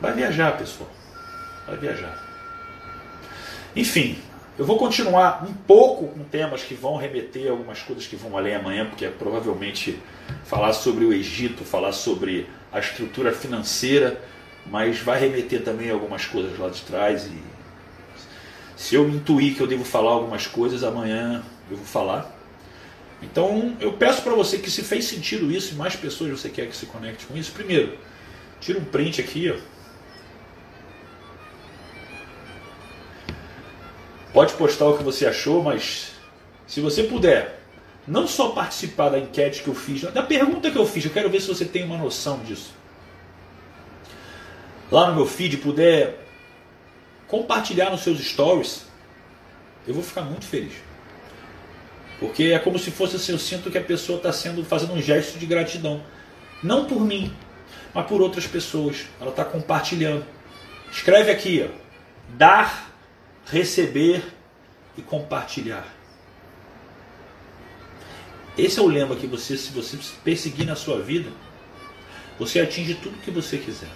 Vai 0.00 0.12
viajar, 0.12 0.56
pessoal. 0.56 0.90
Vai 1.66 1.76
viajar. 1.76 2.18
Enfim, 3.76 4.18
eu 4.58 4.64
vou 4.64 4.76
continuar 4.76 5.46
um 5.48 5.52
pouco 5.52 6.08
com 6.08 6.24
temas 6.24 6.62
que 6.62 6.74
vão 6.74 6.96
remeter 6.96 7.50
algumas 7.50 7.80
coisas 7.82 8.06
que 8.06 8.16
vão 8.16 8.36
além 8.36 8.54
amanhã, 8.54 8.86
porque 8.86 9.04
é 9.04 9.10
provavelmente 9.10 9.98
falar 10.44 10.72
sobre 10.72 11.04
o 11.04 11.12
Egito, 11.12 11.64
falar 11.64 11.92
sobre 11.92 12.48
a 12.72 12.78
estrutura 12.78 13.32
financeira, 13.32 14.20
mas 14.66 14.98
vai 14.98 15.20
remeter 15.20 15.62
também 15.62 15.90
algumas 15.90 16.26
coisas 16.26 16.58
lá 16.58 16.68
de 16.68 16.82
trás. 16.82 17.26
E 17.26 17.49
se 18.80 18.94
eu 18.94 19.06
intuir 19.10 19.54
que 19.54 19.60
eu 19.60 19.66
devo 19.66 19.84
falar 19.84 20.12
algumas 20.12 20.46
coisas, 20.46 20.82
amanhã 20.82 21.42
eu 21.70 21.76
vou 21.76 21.84
falar. 21.84 22.34
Então 23.22 23.76
eu 23.78 23.92
peço 23.92 24.22
para 24.22 24.32
você 24.32 24.56
que 24.56 24.70
se 24.70 24.82
fez 24.82 25.04
sentido 25.04 25.52
isso 25.52 25.74
e 25.74 25.76
mais 25.76 25.94
pessoas 25.94 26.30
você 26.30 26.48
quer 26.48 26.66
que 26.66 26.74
se 26.74 26.86
conecte 26.86 27.26
com 27.26 27.36
isso, 27.36 27.52
primeiro, 27.52 27.98
tira 28.58 28.78
um 28.78 28.84
print 28.84 29.20
aqui, 29.20 29.50
ó 29.50 29.56
Pode 34.32 34.54
postar 34.54 34.86
o 34.86 34.96
que 34.96 35.04
você 35.04 35.26
achou, 35.26 35.62
mas 35.62 36.12
se 36.66 36.80
você 36.80 37.02
puder, 37.02 37.60
não 38.08 38.26
só 38.26 38.48
participar 38.48 39.10
da 39.10 39.18
enquete 39.18 39.62
que 39.62 39.68
eu 39.68 39.74
fiz, 39.74 40.00
da 40.10 40.22
pergunta 40.22 40.70
que 40.70 40.78
eu 40.78 40.86
fiz, 40.86 41.04
eu 41.04 41.10
quero 41.10 41.28
ver 41.28 41.42
se 41.42 41.48
você 41.48 41.66
tem 41.66 41.84
uma 41.84 41.98
noção 41.98 42.38
disso. 42.38 42.72
Lá 44.90 45.10
no 45.10 45.16
meu 45.16 45.26
feed, 45.26 45.58
puder 45.58 46.19
compartilhar 47.30 47.90
nos 47.90 48.02
seus 48.02 48.18
stories, 48.18 48.86
eu 49.86 49.94
vou 49.94 50.02
ficar 50.02 50.22
muito 50.22 50.44
feliz. 50.44 50.72
Porque 52.18 52.44
é 52.44 52.58
como 52.58 52.78
se 52.78 52.90
fosse 52.90 53.16
assim, 53.16 53.32
eu 53.32 53.38
sinto 53.38 53.70
que 53.70 53.78
a 53.78 53.82
pessoa 53.82 54.18
está 54.18 54.32
sendo 54.32 54.64
fazendo 54.64 54.92
um 54.92 55.00
gesto 55.00 55.38
de 55.38 55.46
gratidão. 55.46 56.02
Não 56.62 56.84
por 56.84 57.00
mim, 57.00 57.34
mas 57.94 58.06
por 58.06 58.20
outras 58.20 58.46
pessoas. 58.46 59.06
Ela 59.20 59.30
está 59.30 59.44
compartilhando. 59.44 60.26
Escreve 60.90 61.30
aqui, 61.30 61.66
ó, 61.66 61.72
dar 62.36 62.90
receber 63.46 64.22
e 64.98 65.02
compartilhar. 65.02 65.86
Esse 68.58 68.78
é 68.78 68.82
o 68.82 68.86
lema 68.88 69.16
que 69.16 69.26
você, 69.26 69.56
se 69.56 69.70
você 69.70 69.96
perseguir 70.22 70.66
na 70.66 70.74
sua 70.74 71.00
vida, 71.00 71.30
você 72.38 72.60
atinge 72.60 72.94
tudo 72.94 73.16
que 73.18 73.30
você 73.30 73.56
quiser. 73.56 73.88